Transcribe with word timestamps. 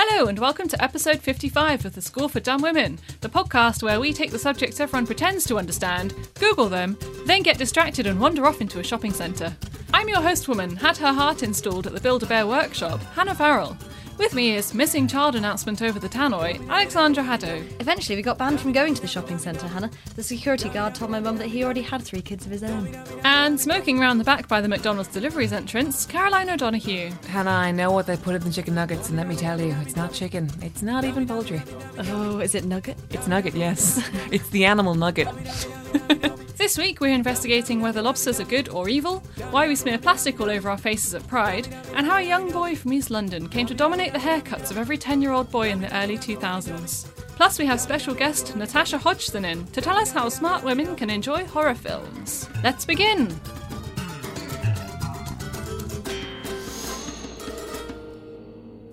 Hello, 0.00 0.28
and 0.28 0.38
welcome 0.38 0.68
to 0.68 0.80
episode 0.80 1.18
55 1.18 1.84
of 1.84 1.92
The 1.92 2.00
School 2.00 2.28
for 2.28 2.38
Dumb 2.38 2.62
Women, 2.62 3.00
the 3.20 3.28
podcast 3.28 3.82
where 3.82 3.98
we 3.98 4.12
take 4.12 4.30
the 4.30 4.38
subjects 4.38 4.78
everyone 4.78 5.06
pretends 5.06 5.44
to 5.46 5.58
understand, 5.58 6.14
Google 6.38 6.68
them, 6.68 6.96
then 7.26 7.42
get 7.42 7.58
distracted 7.58 8.06
and 8.06 8.20
wander 8.20 8.46
off 8.46 8.60
into 8.60 8.78
a 8.78 8.84
shopping 8.84 9.12
centre. 9.12 9.56
I'm 9.92 10.08
your 10.08 10.20
host 10.20 10.46
woman, 10.46 10.76
had 10.76 10.96
her 10.98 11.12
heart 11.12 11.42
installed 11.42 11.88
at 11.88 11.94
the 11.94 12.00
Build 12.00 12.22
a 12.22 12.26
Bear 12.26 12.46
workshop, 12.46 13.00
Hannah 13.16 13.34
Farrell. 13.34 13.76
With 14.18 14.34
me 14.34 14.56
is 14.56 14.74
missing 14.74 15.06
child 15.06 15.36
announcement 15.36 15.80
over 15.80 16.00
the 16.00 16.08
tannoy, 16.08 16.68
Alexandra 16.68 17.22
Haddow. 17.22 17.64
Eventually, 17.80 18.16
we 18.16 18.22
got 18.22 18.36
banned 18.36 18.60
from 18.60 18.72
going 18.72 18.92
to 18.94 19.00
the 19.00 19.06
shopping 19.06 19.38
centre, 19.38 19.68
Hannah. 19.68 19.92
The 20.16 20.24
security 20.24 20.68
guard 20.68 20.96
told 20.96 21.12
my 21.12 21.20
mum 21.20 21.38
that 21.38 21.46
he 21.46 21.62
already 21.62 21.82
had 21.82 22.02
three 22.02 22.20
kids 22.20 22.44
of 22.44 22.50
his 22.50 22.64
own. 22.64 22.92
And 23.22 23.60
smoking 23.60 24.00
round 24.00 24.18
the 24.18 24.24
back 24.24 24.48
by 24.48 24.60
the 24.60 24.66
McDonald's 24.66 25.10
deliveries 25.10 25.52
entrance, 25.52 26.04
Caroline 26.04 26.50
O'Donoghue. 26.50 27.12
Hannah, 27.28 27.50
I 27.50 27.70
know 27.70 27.92
what 27.92 28.06
they 28.06 28.16
put 28.16 28.34
in 28.34 28.42
the 28.42 28.50
chicken 28.50 28.74
nuggets, 28.74 29.08
and 29.08 29.16
let 29.16 29.28
me 29.28 29.36
tell 29.36 29.60
you, 29.60 29.74
it's 29.82 29.94
not 29.94 30.12
chicken. 30.12 30.50
It's 30.62 30.82
not 30.82 31.04
even 31.04 31.24
poultry. 31.24 31.62
Oh, 31.98 32.40
is 32.40 32.56
it 32.56 32.64
nugget? 32.64 32.98
It's 33.10 33.28
nugget, 33.28 33.54
yes. 33.54 34.02
it's 34.32 34.48
the 34.48 34.64
animal 34.64 34.96
nugget. 34.96 35.28
This 36.58 36.76
week 36.76 37.00
we're 37.00 37.14
investigating 37.14 37.80
whether 37.80 38.02
lobsters 38.02 38.40
are 38.40 38.44
good 38.44 38.68
or 38.70 38.88
evil, 38.88 39.20
why 39.52 39.68
we 39.68 39.76
smear 39.76 39.96
plastic 39.96 40.40
all 40.40 40.50
over 40.50 40.68
our 40.68 40.76
faces 40.76 41.14
at 41.14 41.24
Pride, 41.28 41.68
and 41.94 42.04
how 42.04 42.16
a 42.16 42.20
young 42.22 42.50
boy 42.50 42.74
from 42.74 42.92
East 42.92 43.12
London 43.12 43.48
came 43.48 43.64
to 43.68 43.74
dominate 43.74 44.12
the 44.12 44.18
haircuts 44.18 44.72
of 44.72 44.76
every 44.76 44.98
10 44.98 45.22
year 45.22 45.30
old 45.30 45.52
boy 45.52 45.70
in 45.70 45.80
the 45.80 45.96
early 45.96 46.18
2000s. 46.18 47.06
Plus, 47.36 47.60
we 47.60 47.66
have 47.66 47.80
special 47.80 48.12
guest 48.12 48.56
Natasha 48.56 48.98
Hodgson 48.98 49.44
in 49.44 49.64
to 49.68 49.80
tell 49.80 49.96
us 49.96 50.10
how 50.10 50.28
smart 50.28 50.64
women 50.64 50.96
can 50.96 51.10
enjoy 51.10 51.44
horror 51.44 51.76
films. 51.76 52.48
Let's 52.64 52.84
begin! 52.84 53.28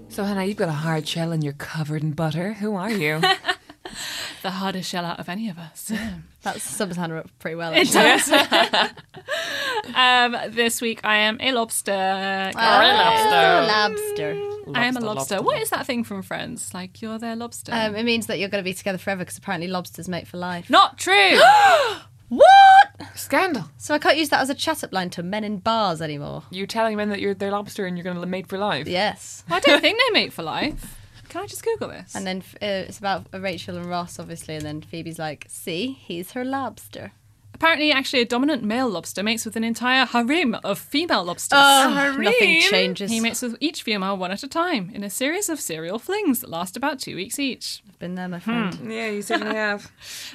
So, 0.10 0.24
Hannah, 0.24 0.46
you've 0.46 0.58
got 0.58 0.70
a 0.70 0.72
hard 0.72 1.08
shell 1.08 1.32
and 1.32 1.44
you're 1.44 1.54
covered 1.54 2.04
in 2.04 2.12
butter. 2.12 2.54
Who 2.54 2.76
are 2.76 2.92
you? 2.92 3.22
The 4.46 4.52
hardest 4.52 4.88
shell 4.92 5.04
out 5.06 5.20
of 5.20 5.28
any 5.28 5.50
of 5.50 5.58
us. 5.58 5.92
That 6.44 6.62
sums 6.62 6.98
Hannah 6.98 7.18
up 7.18 7.32
pretty 7.40 7.56
well. 7.56 7.74
It 7.74 7.90
does. 7.92 8.30
um, 9.96 10.38
this 10.52 10.82
week 10.82 11.00
I 11.04 11.16
am 11.18 11.40
a 11.42 11.52
lobster. 11.52 11.92
Oh, 11.92 12.60
lobster. 12.60 14.36
Lobster. 14.36 14.78
I 14.78 14.86
am 14.86 14.98
a 14.98 15.00
Lobster, 15.00 15.00
lobster. 15.00 15.36
lobster, 15.38 15.42
What 15.42 15.60
is 15.64 15.72
that 15.72 15.88
thing 15.88 16.04
from 16.04 16.22
Friends? 16.22 16.76
Like 16.76 17.02
you're 17.02 17.18
their 17.18 17.36
lobster. 17.36 17.72
Um, 17.74 17.96
it 17.96 18.04
means 18.04 18.28
that 18.28 18.38
you're 18.38 18.50
going 18.50 18.64
to 18.64 18.70
be 18.70 18.76
together 18.76 19.00
forever 19.00 19.24
because 19.24 19.40
apparently 19.40 19.68
lobsters 19.68 20.08
mate 20.08 20.28
for 20.28 20.38
life. 20.38 20.70
Not 20.70 21.00
true. 21.00 21.40
What? 22.28 22.90
Scandal. 23.16 23.70
So 23.78 23.94
I 23.94 24.00
can't 24.00 24.18
use 24.18 24.30
that 24.30 24.42
as 24.42 24.50
a 24.50 24.56
chat 24.56 24.84
up 24.84 24.92
line 24.92 25.12
to 25.12 25.22
men 25.24 25.44
in 25.44 25.58
bars 25.58 26.02
anymore. 26.02 26.42
You're 26.50 26.66
telling 26.66 26.98
men 26.98 27.10
that 27.10 27.20
you're 27.20 27.36
their 27.36 27.52
lobster 27.52 27.86
and 27.86 27.96
you're 27.98 28.04
going 28.04 28.20
to 28.20 28.26
mate 28.26 28.48
for 28.48 28.58
life? 28.58 28.88
Yes. 28.88 29.44
I 29.50 29.60
don't 29.60 29.80
think 29.82 30.00
they 30.00 30.10
mate 30.12 30.34
for 30.34 30.42
life. 30.42 31.00
Can 31.36 31.44
I 31.44 31.48
just 31.48 31.66
Google 31.66 31.90
this? 31.90 32.16
And 32.16 32.26
then 32.26 32.44
uh, 32.62 32.88
it's 32.88 32.98
about 32.98 33.26
Rachel 33.34 33.76
and 33.76 33.88
Ross, 33.88 34.20
obviously, 34.20 34.56
and 34.56 34.64
then 34.66 34.80
Phoebe's 34.82 35.20
like, 35.20 35.44
see, 35.50 35.92
he's 35.92 36.32
her 36.32 36.46
lobster. 36.46 37.12
Apparently, 37.54 37.92
actually, 37.92 38.22
a 38.22 38.26
dominant 38.26 38.64
male 38.64 38.88
lobster 38.90 39.22
mates 39.22 39.44
with 39.44 39.58
an 39.58 39.64
entire 39.66 40.06
harem 40.06 40.56
of 40.64 40.80
female 40.80 41.26
lobsters. 41.26 41.60
Oh, 41.62 41.94
harem. 41.94 42.22
nothing 42.22 42.62
changes. 42.62 43.12
He 43.12 43.20
mates 43.20 43.42
with 43.42 43.58
each 43.60 43.84
female 43.84 44.16
one 44.16 44.32
at 44.32 44.44
a 44.44 44.48
time 44.48 44.92
in 44.94 45.04
a 45.04 45.10
series 45.10 45.50
of 45.50 45.60
serial 45.60 46.00
flings 46.00 46.40
that 46.40 46.50
last 46.50 46.78
about 46.78 47.00
two 47.00 47.18
weeks 47.18 47.38
each. 47.38 47.82
I've 47.90 48.00
been 48.00 48.16
there, 48.16 48.30
my 48.30 48.40
Hmm. 48.40 48.70
friend. 48.72 48.92
Yeah, 48.94 49.10
you 49.10 49.22
certainly 49.22 49.56
have. 49.58 49.92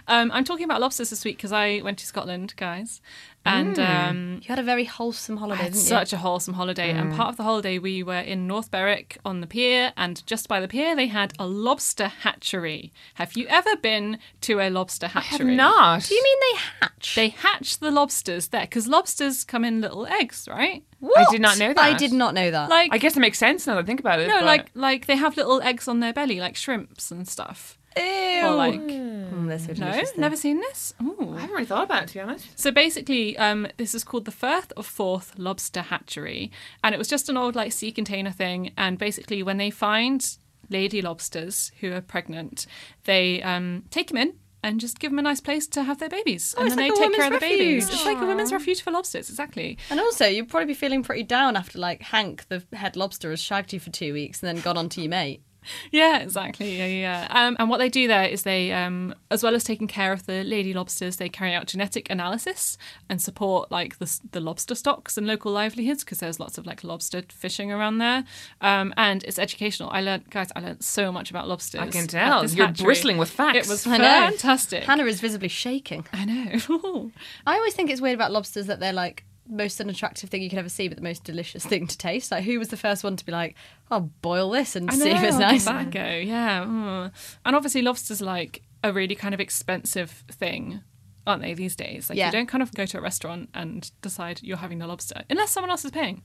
Um, 0.06 0.30
I'm 0.32 0.44
talking 0.44 0.64
about 0.66 0.82
lobsters 0.82 1.08
this 1.08 1.24
week 1.24 1.38
because 1.38 1.52
I 1.52 1.80
went 1.82 1.98
to 2.00 2.06
Scotland, 2.06 2.52
guys, 2.58 3.00
and 3.44 3.78
um, 3.78 4.40
You 4.42 4.48
had 4.48 4.58
a 4.58 4.62
very 4.62 4.84
wholesome 4.84 5.38
holiday, 5.38 5.60
I 5.60 5.64
had 5.64 5.72
didn't 5.72 5.84
such 5.86 6.12
a 6.12 6.18
wholesome 6.18 6.54
holiday. 6.54 6.90
And 6.90 7.14
part 7.14 7.30
of 7.30 7.36
the 7.36 7.42
holiday, 7.42 7.78
we 7.78 8.02
were 8.02 8.18
in 8.20 8.46
North 8.46 8.70
Berwick 8.70 9.18
on 9.24 9.40
the 9.40 9.46
pier, 9.46 9.92
and 9.96 10.24
just 10.26 10.48
by 10.48 10.60
the 10.60 10.68
pier, 10.68 10.94
they 10.94 11.06
had 11.06 11.32
a 11.38 11.46
lobster 11.46 12.08
hatchery. 12.08 12.92
Have 13.14 13.36
you 13.36 13.46
ever 13.48 13.76
been 13.76 14.18
to 14.42 14.60
a 14.60 14.68
lobster 14.70 15.06
hatchery? 15.08 15.46
I 15.46 15.50
have 15.50 15.56
Not. 15.56 16.02
you? 16.02 16.08
Do 16.08 16.14
you 16.16 16.22
mean 16.24 16.38
they 16.52 16.60
hatch? 16.80 17.14
They 17.14 17.28
hatch 17.30 17.78
the 17.78 17.90
lobsters 17.90 18.48
there 18.48 18.62
because 18.62 18.86
lobsters 18.86 19.44
come 19.44 19.64
in 19.64 19.80
little 19.80 20.06
eggs, 20.06 20.46
right? 20.50 20.82
What? 21.00 21.18
I 21.18 21.30
did 21.30 21.40
not 21.40 21.58
know 21.58 21.72
that. 21.72 21.78
I 21.78 21.94
did 21.96 22.12
not 22.12 22.34
know 22.34 22.50
that. 22.50 22.68
Like 22.68 22.92
I 22.92 22.98
guess 22.98 23.16
it 23.16 23.20
makes 23.20 23.38
sense 23.38 23.66
now 23.66 23.74
that 23.74 23.84
I 23.84 23.86
think 23.86 24.00
about 24.00 24.20
it. 24.20 24.28
no, 24.28 24.36
but- 24.40 24.44
like 24.44 24.70
like 24.74 25.06
they 25.06 25.16
have 25.16 25.36
little 25.36 25.62
eggs 25.62 25.88
on 25.88 26.00
their 26.00 26.12
belly, 26.12 26.40
like 26.40 26.56
shrimps 26.56 27.10
and 27.10 27.26
stuff. 27.26 27.78
Ew. 27.96 28.46
Or 28.46 28.54
like 28.54 28.80
Mm, 28.80 29.46
they're 29.48 29.58
so 29.58 29.68
no, 29.68 29.74
delicious, 29.92 30.16
never 30.16 30.36
seen 30.36 30.58
this. 30.60 30.92
Ooh. 31.02 31.34
I 31.36 31.40
haven't 31.40 31.54
really 31.54 31.64
thought 31.66 31.84
about 31.84 32.02
it, 32.04 32.08
to 32.08 32.14
be 32.14 32.20
honest. 32.20 32.58
So 32.58 32.70
basically, 32.72 33.36
um, 33.38 33.68
this 33.76 33.94
is 33.94 34.02
called 34.02 34.24
the 34.24 34.32
Firth 34.32 34.72
of 34.76 34.86
Forth 34.86 35.34
Lobster 35.38 35.82
Hatchery, 35.82 36.50
and 36.82 36.94
it 36.94 36.98
was 36.98 37.06
just 37.08 37.28
an 37.28 37.36
old 37.36 37.54
like 37.54 37.70
sea 37.72 37.92
container 37.92 38.32
thing. 38.32 38.72
And 38.76 38.98
basically, 38.98 39.42
when 39.44 39.56
they 39.58 39.70
find 39.70 40.26
lady 40.68 41.00
lobsters 41.00 41.70
who 41.80 41.92
are 41.92 42.00
pregnant, 42.00 42.66
they 43.04 43.40
um, 43.42 43.84
take 43.90 44.08
them 44.08 44.16
in 44.16 44.34
and 44.62 44.78
just 44.80 44.98
give 44.98 45.10
them 45.12 45.18
a 45.18 45.22
nice 45.22 45.40
place 45.40 45.66
to 45.68 45.84
have 45.84 45.98
their 46.00 46.08
babies, 46.10 46.54
and 46.58 46.64
Oh, 46.64 46.66
it's 46.66 46.74
then 46.76 46.88
like 46.88 46.98
they 46.98 47.06
take 47.06 47.14
care 47.16 47.32
of 47.32 47.40
the 47.40 47.46
women's 47.46 47.58
babies. 47.58 47.84
refuge. 47.84 47.94
It's 47.98 48.06
like 48.06 48.18
a 48.20 48.26
women's 48.26 48.52
refuge 48.52 48.82
for 48.82 48.90
lobsters, 48.90 49.30
exactly. 49.30 49.78
And 49.90 49.98
also, 50.00 50.26
you'd 50.26 50.48
probably 50.48 50.66
be 50.66 50.74
feeling 50.74 51.02
pretty 51.02 51.22
down 51.22 51.56
after 51.56 51.78
like 51.78 52.02
Hank, 52.02 52.46
the 52.48 52.62
head 52.74 52.96
lobster, 52.96 53.30
has 53.30 53.40
shagged 53.40 53.72
you 53.72 53.80
for 53.80 53.90
two 53.90 54.12
weeks 54.12 54.42
and 54.42 54.48
then 54.54 54.62
gone 54.62 54.76
on 54.76 54.88
to 54.90 55.00
your 55.00 55.08
mate. 55.10 55.42
Yeah, 55.90 56.18
exactly. 56.18 56.78
Yeah, 56.78 56.86
yeah. 56.86 57.26
Um, 57.30 57.56
and 57.58 57.68
what 57.68 57.78
they 57.78 57.88
do 57.88 58.06
there 58.06 58.24
is 58.24 58.42
they, 58.42 58.72
um, 58.72 59.14
as 59.30 59.42
well 59.42 59.54
as 59.54 59.64
taking 59.64 59.86
care 59.86 60.12
of 60.12 60.26
the 60.26 60.44
lady 60.44 60.72
lobsters, 60.72 61.16
they 61.16 61.28
carry 61.28 61.54
out 61.54 61.66
genetic 61.66 62.10
analysis 62.10 62.78
and 63.08 63.20
support 63.20 63.70
like 63.70 63.98
the, 63.98 64.20
the 64.32 64.40
lobster 64.40 64.74
stocks 64.74 65.16
and 65.16 65.26
local 65.26 65.52
livelihoods 65.52 66.04
because 66.04 66.18
there's 66.18 66.40
lots 66.40 66.58
of 66.58 66.66
like 66.66 66.84
lobster 66.84 67.22
fishing 67.28 67.70
around 67.72 67.98
there. 67.98 68.24
Um, 68.60 68.94
and 68.96 69.22
it's 69.24 69.38
educational. 69.38 69.90
I 69.90 70.00
learned, 70.00 70.30
guys, 70.30 70.48
I 70.56 70.60
learned 70.60 70.82
so 70.82 71.12
much 71.12 71.30
about 71.30 71.48
lobsters. 71.48 71.80
I 71.80 71.88
can 71.88 72.04
at 72.04 72.10
tell. 72.10 72.46
You're 72.46 72.66
hatchery. 72.66 72.84
bristling 72.84 73.18
with 73.18 73.30
facts. 73.30 73.66
It 73.66 73.70
was 73.70 73.84
fantastic. 73.84 74.84
Hannah 74.84 75.04
is 75.04 75.20
visibly 75.20 75.48
shaking. 75.48 76.06
I 76.12 76.24
know. 76.24 77.10
I 77.46 77.56
always 77.56 77.74
think 77.74 77.90
it's 77.90 78.00
weird 78.00 78.14
about 78.14 78.32
lobsters 78.32 78.66
that 78.66 78.80
they're 78.80 78.92
like 78.92 79.24
most 79.50 79.80
unattractive 79.80 80.30
thing 80.30 80.42
you 80.42 80.48
could 80.50 80.58
ever 80.58 80.68
see, 80.68 80.88
but 80.88 80.96
the 80.96 81.02
most 81.02 81.24
delicious 81.24 81.64
thing 81.66 81.86
to 81.86 81.98
taste. 81.98 82.30
Like, 82.30 82.44
who 82.44 82.58
was 82.58 82.68
the 82.68 82.76
first 82.76 83.04
one 83.04 83.16
to 83.16 83.24
be 83.24 83.32
like, 83.32 83.56
"I'll 83.90 84.10
boil 84.22 84.50
this 84.50 84.76
and 84.76 84.90
I 84.90 84.94
see 84.94 85.10
if 85.10 85.22
it's 85.22 85.38
nice"? 85.38 85.66
go. 85.66 86.04
Yeah. 86.06 86.64
mm. 86.64 87.12
And 87.44 87.56
obviously, 87.56 87.82
lobsters 87.82 88.20
like 88.20 88.62
a 88.82 88.92
really 88.92 89.14
kind 89.14 89.34
of 89.34 89.40
expensive 89.40 90.10
thing, 90.30 90.80
aren't 91.26 91.42
they, 91.42 91.54
these 91.54 91.76
days? 91.76 92.08
Like, 92.08 92.18
Yeah. 92.18 92.26
you 92.26 92.32
don't 92.32 92.46
kind 92.46 92.62
of 92.62 92.72
go 92.74 92.86
to 92.86 92.98
a 92.98 93.00
restaurant 93.00 93.50
and 93.54 93.90
decide 94.00 94.40
you're 94.42 94.56
having 94.56 94.80
a 94.82 94.86
lobster 94.86 95.22
unless 95.28 95.50
someone 95.50 95.70
else 95.70 95.84
is 95.84 95.90
paying. 95.90 96.22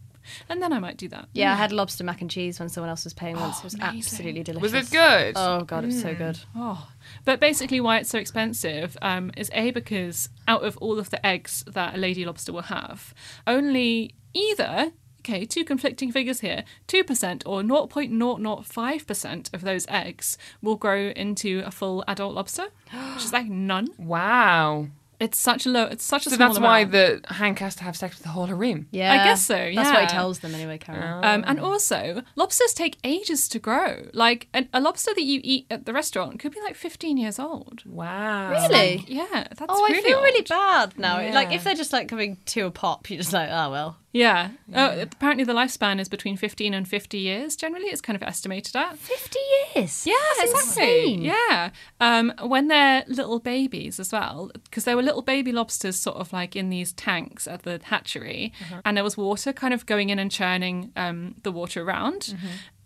And 0.49 0.61
then 0.61 0.73
I 0.73 0.79
might 0.79 0.97
do 0.97 1.07
that. 1.09 1.27
Yeah, 1.33 1.51
I 1.53 1.55
had 1.55 1.71
lobster 1.71 2.03
mac 2.03 2.21
and 2.21 2.29
cheese 2.29 2.59
when 2.59 2.69
someone 2.69 2.89
else 2.89 3.03
was 3.03 3.13
paying 3.13 3.35
once. 3.37 3.59
It 3.59 3.63
was 3.63 3.73
amazing. 3.75 3.97
absolutely 3.99 4.43
delicious. 4.43 4.73
Was 4.73 4.87
it 4.87 4.91
good? 4.91 5.33
Oh 5.35 5.63
god, 5.63 5.83
it 5.83 5.87
was 5.87 6.01
so 6.01 6.13
good. 6.15 6.39
Oh. 6.55 6.89
But 7.23 7.39
basically, 7.39 7.79
why 7.79 7.99
it's 7.99 8.09
so 8.09 8.17
expensive 8.17 8.97
um, 9.01 9.31
is 9.37 9.49
A, 9.53 9.71
because 9.71 10.29
out 10.47 10.63
of 10.63 10.77
all 10.77 10.99
of 10.99 11.09
the 11.09 11.23
eggs 11.25 11.63
that 11.67 11.95
a 11.95 11.97
lady 11.97 12.25
lobster 12.25 12.51
will 12.53 12.63
have, 12.63 13.13
only 13.47 14.15
either. 14.33 14.91
Okay, 15.19 15.43
two 15.43 15.63
conflicting 15.63 16.11
figures 16.11 16.41
here. 16.41 16.63
2% 16.87 17.41
or 17.47 17.63
0.005% 17.63 19.53
of 19.55 19.61
those 19.61 19.87
eggs 19.89 20.37
will 20.61 20.75
grow 20.75 21.07
into 21.15 21.63
a 21.65 21.71
full 21.71 22.03
adult 22.07 22.35
lobster, 22.35 22.67
which 23.15 23.25
is 23.25 23.33
like 23.33 23.47
none. 23.47 23.87
Wow. 23.97 24.89
It's 25.19 25.39
such 25.39 25.65
a 25.65 25.69
low. 25.69 25.83
It's 25.85 26.03
such 26.03 26.25
a 26.27 26.29
So 26.29 26.35
small 26.35 26.49
that's 26.49 26.59
why 26.59 26.83
the 26.83 27.21
Hank 27.29 27.59
has 27.59 27.75
to 27.77 27.83
have 27.83 27.95
sex 27.95 28.15
with 28.17 28.23
the 28.23 28.29
whole 28.29 28.45
harem. 28.45 28.87
Yeah, 28.91 29.13
I 29.13 29.17
guess 29.25 29.45
so, 29.45 29.55
Yeah. 29.55 29.83
That's 29.83 29.93
what 29.93 30.01
he 30.01 30.07
tells 30.07 30.39
them 30.39 30.53
anyway, 30.55 30.77
Carol. 30.77 31.23
Um, 31.23 31.43
and 31.47 31.59
also, 31.59 32.21
lobsters 32.35 32.73
take 32.73 32.97
ages 33.03 33.47
to 33.49 33.59
grow. 33.59 34.07
Like 34.13 34.47
a, 34.53 34.67
a 34.73 34.81
lobster 34.81 35.13
that 35.13 35.23
you 35.23 35.39
eat 35.43 35.67
at 35.69 35.85
the 35.85 35.93
restaurant 35.93 36.39
could 36.39 36.53
be 36.53 36.61
like 36.61 36.75
15 36.75 37.17
years 37.17 37.39
old. 37.39 37.83
Wow. 37.85 38.51
Really? 38.51 39.03
Yeah, 39.07 39.25
that's 39.31 39.61
Oh, 39.69 39.83
really 39.85 39.99
I 39.99 40.01
feel 40.01 40.17
old. 40.17 40.23
really 40.25 40.41
bad 40.41 40.97
now. 40.97 41.17
Like 41.33 41.51
if 41.51 41.63
they're 41.63 41.75
just 41.75 41.93
like 41.93 42.07
coming 42.07 42.37
to 42.47 42.61
a 42.61 42.71
pop, 42.71 43.09
you're 43.09 43.19
just 43.19 43.33
like, 43.33 43.49
oh 43.51 43.71
well. 43.71 43.97
Yeah. 44.15 44.51
Oh, 44.73 45.01
apparently 45.01 45.43
the 45.43 45.51
lifespan 45.51 45.99
is 45.99 46.07
between 46.07 46.37
15 46.37 46.73
and 46.73 46.87
50 46.87 47.17
years. 47.17 47.57
Generally, 47.57 47.87
it's 47.87 47.99
kind 47.99 48.15
of 48.15 48.23
estimated 48.23 48.73
at. 48.73 48.97
Fifty 48.97 49.39
years. 49.75 50.07
Yeah, 50.07 50.13
That's 50.37 50.51
exactly. 50.51 51.15
insane. 51.15 51.21
Yeah. 51.23 51.71
Um, 51.99 52.31
when 52.41 52.69
they're 52.69 53.03
little 53.07 53.39
babies 53.39 53.99
as 53.99 54.13
well, 54.13 54.51
because 54.63 54.85
there 54.85 54.95
were 54.95 55.03
little 55.03 55.21
baby 55.21 55.51
lobsters 55.51 55.97
sort 55.97 56.15
of 56.15 56.31
like 56.31 56.55
in 56.55 56.69
these 56.69 56.93
tanks 56.93 57.45
at 57.45 57.63
the 57.63 57.81
hatchery, 57.83 58.53
and 58.85 58.95
there 58.95 59.03
was 59.03 59.17
water 59.17 59.51
kind 59.51 59.73
of 59.73 59.85
going 59.85 60.09
in 60.09 60.17
and 60.17 60.31
churning 60.31 60.93
um, 60.95 61.35
the 61.43 61.51
water 61.51 61.83
around. 61.83 62.37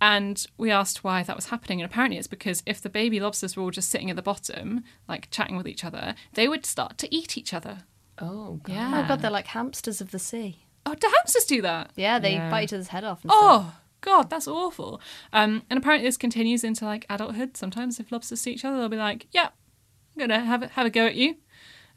And 0.02 0.44
we 0.58 0.72
asked 0.72 1.04
why 1.04 1.22
that 1.22 1.36
was 1.36 1.48
happening, 1.48 1.80
and 1.80 1.86
apparently 1.92 2.18
it's 2.18 2.28
because 2.28 2.64
if 2.66 2.82
the 2.82 2.90
baby 2.90 3.20
lobsters 3.20 3.56
were 3.56 3.62
all 3.62 3.70
just 3.72 3.90
sitting 3.90 4.10
at 4.10 4.16
the 4.16 4.24
bottom, 4.24 4.84
like 5.08 5.30
chatting 5.30 5.58
with 5.58 5.68
each 5.68 5.86
other, 5.86 6.16
they 6.34 6.48
would 6.48 6.66
start 6.66 6.98
to 6.98 7.16
eat 7.16 7.38
each 7.38 7.54
other. 7.54 7.84
Oh, 8.18 8.60
God. 8.64 8.74
Yeah. 8.74 9.02
Oh 9.04 9.08
god, 9.08 9.22
they're 9.22 9.30
like 9.32 9.48
hamsters 9.48 10.02
of 10.02 10.10
the 10.10 10.20
sea. 10.20 10.66
Oh, 10.86 10.96
do 10.96 11.08
hamsters 11.18 11.46
do 11.46 11.62
that? 11.62 11.92
Yeah, 11.96 12.20
they 12.20 12.34
Yeah. 12.34 12.50
bite 12.50 12.64
each 12.66 12.74
other's 12.74 12.88
head 12.90 13.04
off. 13.04 13.24
And 13.24 13.32
stuff. 13.32 13.42
Oh 13.42 13.76
God, 14.02 14.30
that's 14.30 14.48
awful. 14.48 15.02
Um, 15.34 15.64
and 15.70 15.78
apparently 15.78 16.08
this 16.08 16.18
continues 16.18 16.64
into 16.64 16.86
like 16.86 17.06
adulthood. 17.10 17.58
Sometimes 17.58 18.00
if 18.00 18.12
lobsters 18.12 18.42
see 18.42 18.52
each 18.54 18.64
other, 18.66 18.78
they'll 18.78 18.90
be 18.90 18.96
like, 18.98 19.28
"Yeah, 19.32 19.50
I'm 20.16 20.20
gonna 20.20 20.40
have 20.40 20.64
a, 20.64 20.68
have 20.70 20.86
a 20.86 20.90
go 20.90 21.06
at 21.06 21.16
you." 21.16 21.36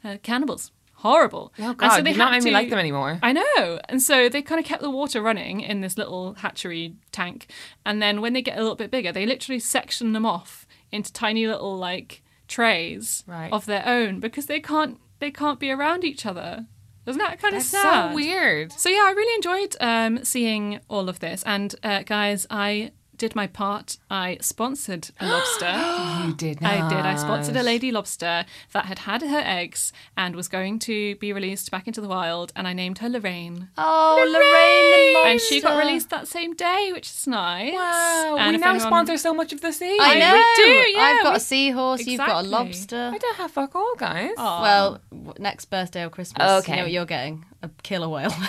Uh, 0.03 0.17
cannibals, 0.21 0.71
horrible. 0.95 1.53
Oh, 1.59 1.69
And 1.69 1.77
God. 1.77 2.03
they 2.03 2.09
You've 2.09 2.17
not 2.17 2.33
had 2.33 2.39
made 2.39 2.43
me 2.43 2.49
to- 2.51 2.53
like 2.57 2.69
them 2.69 2.79
anymore. 2.79 3.19
I 3.23 3.31
know. 3.31 3.79
And 3.87 4.01
so 4.01 4.27
they 4.27 4.41
kind 4.41 4.59
of 4.59 4.65
kept 4.65 4.81
the 4.81 4.89
water 4.89 5.21
running 5.21 5.61
in 5.61 5.79
this 5.79 5.97
little 5.97 6.33
hatchery 6.35 6.95
tank. 7.13 7.47
And 7.85 8.01
then 8.01 8.19
when 8.19 8.33
they 8.33 8.41
get 8.41 8.57
a 8.57 8.61
little 8.61 8.75
bit 8.75 8.91
bigger, 8.91 9.13
they 9.13 9.25
literally 9.25 9.59
section 9.59 10.11
them 10.11 10.25
off 10.25 10.67
into 10.91 11.11
tiny 11.13 11.47
little 11.47 11.77
like 11.77 12.21
trays 12.49 13.23
Right. 13.25 13.51
of 13.51 13.65
their 13.65 13.87
own 13.87 14.19
because 14.19 14.45
they 14.47 14.59
can't 14.59 14.99
they 15.19 15.31
can't 15.31 15.57
be 15.59 15.71
around 15.71 16.03
each 16.03 16.25
other. 16.25 16.65
Isn't 17.05 17.19
that 17.19 17.41
kind 17.41 17.53
That's 17.55 17.65
of 17.65 17.79
sad? 17.81 18.09
so 18.11 18.15
weird. 18.15 18.71
So 18.71 18.89
yeah, 18.89 19.03
I 19.05 19.11
really 19.11 19.35
enjoyed 19.35 19.75
um, 19.81 20.23
seeing 20.23 20.79
all 20.87 21.09
of 21.09 21.19
this. 21.19 21.43
And 21.45 21.75
uh, 21.83 22.03
guys, 22.03 22.47
I 22.49 22.91
did 23.17 23.35
my 23.35 23.47
part. 23.47 23.97
I 24.09 24.37
sponsored 24.41 25.09
a 25.19 25.27
lobster. 25.27 25.71
You 26.27 26.33
did 26.33 26.63
I 26.63 26.87
did. 26.87 26.99
I 26.99 27.15
sponsored 27.15 27.55
a 27.57 27.63
lady 27.63 27.91
lobster 27.91 28.45
that 28.71 28.85
had 28.85 28.99
had 28.99 29.21
her 29.21 29.41
eggs 29.45 29.91
and 30.15 30.35
was 30.35 30.47
going 30.47 30.79
to 30.79 31.15
be 31.17 31.33
released 31.33 31.69
back 31.69 31.85
into 31.85 31.99
the 32.01 32.07
wild, 32.07 32.53
and 32.55 32.65
I 32.67 32.71
named 32.73 32.99
her 32.99 33.09
Lorraine. 33.09 33.67
Oh, 33.77 34.15
Lorraine, 34.25 35.13
the 35.23 35.29
And 35.31 35.41
she 35.41 35.59
got 35.61 35.77
released 35.77 36.09
that 36.11 36.27
same 36.27 36.53
day, 36.55 36.91
which 36.93 37.09
is 37.09 37.27
nice. 37.27 37.73
Wow. 37.73 38.37
And 38.39 38.55
we 38.55 38.61
now 38.61 38.69
anyone- 38.71 38.79
sponsor 38.87 39.17
so 39.17 39.33
much 39.33 39.51
of 39.53 39.59
the 39.61 39.73
sea. 39.73 39.97
I 40.01 40.13
we 40.13 40.19
know. 40.19 40.43
do, 40.55 40.91
yeah, 40.97 41.01
I've 41.03 41.23
got 41.23 41.33
we- 41.33 41.37
a 41.37 41.39
seahorse. 41.41 42.05
You've 42.07 42.17
got 42.19 42.45
a 42.45 42.47
lobster. 42.47 43.11
I 43.13 43.17
don't 43.17 43.35
have 43.37 43.51
fuck 43.51 43.75
all, 43.75 43.95
guys. 43.97 44.31
Well, 44.37 45.01
next 45.39 45.65
birthday 45.65 46.03
or 46.05 46.09
Christmas, 46.09 46.49
Okay. 46.63 46.71
you 46.71 46.77
know 46.77 46.83
what 46.83 46.91
you're 46.91 47.05
getting? 47.05 47.45
A 47.61 47.69
killer 47.83 48.09
whale. 48.09 48.33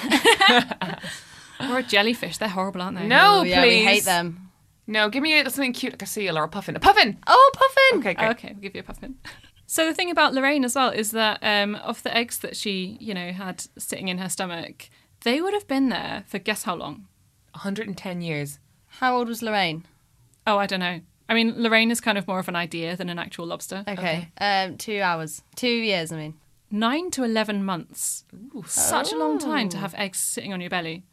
Or 1.61 1.79
a 1.79 1.83
jellyfish. 1.83 2.39
They're 2.39 2.49
horrible, 2.49 2.83
aren't 2.83 2.99
they? 2.99 3.07
No, 3.07 3.39
Oh, 3.39 3.43
yeah, 3.43 3.61
please. 3.63 3.79
we 3.79 3.85
hate 3.85 4.05
them. 4.05 4.44
No, 4.87 5.09
give 5.09 5.23
me 5.23 5.43
something 5.45 5.73
cute 5.73 5.95
like 5.95 6.03
a 6.03 6.07
seal 6.07 6.37
or 6.37 6.45
a 6.45 6.49
puffin. 6.49 6.77
A 6.77 6.81
puffin! 6.81 7.19
Oh, 7.27 7.51
puffin! 7.55 8.01
Okay, 8.01 8.15
Oh, 8.19 8.27
great. 8.27 8.31
okay, 8.37 8.49
we'll 8.53 8.61
give 8.61 8.75
you 8.75 8.81
a 8.81 8.85
puffin. 8.85 9.17
So 9.67 9.87
the 9.87 9.95
thing 9.95 10.11
about 10.11 10.35
Lorraine 10.35 10.65
as 10.65 10.75
well 10.75 10.91
is 10.91 11.11
that 11.13 11.39
um, 11.43 11.75
of 11.77 12.03
the 12.03 12.15
eggs 12.15 12.39
that 12.41 12.55
she, 12.57 12.99
you 13.01 13.15
know, 13.15 13.33
had 13.33 13.65
sitting 13.79 14.09
in 14.09 14.19
her 14.19 14.29
stomach, 14.29 14.91
they 15.23 15.41
would 15.41 15.55
have 15.55 15.67
been 15.67 15.89
there 15.89 16.25
for 16.29 16.39
guess 16.39 16.65
how 16.65 16.75
long? 16.75 17.07
110 17.53 18.21
years. 18.21 18.59
How 18.87 19.17
old 19.17 19.29
was 19.29 19.41
Lorraine? 19.43 19.87
Oh, 20.47 20.59
I 20.59 20.67
don't 20.67 20.81
know. 20.81 21.01
I 21.29 21.35
mean, 21.35 21.55
Lorraine 21.63 21.91
is 21.91 22.03
kind 22.03 22.19
of 22.19 22.29
more 22.29 22.39
of 22.39 22.49
an 22.49 22.57
idea 22.57 22.95
than 22.97 23.09
an 23.09 23.19
actual 23.19 23.47
lobster. 23.47 23.85
Okay. 23.89 24.29
Um, 24.39 24.77
two 24.77 25.01
hours. 25.01 25.43
Two 25.57 25.67
years, 25.69 26.13
I 26.13 26.17
mean. 26.17 26.35
Nine 26.71 27.11
to 27.13 27.25
eleven 27.25 27.65
months. 27.65 28.25
Such 28.67 29.13
a 29.13 29.17
long 29.17 29.39
time 29.39 29.69
to 29.71 29.79
have 29.79 29.95
eggs 29.95 30.19
sitting 30.19 30.53
on 30.53 30.61
your 30.61 30.69
belly. 30.71 31.05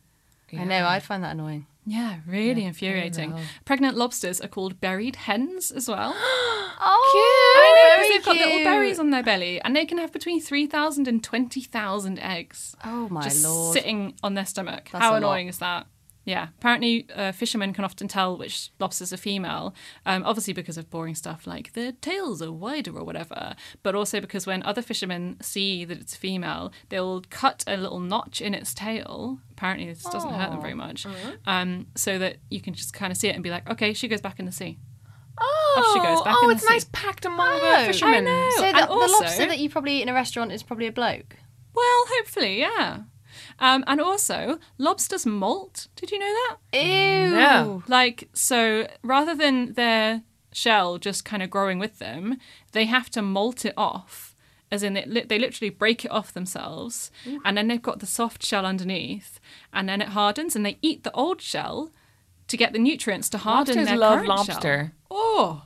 I 0.52 0.66
know, 0.66 0.86
I'd 0.86 1.04
find 1.04 1.24
that 1.24 1.32
annoying. 1.32 1.68
Yeah, 1.86 2.18
really 2.28 2.63
infuriating. 2.66 3.33
Pregnant 3.66 3.98
lobsters 3.98 4.39
are 4.39 4.48
called 4.48 4.80
berried 4.80 5.16
hens 5.16 5.72
as 5.72 5.88
well. 5.88 6.16
Oh, 6.83 7.10
cute! 7.13 7.62
I 7.62 7.75
know, 7.75 8.01
because 8.01 8.10
they've 8.10 8.25
got 8.25 8.48
little 8.48 8.63
berries 8.63 9.00
on 9.00 9.12
their 9.12 9.22
belly, 9.22 9.62
and 9.62 9.75
they 9.75 9.86
can 9.86 10.00
have 10.00 10.12
between 10.12 10.42
3,000 10.42 11.07
and 11.07 11.24
20,000 11.24 12.19
eggs. 12.19 12.75
Oh, 12.83 13.07
my 13.10 13.22
just 13.22 13.45
lord. 13.45 13.74
sitting 13.75 14.16
on 14.24 14.33
their 14.33 14.48
stomach. 14.48 14.89
That's 14.92 15.04
How 15.04 15.12
a 15.12 15.13
lot. 15.13 15.18
annoying 15.18 15.48
is 15.48 15.60
that? 15.60 15.86
Yeah, 16.24 16.50
apparently 16.60 17.08
uh, 17.16 17.32
fishermen 17.32 17.74
can 17.74 17.84
often 17.84 18.08
tell 18.08 18.38
which 18.38 18.70
lobsters 18.80 19.12
are 19.12 19.18
female, 19.18 19.74
um, 20.06 20.22
obviously 20.24 20.54
because 20.54 20.78
of 20.78 20.88
boring 20.92 21.16
stuff 21.16 21.48
like 21.48 21.74
their 21.74 21.94
tails 21.94 22.44
are 22.44 22.52
wider 22.52 22.96
or 22.96 23.04
whatever, 23.04 23.56
but 23.82 23.96
also 23.96 24.22
because 24.22 24.46
when 24.46 24.62
other 24.62 24.84
fishermen 24.84 25.38
see 25.42 25.84
that 25.84 26.00
it's 26.00 26.16
female, 26.16 26.72
they'll 26.90 27.22
cut 27.32 27.64
a 27.66 27.76
little 27.76 28.00
notch 28.00 28.40
in 28.40 28.54
its 28.54 28.76
tail. 28.76 29.40
Apparently, 29.52 29.88
this 29.88 30.04
doesn't 30.04 30.32
hurt 30.34 30.52
them 30.52 30.62
very 30.62 30.76
much, 30.76 31.08
um, 31.48 31.88
so 31.96 32.20
that 32.20 32.38
you 32.52 32.62
can 32.62 32.76
just 32.76 32.94
kind 32.94 33.12
of 33.12 33.18
see 33.18 33.28
it 33.30 33.34
and 33.34 33.44
be 33.44 33.50
like, 33.50 33.68
okay, 33.68 33.92
she 33.92 34.08
goes 34.08 34.22
back 34.22 34.38
in 34.40 34.46
the 34.46 34.52
sea. 34.52 34.78
Oh, 35.40 35.92
she 35.96 36.00
goes, 36.08 36.22
back 36.22 36.36
oh 36.38 36.44
in 36.44 36.50
the 36.50 36.56
it's 36.56 36.70
nice 36.70 36.84
sea. 36.84 36.90
packed 36.92 37.26
among 37.26 37.48
Oh, 37.50 37.80
the 37.82 37.88
fishermen. 37.88 38.28
I 38.28 38.32
know. 38.32 38.50
So 38.58 38.64
and 38.66 38.78
the, 38.78 38.82
the 38.82 38.88
also- 38.90 39.20
lobster 39.24 39.46
that 39.48 39.58
you 39.58 39.72
probably 39.72 39.98
eat 39.98 40.02
in 40.04 40.10
a 40.10 40.14
restaurant 40.14 40.52
is 40.52 40.62
probably 40.62 40.86
a 40.86 40.92
bloke. 40.92 41.38
Well, 41.74 42.06
hopefully, 42.10 42.60
yeah. 42.60 43.04
Um, 43.59 43.83
and 43.88 44.00
also, 44.01 44.59
lobsters 44.77 45.25
molt. 45.25 45.88
Did 45.95 46.12
you 46.12 46.19
know 46.19 46.33
that? 46.71 46.80
Ew. 46.80 47.30
No. 47.31 47.83
Like, 47.88 48.30
so 48.33 48.88
rather 49.03 49.36
than 49.36 49.74
their 49.74 50.24
shell 50.53 50.98
just 50.98 51.24
kind 51.25 51.42
of 51.44 51.50
growing 51.50 51.80
with 51.80 52.00
them, 52.00 52.38
they 52.71 52.86
have 52.86 53.09
to 53.12 53.21
molt 53.21 53.65
it 53.65 53.74
off. 53.77 54.36
As 54.71 54.83
in, 54.83 54.95
it, 54.95 55.27
they 55.27 55.38
literally 55.38 55.69
break 55.69 56.06
it 56.06 56.12
off 56.12 56.31
themselves, 56.33 57.12
and 57.44 57.57
then 57.57 57.68
they've 57.68 57.81
got 57.81 58.00
the 58.00 58.06
soft 58.06 58.42
shell 58.45 58.65
underneath, 58.65 59.38
and 59.74 59.89
then 59.89 60.01
it 60.01 60.09
hardens, 60.09 60.56
and 60.56 60.65
they 60.65 60.77
eat 60.81 61.03
the 61.03 61.12
old 61.12 61.42
shell 61.42 61.92
to 62.48 62.56
get 62.56 62.71
the 62.71 62.80
nutrients 62.80 63.27
to 63.30 63.38
harden 63.38 63.75
Lobsters 63.75 63.88
their 63.89 63.98
love 63.98 64.13
current 64.19 64.27
shell. 64.27 64.36
lobster. 64.56 64.92
Oh, 65.09 65.63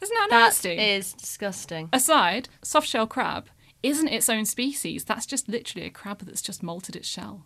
isn't 0.00 0.14
that 0.14 0.28
That 0.30 0.38
nasty? 0.38 0.70
is 0.78 1.14
disgusting. 1.14 1.88
Aside, 1.92 2.48
soft 2.62 2.86
shell 2.88 3.08
crab 3.08 3.48
isn't 3.84 4.08
its 4.08 4.28
own 4.28 4.46
species. 4.46 5.04
That's 5.04 5.26
just 5.26 5.48
literally 5.48 5.86
a 5.86 5.90
crab 5.90 6.20
that's 6.20 6.42
just 6.42 6.62
molted 6.62 6.96
its 6.96 7.08
shell. 7.08 7.44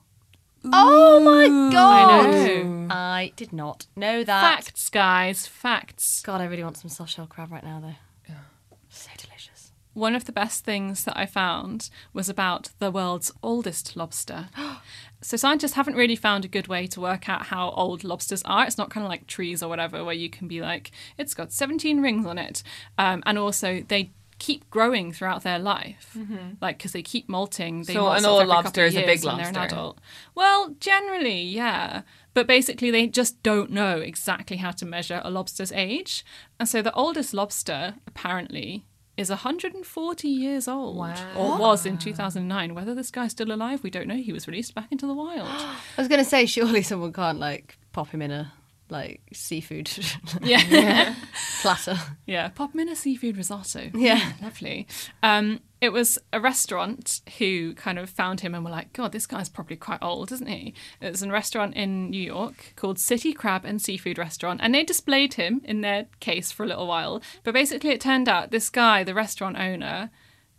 Oh 0.64 1.20
my 1.20 1.46
god! 1.73 2.31
know. 2.31 2.87
I 2.90 3.32
did 3.37 3.52
not 3.52 3.87
know 3.96 4.25
that. 4.25 4.64
Facts, 4.64 4.88
guys, 4.88 5.46
facts. 5.46 6.23
God, 6.23 6.40
I 6.40 6.45
really 6.45 6.64
want 6.64 6.76
some 6.76 6.90
soft 6.90 7.12
shell 7.12 7.26
crab 7.26 7.52
right 7.52 7.62
now, 7.62 7.80
though. 7.80 7.95
Yeah. 8.28 8.40
So 8.88 9.11
delicious. 9.16 9.73
One 9.95 10.14
of 10.14 10.25
the 10.25 10.33
best 10.33 10.64
things 10.64 11.04
that 11.04 11.16
I 11.16 11.26
found 11.26 11.90
was 12.12 12.28
about 12.28 12.71
the 12.78 12.90
world's 12.90 13.33
oldest 13.42 13.97
lobster. 13.97 14.49
so, 15.23 15.37
scientists 15.37 15.75
haven't 15.75 15.97
really 15.97 16.16
found 16.16 16.45
a 16.45 16.49
good 16.49 16.68
way 16.68 16.87
to 16.88 17.00
work 17.00 17.28
out 17.28 17.47
how 17.47 17.71
old 17.71 18.02
lobsters 18.02 18.42
are. 18.45 18.64
It's 18.64 18.78
not 18.78 18.90
kind 18.90 19.04
of 19.04 19.11
like 19.11 19.26
trees 19.26 19.62
or 19.62 19.68
whatever, 19.68 20.04
where 20.04 20.14
you 20.14 20.28
can 20.30 20.49
be 20.49 20.61
like, 20.61 20.90
it's 21.16 21.35
got 21.35 21.52
17 21.52 22.00
rings 22.00 22.26
on 22.26 22.38
it. 22.38 22.62
Um, 22.97 23.23
and 23.26 23.38
also, 23.38 23.85
they 23.87 24.11
keep 24.38 24.68
growing 24.71 25.12
throughout 25.12 25.42
their 25.42 25.59
life, 25.59 26.14
mm-hmm. 26.16 26.54
like 26.61 26.78
because 26.78 26.92
they 26.92 27.02
keep 27.02 27.28
molting. 27.28 27.83
They 27.83 27.95
So 27.95 28.02
molt 28.02 28.18
an 28.18 28.25
old 28.25 28.47
lobster 28.47 28.85
is 28.85 28.97
a 28.97 29.04
big 29.04 29.21
they're 29.21 29.33
an 29.33 29.38
lobster. 29.38 29.61
adult. 29.61 30.00
Well, 30.35 30.75
generally, 30.80 31.42
yeah. 31.42 32.02
But 32.35 32.47
basically, 32.47 32.90
they 32.90 33.09
just 33.09 33.42
don't 33.42 33.71
know 33.71 33.99
exactly 33.99 34.59
how 34.59 34.71
to 34.73 34.87
measure 34.87 35.21
a 35.25 35.30
lobster's 35.30 35.73
age. 35.73 36.25
And 36.61 36.68
so 36.68 36.83
the 36.83 36.92
oldest 36.92 37.35
lobster, 37.35 37.95
apparently, 38.07 38.85
is 39.16 39.28
140 39.28 40.28
years 40.28 40.68
old. 40.68 40.97
Or 41.37 41.59
was 41.59 41.85
in 41.85 41.99
2009. 41.99 42.75
Whether 42.75 42.95
this 42.95 43.11
guy's 43.11 43.33
still 43.33 43.50
alive, 43.50 43.83
we 43.83 43.90
don't 43.90 44.07
know. 44.07 44.16
He 44.16 44.33
was 44.33 44.47
released 44.47 44.75
back 44.75 44.92
into 44.92 45.07
the 45.07 45.14
wild. 45.14 45.49
I 45.49 45.76
was 45.97 46.07
going 46.07 46.23
to 46.23 46.25
say, 46.25 46.47
surely 46.47 46.83
someone 46.83 47.12
can't, 47.12 47.40
like, 47.40 47.76
pop 47.92 48.11
him 48.11 48.23
in 48.23 48.30
a, 48.30 48.52
like, 48.90 49.21
seafood 49.33 49.90
yeah. 50.42 51.14
platter. 51.61 51.97
Yeah, 52.26 52.49
pop 52.49 52.75
him 52.75 52.80
in 52.80 52.88
a 52.88 52.97
seafood 52.97 53.37
risotto. 53.37 53.90
Yeah. 53.95 54.33
lovely. 54.42 54.87
Um, 55.23 55.61
it 55.80 55.90
was 55.92 56.18
a 56.33 56.40
restaurant 56.40 57.21
who 57.38 57.75
kind 57.75 57.99
of 57.99 58.11
found 58.11 58.40
him 58.40 58.54
and 58.54 58.64
were 58.64 58.71
like, 58.71 58.92
God, 58.92 59.12
this 59.12 59.26
guy's 59.26 59.49
probably 59.49 59.76
quite 59.76 60.02
old, 60.02 60.33
isn't 60.33 60.49
he? 60.49 60.75
It 61.00 61.11
was 61.11 61.23
a 61.23 61.30
restaurant 61.30 61.75
in 61.76 62.11
New 62.11 62.23
York 62.23 62.73
called 62.76 62.99
City 62.99 63.33
Crab 63.33 63.64
and 63.64 63.80
Seafood 63.80 64.18
Restaurant, 64.18 64.61
and 64.62 64.75
they 64.75 64.83
displayed 64.83 65.35
him 65.35 65.61
in 65.64 65.80
their 65.83 66.07
case 66.21 66.50
for 66.50 66.64
a 66.64 66.66
little 66.66 66.87
while. 66.87 67.23
But 67.45 67.54
basically, 67.54 67.90
it 67.90 68.00
turned 68.00 68.28
out 68.28 68.50
this 68.50 68.71
guy, 68.71 69.04
the 69.04 69.14
restaurant 69.14 69.57
owner, 69.59 70.11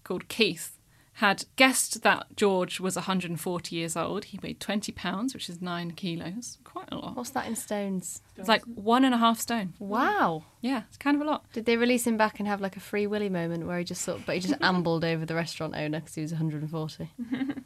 called 0.05 0.27
Keith, 0.29 0.77
had 1.19 1.43
guessed 1.57 2.01
that 2.03 2.27
George 2.37 2.79
was 2.79 2.95
140 2.95 3.75
years 3.75 3.97
old. 3.97 4.23
He 4.23 4.39
weighed 4.41 4.61
20 4.61 4.93
pounds, 4.93 5.33
which 5.33 5.49
is 5.49 5.61
nine 5.61 5.91
kilos. 5.91 6.57
Quite 6.63 6.87
a 6.93 6.95
lot. 6.95 7.17
What's 7.17 7.31
that 7.31 7.45
in 7.45 7.57
stones? 7.57 8.21
It's 8.37 8.47
like 8.47 8.63
one 8.63 9.03
and 9.03 9.13
a 9.13 9.17
half 9.17 9.37
stone. 9.37 9.73
Wow. 9.79 10.45
Yeah, 10.61 10.83
it's 10.87 10.95
kind 10.95 11.17
of 11.17 11.21
a 11.21 11.25
lot. 11.25 11.43
Did 11.51 11.65
they 11.65 11.75
release 11.75 12.07
him 12.07 12.15
back 12.15 12.39
and 12.39 12.47
have 12.47 12.61
like 12.61 12.77
a 12.77 12.79
free 12.79 13.05
willy 13.05 13.27
moment 13.27 13.67
where 13.67 13.77
he 13.77 13.83
just 13.83 14.03
sort 14.03 14.19
of, 14.19 14.25
but 14.25 14.35
he 14.35 14.39
just 14.39 14.53
ambled 14.61 15.03
over 15.03 15.25
the 15.25 15.35
restaurant 15.35 15.75
owner 15.75 15.99
because 15.99 16.15
he 16.15 16.21
was 16.21 16.31
140? 16.31 17.11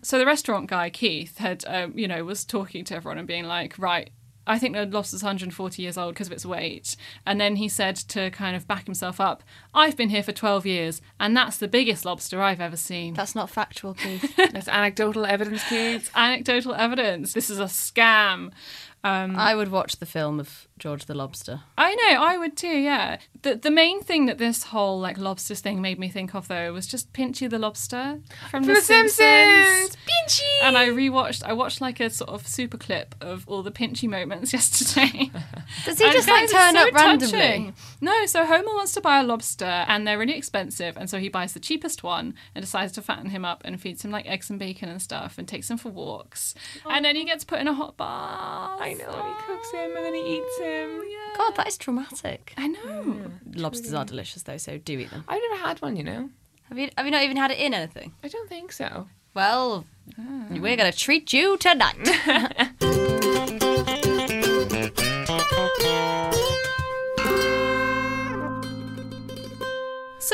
So 0.01 0.17
the 0.17 0.25
restaurant 0.25 0.67
guy, 0.67 0.89
Keith, 0.89 1.37
had, 1.37 1.63
um, 1.67 1.95
you 1.95 2.07
know, 2.07 2.23
was 2.25 2.45
talking 2.45 2.83
to 2.85 2.95
everyone 2.95 3.19
and 3.19 3.27
being 3.27 3.45
like, 3.45 3.77
right, 3.77 4.09
I 4.45 4.59
think 4.59 4.75
the 4.75 4.85
lobster's 4.85 5.23
140 5.23 5.81
years 5.81 5.97
old 5.97 6.13
because 6.13 6.27
of 6.27 6.33
its 6.33 6.45
weight. 6.45 6.95
And 7.25 7.39
then 7.39 7.55
he 7.55 7.69
said 7.69 7.95
to 7.95 8.29
kind 8.31 8.55
of 8.55 8.67
back 8.67 8.85
himself 8.85 9.19
up, 9.19 9.43
I've 9.73 9.95
been 9.95 10.09
here 10.09 10.23
for 10.23 10.31
12 10.31 10.65
years 10.65 11.01
and 11.19 11.35
that's 11.35 11.57
the 11.57 11.67
biggest 11.67 12.05
lobster 12.05 12.41
I've 12.41 12.61
ever 12.61 12.77
seen. 12.77 13.13
That's 13.13 13.35
not 13.35 13.49
factual, 13.49 13.93
Keith. 13.93 14.35
That's 14.53 14.67
anecdotal 14.67 15.25
evidence, 15.25 15.63
kids. 15.67 16.09
Anecdotal 16.15 16.73
evidence. 16.75 17.33
This 17.33 17.49
is 17.49 17.59
a 17.59 17.65
scam. 17.65 18.51
Um, 19.03 19.35
I 19.35 19.55
would 19.55 19.69
watch 19.69 19.97
the 19.97 20.05
film 20.05 20.39
of 20.39 20.67
George 20.83 21.05
the 21.05 21.13
Lobster. 21.13 21.61
I 21.77 21.95
know, 21.95 22.21
I 22.21 22.37
would 22.37 22.57
too, 22.57 22.67
yeah. 22.67 23.19
The 23.41 23.55
the 23.55 23.71
main 23.71 24.03
thing 24.03 24.25
that 24.25 24.37
this 24.37 24.63
whole 24.63 24.99
like 24.99 25.17
lobsters 25.17 25.61
thing 25.61 25.81
made 25.81 25.97
me 25.97 26.09
think 26.09 26.35
of 26.35 26.49
though 26.49 26.73
was 26.73 26.85
just 26.85 27.13
Pinchy 27.13 27.49
the 27.49 27.57
lobster 27.57 28.19
from 28.51 28.63
The, 28.63 28.73
The 28.73 28.81
Simpsons! 28.81 29.95
Pinchy! 30.05 30.41
And 30.61 30.77
I 30.77 30.89
rewatched 30.89 31.41
I 31.45 31.53
watched 31.53 31.79
like 31.79 32.01
a 32.01 32.09
sort 32.09 32.31
of 32.31 32.45
super 32.45 32.77
clip 32.77 33.15
of 33.21 33.47
all 33.47 33.63
the 33.63 33.71
Pinchy 33.71 34.09
moments 34.09 34.51
yesterday. 34.57 35.31
Does 35.85 35.99
he 35.99 36.03
And 36.03 36.13
just 36.13 36.27
like 36.27 36.51
turn 36.51 36.73
so 36.73 36.87
up 36.87 36.93
randomly? 36.93 37.31
touching. 37.31 37.73
No, 38.01 38.25
so 38.25 38.45
Homer 38.45 38.73
wants 38.75 38.91
to 38.95 39.01
buy 39.01 39.21
a 39.21 39.23
lobster 39.23 39.85
and 39.87 40.05
they're 40.05 40.17
really 40.17 40.35
expensive, 40.35 40.97
and 40.97 41.09
so 41.09 41.17
he 41.17 41.29
buys 41.29 41.53
the 41.53 41.61
cheapest 41.61 42.03
one 42.03 42.35
and 42.53 42.61
decides 42.61 42.91
to 42.93 43.01
fatten 43.01 43.29
him 43.29 43.45
up 43.45 43.61
and 43.63 43.79
feeds 43.79 44.03
him 44.03 44.11
like 44.11 44.25
eggs 44.25 44.49
and 44.49 44.59
bacon 44.59 44.89
and 44.89 45.01
stuff 45.01 45.37
and 45.37 45.47
takes 45.47 45.69
him 45.71 45.77
for 45.77 45.93
walks. 45.93 46.55
And 46.85 47.05
oh. 47.05 47.07
then 47.07 47.15
he 47.15 47.23
gets 47.23 47.45
put 47.45 47.59
in 47.59 47.69
a 47.69 47.73
hot 47.73 47.95
bath. 47.95 48.81
I 48.81 48.95
know, 48.99 49.07
and 49.07 49.35
he 49.37 49.43
cooks 49.45 49.71
him 49.71 49.95
and 49.95 50.05
then 50.05 50.13
he 50.13 50.37
eats 50.37 50.57
him. 50.59 50.72
Oh, 50.73 51.33
God, 51.37 51.55
that 51.55 51.67
is 51.67 51.77
traumatic. 51.77 52.53
I 52.57 52.67
know. 52.67 53.31
Lobsters 53.55 53.93
are 53.93 54.05
delicious 54.05 54.43
though, 54.43 54.57
so 54.57 54.77
do 54.77 54.99
eat 54.99 55.09
them. 55.09 55.23
I've 55.27 55.41
never 55.49 55.61
had 55.61 55.81
one, 55.81 55.95
you 55.95 56.03
know. 56.03 56.29
Have 56.69 56.79
you? 56.79 56.89
Have 56.97 57.05
you 57.05 57.11
not 57.11 57.23
even 57.23 57.37
had 57.37 57.51
it 57.51 57.59
in 57.59 57.73
anything? 57.73 58.13
I 58.23 58.27
don't 58.27 58.49
think 58.49 58.71
so. 58.71 59.07
Well, 59.33 59.85
ah. 60.19 60.45
we're 60.49 60.77
gonna 60.77 60.91
treat 60.91 61.33
you 61.33 61.57
tonight. 61.57 61.97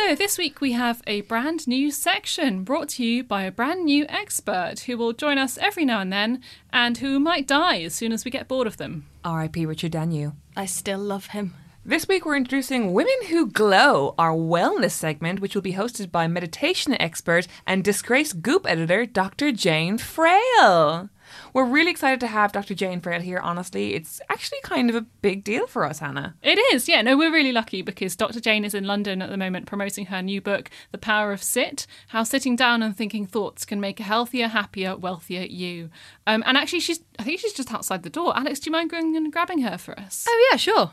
So, 0.08 0.16
this 0.16 0.38
week 0.38 0.62
we 0.62 0.72
have 0.72 1.04
a 1.06 1.22
brand 1.22 1.68
new 1.68 1.92
section 1.92 2.64
brought 2.64 2.88
to 2.90 3.04
you 3.04 3.22
by 3.22 3.44
a 3.44 3.52
brand 3.52 3.84
new 3.84 4.06
expert 4.08 4.80
who 4.88 4.98
will 4.98 5.12
join 5.12 5.38
us 5.38 5.58
every 5.58 5.84
now 5.84 6.00
and 6.00 6.12
then 6.12 6.42
and 6.72 6.98
who 6.98 7.20
might 7.20 7.46
die 7.46 7.82
as 7.82 7.96
soon 7.96 8.14
as 8.14 8.24
we 8.24 8.32
get 8.32 8.48
bored 8.48 8.66
of 8.66 8.78
them. 8.78 9.08
R.I.P. 9.26 9.66
Richard 9.66 9.92
Danu. 9.92 10.32
I 10.56 10.66
still 10.68 11.00
love 11.00 11.28
him. 11.28 11.54
This 11.86 12.08
week 12.08 12.26
we're 12.26 12.38
introducing 12.38 12.94
Women 12.94 13.26
Who 13.28 13.52
Glow, 13.52 14.16
our 14.18 14.32
wellness 14.32 14.92
segment, 14.92 15.42
which 15.42 15.54
will 15.54 15.62
be 15.62 15.74
hosted 15.74 16.12
by 16.12 16.28
meditation 16.28 17.00
expert 17.00 17.48
and 17.68 17.84
disgraced 17.84 18.42
Goop 18.42 18.66
editor 18.68 19.06
Dr. 19.06 19.52
Jane 19.52 19.98
Frail. 19.98 21.10
We're 21.54 21.66
really 21.66 21.92
excited 21.92 22.20
to 22.20 22.28
have 22.28 22.52
Dr. 22.52 22.76
Jane 22.76 23.02
Frail 23.02 23.22
here, 23.22 23.40
honestly. 23.40 23.96
It's 23.96 24.22
actually 24.30 24.60
kind 24.62 24.90
of 24.90 24.96
a 24.96 25.02
big 25.02 25.44
deal 25.44 25.66
for 25.68 25.84
us, 25.86 26.00
Hannah. 26.00 26.36
It 26.44 26.60
is, 26.74 26.88
yeah. 26.88 27.02
No, 27.02 27.18
we're 27.18 27.32
really 27.32 27.52
lucky 27.52 27.82
because 27.82 28.16
Dr. 28.16 28.40
Jane 28.40 28.64
is 28.64 28.74
in 28.74 28.86
London 28.86 29.22
at 29.22 29.30
the 29.30 29.38
moment 29.38 29.66
promoting 29.66 30.08
her 30.08 30.22
new 30.22 30.42
book, 30.42 30.70
The 30.92 30.98
Power 30.98 31.32
of 31.32 31.42
Sit 31.42 31.88
How 32.10 32.24
Sitting 32.24 32.56
Down 32.56 32.84
and 32.84 32.96
Thinking 32.96 33.26
Thoughts 33.26 33.66
Can 33.66 33.80
Make 33.80 34.00
a 34.00 34.04
Healthier, 34.04 34.48
Happier, 34.50 34.96
Wealthier 34.96 35.44
You. 35.44 35.90
Um, 36.28 36.44
and 36.46 36.56
actually, 36.58 36.82
she's, 36.82 37.02
I 37.18 37.24
think 37.24 37.40
she's 37.40 37.54
just 37.54 37.74
outside 37.74 38.04
the 38.04 38.10
door. 38.10 38.38
Alex, 38.38 38.60
do 38.60 38.70
you 38.70 38.72
mind 38.72 38.92
going 38.92 39.16
and 39.16 39.32
grabbing 39.32 39.62
her 39.62 39.78
for 39.78 40.00
us? 40.00 40.26
Oh 40.30 40.48
yeah, 40.52 40.58
sure. 40.58 40.92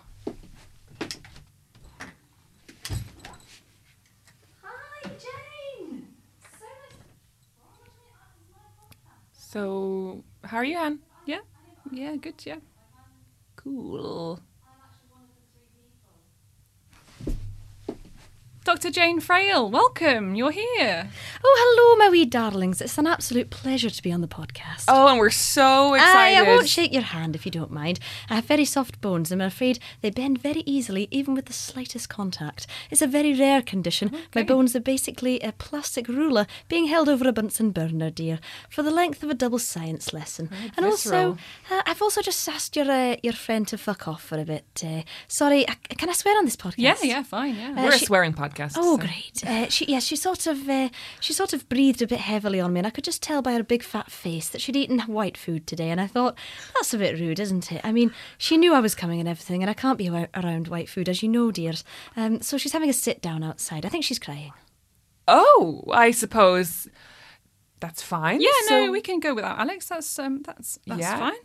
Hi, 4.62 5.10
Jane. 5.18 6.06
So, 9.32 10.24
how 10.46 10.58
are 10.58 10.64
you, 10.64 10.78
Anne? 10.78 11.00
Yeah, 11.24 11.40
yeah, 11.90 12.16
good, 12.16 12.44
yeah. 12.46 12.60
Cool. 13.56 14.40
Dr. 18.66 18.90
Jane 18.90 19.20
Frail, 19.20 19.70
welcome. 19.70 20.34
You're 20.34 20.50
here. 20.50 21.08
Oh, 21.44 21.56
hello, 21.60 22.04
my 22.04 22.10
wee 22.10 22.24
darlings. 22.24 22.80
It's 22.80 22.98
an 22.98 23.06
absolute 23.06 23.48
pleasure 23.48 23.90
to 23.90 24.02
be 24.02 24.10
on 24.10 24.22
the 24.22 24.26
podcast. 24.26 24.86
Oh, 24.88 25.06
and 25.06 25.20
we're 25.20 25.30
so 25.30 25.94
Aye, 25.94 25.98
excited. 25.98 26.38
I 26.38 26.42
won't 26.42 26.68
shake 26.68 26.92
your 26.92 27.02
hand 27.02 27.36
if 27.36 27.46
you 27.46 27.52
don't 27.52 27.70
mind. 27.70 28.00
I 28.28 28.34
have 28.34 28.46
very 28.46 28.64
soft 28.64 29.00
bones 29.00 29.30
and 29.30 29.40
I'm 29.40 29.46
afraid 29.46 29.78
they 30.00 30.10
bend 30.10 30.42
very 30.42 30.64
easily, 30.66 31.06
even 31.12 31.32
with 31.36 31.44
the 31.46 31.52
slightest 31.52 32.08
contact. 32.08 32.66
It's 32.90 33.00
a 33.00 33.06
very 33.06 33.38
rare 33.38 33.62
condition. 33.62 34.10
My 34.34 34.42
bones 34.42 34.74
are 34.74 34.80
basically 34.80 35.38
a 35.38 35.52
plastic 35.52 36.08
ruler 36.08 36.48
being 36.68 36.88
held 36.88 37.08
over 37.08 37.28
a 37.28 37.32
Bunsen 37.32 37.70
burner, 37.70 38.10
dear, 38.10 38.40
for 38.68 38.82
the 38.82 38.90
length 38.90 39.22
of 39.22 39.30
a 39.30 39.34
double 39.34 39.60
science 39.60 40.12
lesson. 40.12 40.50
and 40.76 40.84
also, 40.84 41.38
uh, 41.70 41.82
I've 41.86 42.02
also 42.02 42.20
just 42.20 42.48
asked 42.48 42.74
your 42.74 42.90
uh, 42.90 43.14
your 43.22 43.34
friend 43.34 43.68
to 43.68 43.78
fuck 43.78 44.08
off 44.08 44.24
for 44.24 44.40
a 44.40 44.44
bit. 44.44 44.64
Uh, 44.84 45.02
sorry, 45.28 45.68
I, 45.68 45.74
can 45.94 46.08
I 46.08 46.14
swear 46.14 46.36
on 46.36 46.46
this 46.46 46.56
podcast? 46.56 46.74
Yeah, 46.78 46.96
yeah, 47.02 47.22
fine, 47.22 47.54
yeah. 47.54 47.70
Uh, 47.70 47.84
we're 47.84 47.94
a 47.94 47.98
swearing 47.98 48.32
podcast. 48.32 48.55
Oh, 48.60 48.68
so- 48.68 48.96
great! 48.98 49.42
Uh, 49.46 49.68
she, 49.68 49.84
yeah, 49.86 49.98
she 49.98 50.16
sort 50.16 50.46
of, 50.46 50.68
uh, 50.68 50.88
she 51.20 51.32
sort 51.32 51.52
of 51.52 51.68
breathed 51.68 52.02
a 52.02 52.06
bit 52.06 52.20
heavily 52.20 52.60
on 52.60 52.72
me, 52.72 52.80
and 52.80 52.86
I 52.86 52.90
could 52.90 53.04
just 53.04 53.22
tell 53.22 53.42
by 53.42 53.52
her 53.52 53.62
big 53.62 53.82
fat 53.82 54.10
face 54.10 54.48
that 54.48 54.60
she'd 54.60 54.76
eaten 54.76 55.00
white 55.00 55.36
food 55.36 55.66
today. 55.66 55.90
And 55.90 56.00
I 56.00 56.06
thought, 56.06 56.36
that's 56.74 56.92
a 56.94 56.98
bit 56.98 57.18
rude, 57.18 57.40
isn't 57.40 57.70
it? 57.72 57.80
I 57.84 57.92
mean, 57.92 58.12
she 58.38 58.56
knew 58.56 58.74
I 58.74 58.80
was 58.80 58.94
coming 58.94 59.20
and 59.20 59.28
everything, 59.28 59.62
and 59.62 59.70
I 59.70 59.74
can't 59.74 59.98
be 59.98 60.08
around 60.08 60.68
white 60.68 60.88
food, 60.88 61.08
as 61.08 61.22
you 61.22 61.28
know, 61.28 61.50
dears. 61.50 61.84
Um, 62.16 62.40
so 62.40 62.58
she's 62.58 62.72
having 62.72 62.90
a 62.90 62.94
sit 62.94 63.20
down 63.22 63.42
outside. 63.42 63.84
I 63.84 63.88
think 63.88 64.04
she's 64.04 64.18
crying. 64.18 64.52
Oh, 65.28 65.84
I 65.92 66.10
suppose 66.12 66.88
that's 67.80 68.02
fine. 68.02 68.40
Yeah, 68.40 68.48
no, 68.70 68.90
we 68.90 69.00
can 69.00 69.20
go 69.20 69.34
without 69.34 69.58
Alex. 69.58 69.88
That's 69.88 70.18
um, 70.18 70.42
that's 70.42 70.78
that's 70.86 71.00
Yeah. 71.00 71.18
fine. 71.18 71.40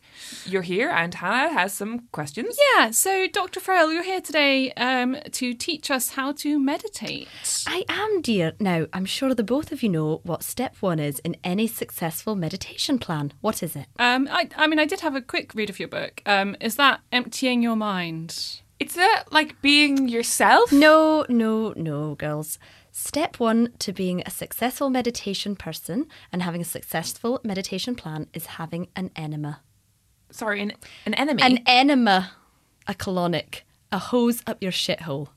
You're 0.46 0.62
here, 0.62 0.90
and 0.90 1.14
Hannah 1.14 1.52
has 1.54 1.74
some 1.74 2.08
questions. 2.12 2.58
Yeah. 2.78 2.92
So, 2.92 3.28
Dr. 3.28 3.60
Frail, 3.60 3.92
you're 3.92 4.04
here 4.04 4.22
today 4.22 4.72
um, 4.74 5.18
to 5.32 5.54
teach 5.54 5.92
us 5.92 6.12
how 6.12 6.32
to 6.34 6.58
meditate. 6.60 7.28
I 7.68 7.84
am, 7.90 8.22
dear. 8.22 8.54
Now, 8.60 8.88
I'm 8.94 9.06
sure 9.06 9.34
the 9.36 9.44
both 9.44 9.72
of 9.72 9.84
you 9.84 9.90
know 9.90 10.22
what 10.24 10.44
step 10.44 10.76
one 10.80 11.00
is 11.00 11.20
in 11.20 11.36
any 11.44 11.68
successful 11.68 12.36
meditation 12.36 12.98
plan. 13.00 13.34
What 13.42 13.62
is 13.62 13.76
it? 13.76 13.88
Um, 14.00 14.28
I, 14.32 14.50
I 14.56 14.68
mean, 14.68 14.80
I 14.80 14.86
did 14.86 15.02
have 15.02 15.16
a 15.16 15.22
quick 15.22 15.54
read 15.54 15.70
of 15.70 15.80
your 15.80 15.90
book. 15.90 16.22
Um, 16.26 16.56
is 16.62 16.76
that 16.78 17.02
emptying 17.12 17.62
your 17.62 17.76
mind? 17.76 18.62
It's 18.80 18.96
that 18.96 19.26
like 19.32 19.62
being 19.62 20.08
yourself. 20.08 20.72
No, 20.72 21.26
no, 21.30 21.74
no, 21.76 22.16
girls. 22.16 22.58
Step 23.04 23.40
one 23.40 23.74
to 23.80 23.92
being 23.92 24.22
a 24.28 24.30
successful 24.30 24.92
meditation 24.92 25.56
person 25.56 26.06
and 26.32 26.44
having 26.44 26.62
a 26.62 26.64
successful 26.64 27.42
meditation 27.44 27.96
plan 27.96 28.28
is 28.32 28.46
having 28.46 28.90
an 28.96 29.10
enema. 29.16 29.62
Sorry, 30.30 30.62
an, 30.62 30.74
an 31.08 31.16
enemy. 31.16 31.42
An 31.42 31.60
enema, 31.66 32.34
a 32.86 32.94
colonic, 32.94 33.62
a 33.92 33.98
hose 33.98 34.44
up 34.46 34.62
your 34.62 34.72
shithole. 34.72 35.30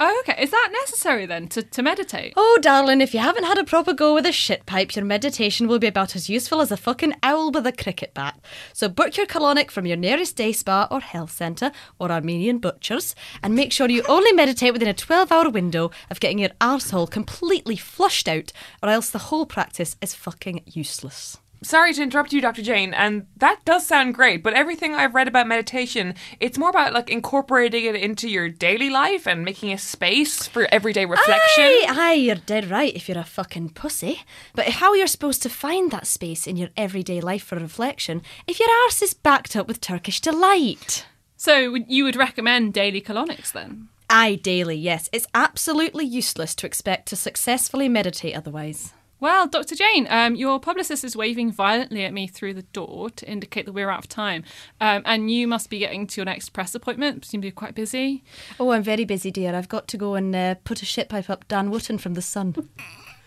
Oh, 0.00 0.20
okay. 0.20 0.40
Is 0.40 0.52
that 0.52 0.70
necessary 0.72 1.26
then 1.26 1.48
to, 1.48 1.60
to 1.60 1.82
meditate? 1.82 2.32
Oh, 2.36 2.58
darling, 2.62 3.00
if 3.00 3.12
you 3.12 3.18
haven't 3.18 3.44
had 3.44 3.58
a 3.58 3.64
proper 3.64 3.92
go 3.92 4.14
with 4.14 4.26
a 4.26 4.32
shit 4.32 4.64
pipe, 4.64 4.94
your 4.94 5.04
meditation 5.04 5.66
will 5.66 5.80
be 5.80 5.88
about 5.88 6.14
as 6.14 6.30
useful 6.30 6.60
as 6.60 6.70
a 6.70 6.76
fucking 6.76 7.14
owl 7.20 7.50
with 7.50 7.66
a 7.66 7.72
cricket 7.72 8.14
bat. 8.14 8.38
So 8.72 8.88
book 8.88 9.16
your 9.16 9.26
colonic 9.26 9.72
from 9.72 9.86
your 9.86 9.96
nearest 9.96 10.36
day 10.36 10.52
spa 10.52 10.86
or 10.88 11.00
health 11.00 11.32
centre 11.32 11.72
or 11.98 12.12
Armenian 12.12 12.58
butchers 12.58 13.16
and 13.42 13.56
make 13.56 13.72
sure 13.72 13.90
you 13.90 14.04
only 14.08 14.32
meditate 14.32 14.72
within 14.72 14.86
a 14.88 14.94
12 14.94 15.32
hour 15.32 15.50
window 15.50 15.90
of 16.10 16.20
getting 16.20 16.38
your 16.38 16.50
arsehole 16.60 17.10
completely 17.10 17.76
flushed 17.76 18.28
out 18.28 18.52
or 18.80 18.90
else 18.90 19.10
the 19.10 19.18
whole 19.18 19.46
practice 19.46 19.96
is 20.00 20.14
fucking 20.14 20.62
useless. 20.64 21.38
Sorry 21.62 21.92
to 21.92 22.02
interrupt 22.02 22.32
you, 22.32 22.40
Dr. 22.40 22.62
Jane, 22.62 22.94
and 22.94 23.26
that 23.36 23.64
does 23.64 23.84
sound 23.84 24.14
great, 24.14 24.44
but 24.44 24.54
everything 24.54 24.94
I've 24.94 25.14
read 25.14 25.26
about 25.26 25.48
meditation, 25.48 26.14
it's 26.38 26.56
more 26.56 26.70
about 26.70 26.92
like 26.92 27.10
incorporating 27.10 27.84
it 27.84 27.96
into 27.96 28.28
your 28.28 28.48
daily 28.48 28.90
life 28.90 29.26
and 29.26 29.44
making 29.44 29.72
a 29.72 29.78
space 29.78 30.46
for 30.46 30.68
everyday 30.70 31.04
reflection. 31.04 31.64
Aye, 31.64 31.86
aye, 31.88 32.12
you're 32.12 32.36
dead 32.36 32.70
right 32.70 32.94
if 32.94 33.08
you're 33.08 33.18
a 33.18 33.24
fucking 33.24 33.70
pussy. 33.70 34.22
But 34.54 34.66
how 34.68 34.94
you're 34.94 35.08
supposed 35.08 35.42
to 35.42 35.48
find 35.48 35.90
that 35.90 36.06
space 36.06 36.46
in 36.46 36.56
your 36.56 36.68
everyday 36.76 37.20
life 37.20 37.42
for 37.42 37.56
reflection 37.56 38.22
if 38.46 38.60
your 38.60 38.70
arse 38.84 39.02
is 39.02 39.14
backed 39.14 39.56
up 39.56 39.66
with 39.66 39.80
Turkish 39.80 40.20
delight? 40.20 41.06
So, 41.36 41.74
you 41.74 42.04
would 42.04 42.16
recommend 42.16 42.72
daily 42.74 43.00
colonics 43.00 43.52
then? 43.52 43.88
Aye, 44.10 44.36
daily, 44.36 44.76
yes. 44.76 45.08
It's 45.12 45.26
absolutely 45.34 46.04
useless 46.04 46.54
to 46.56 46.66
expect 46.66 47.08
to 47.08 47.16
successfully 47.16 47.88
meditate 47.88 48.34
otherwise. 48.34 48.92
Well, 49.20 49.48
Dr. 49.48 49.74
Jane, 49.74 50.06
um, 50.10 50.36
your 50.36 50.60
publicist 50.60 51.02
is 51.02 51.16
waving 51.16 51.50
violently 51.50 52.04
at 52.04 52.12
me 52.12 52.28
through 52.28 52.54
the 52.54 52.62
door 52.62 53.10
to 53.10 53.28
indicate 53.28 53.66
that 53.66 53.72
we're 53.72 53.90
out 53.90 53.98
of 53.98 54.08
time. 54.08 54.44
Um, 54.80 55.02
and 55.04 55.30
you 55.30 55.48
must 55.48 55.70
be 55.70 55.80
getting 55.80 56.06
to 56.06 56.20
your 56.20 56.26
next 56.26 56.50
press 56.50 56.74
appointment. 56.74 57.24
Seem 57.24 57.40
to 57.40 57.48
be 57.48 57.52
quite 57.52 57.74
busy. 57.74 58.22
Oh, 58.60 58.70
I'm 58.70 58.82
very 58.82 59.04
busy, 59.04 59.30
dear. 59.30 59.54
I've 59.54 59.68
got 59.68 59.88
to 59.88 59.96
go 59.96 60.14
and 60.14 60.34
uh, 60.36 60.54
put 60.64 60.82
a 60.82 60.84
shit 60.84 61.08
pipe 61.08 61.28
up 61.28 61.48
Dan 61.48 61.70
Wootton 61.70 61.98
from 61.98 62.14
the 62.14 62.22
sun. 62.22 62.54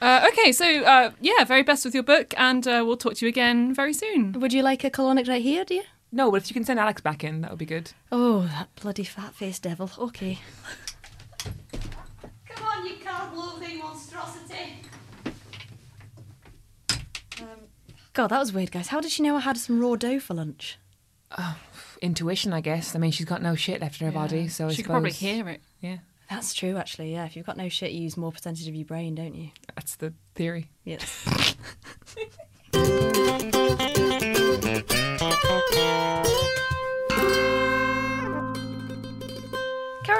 Uh, 0.01 0.27
okay, 0.31 0.51
so 0.51 0.65
uh, 0.65 1.11
yeah, 1.21 1.43
very 1.43 1.61
best 1.61 1.85
with 1.85 1.93
your 1.93 2.01
book, 2.01 2.33
and 2.35 2.67
uh, 2.67 2.83
we'll 2.83 2.97
talk 2.97 3.13
to 3.13 3.23
you 3.23 3.29
again 3.29 3.71
very 3.71 3.93
soon. 3.93 4.31
Would 4.31 4.51
you 4.51 4.63
like 4.63 4.83
a 4.83 4.89
colonic 4.89 5.27
right 5.27 5.43
here, 5.43 5.63
dear? 5.63 5.83
No, 6.11 6.31
but 6.31 6.41
if 6.41 6.49
you 6.49 6.55
can 6.55 6.63
send 6.65 6.79
Alex 6.79 7.01
back 7.01 7.23
in, 7.23 7.41
that 7.41 7.51
would 7.51 7.59
be 7.59 7.67
good. 7.67 7.91
Oh, 8.11 8.41
that 8.47 8.73
bloody 8.81 9.03
fat 9.03 9.35
faced 9.35 9.61
devil. 9.61 9.91
Okay. 9.99 10.39
Come 12.49 12.65
on, 12.67 12.87
you 12.87 12.95
carb 12.95 13.35
loathing 13.35 13.77
monstrosity. 13.77 14.81
Um, 17.41 17.47
God, 18.13 18.27
that 18.27 18.39
was 18.39 18.51
weird, 18.51 18.71
guys. 18.71 18.89
How 18.89 18.99
did 18.99 19.11
she 19.11 19.23
know 19.23 19.37
I 19.37 19.39
had 19.39 19.57
some 19.57 19.79
raw 19.79 19.95
dough 19.95 20.19
for 20.19 20.33
lunch? 20.33 20.77
Oh, 21.37 21.57
Intuition, 22.01 22.51
I 22.51 22.59
guess. 22.61 22.95
I 22.95 22.99
mean, 22.99 23.11
she's 23.11 23.25
got 23.25 23.41
no 23.41 23.55
shit 23.55 23.79
left 23.79 24.01
in 24.01 24.07
her 24.07 24.11
body, 24.11 24.49
so 24.49 24.67
I 24.67 24.71
she 24.71 24.83
could 24.83 24.91
probably 24.91 25.11
hear 25.11 25.47
it. 25.47 25.61
Yeah, 25.79 25.97
That's 26.29 26.53
true, 26.53 26.75
actually. 26.75 27.13
Yeah, 27.13 27.25
if 27.25 27.37
you've 27.37 27.45
got 27.45 27.57
no 27.57 27.69
shit, 27.69 27.91
you 27.91 28.01
use 28.01 28.17
more 28.17 28.31
percentage 28.31 28.67
of 28.67 28.75
your 28.75 28.85
brain, 28.85 29.15
don't 29.15 29.35
you? 29.35 29.51
that's 29.75 29.95
the 29.95 30.13
theory. 30.35 30.69
Yes. 30.83 31.55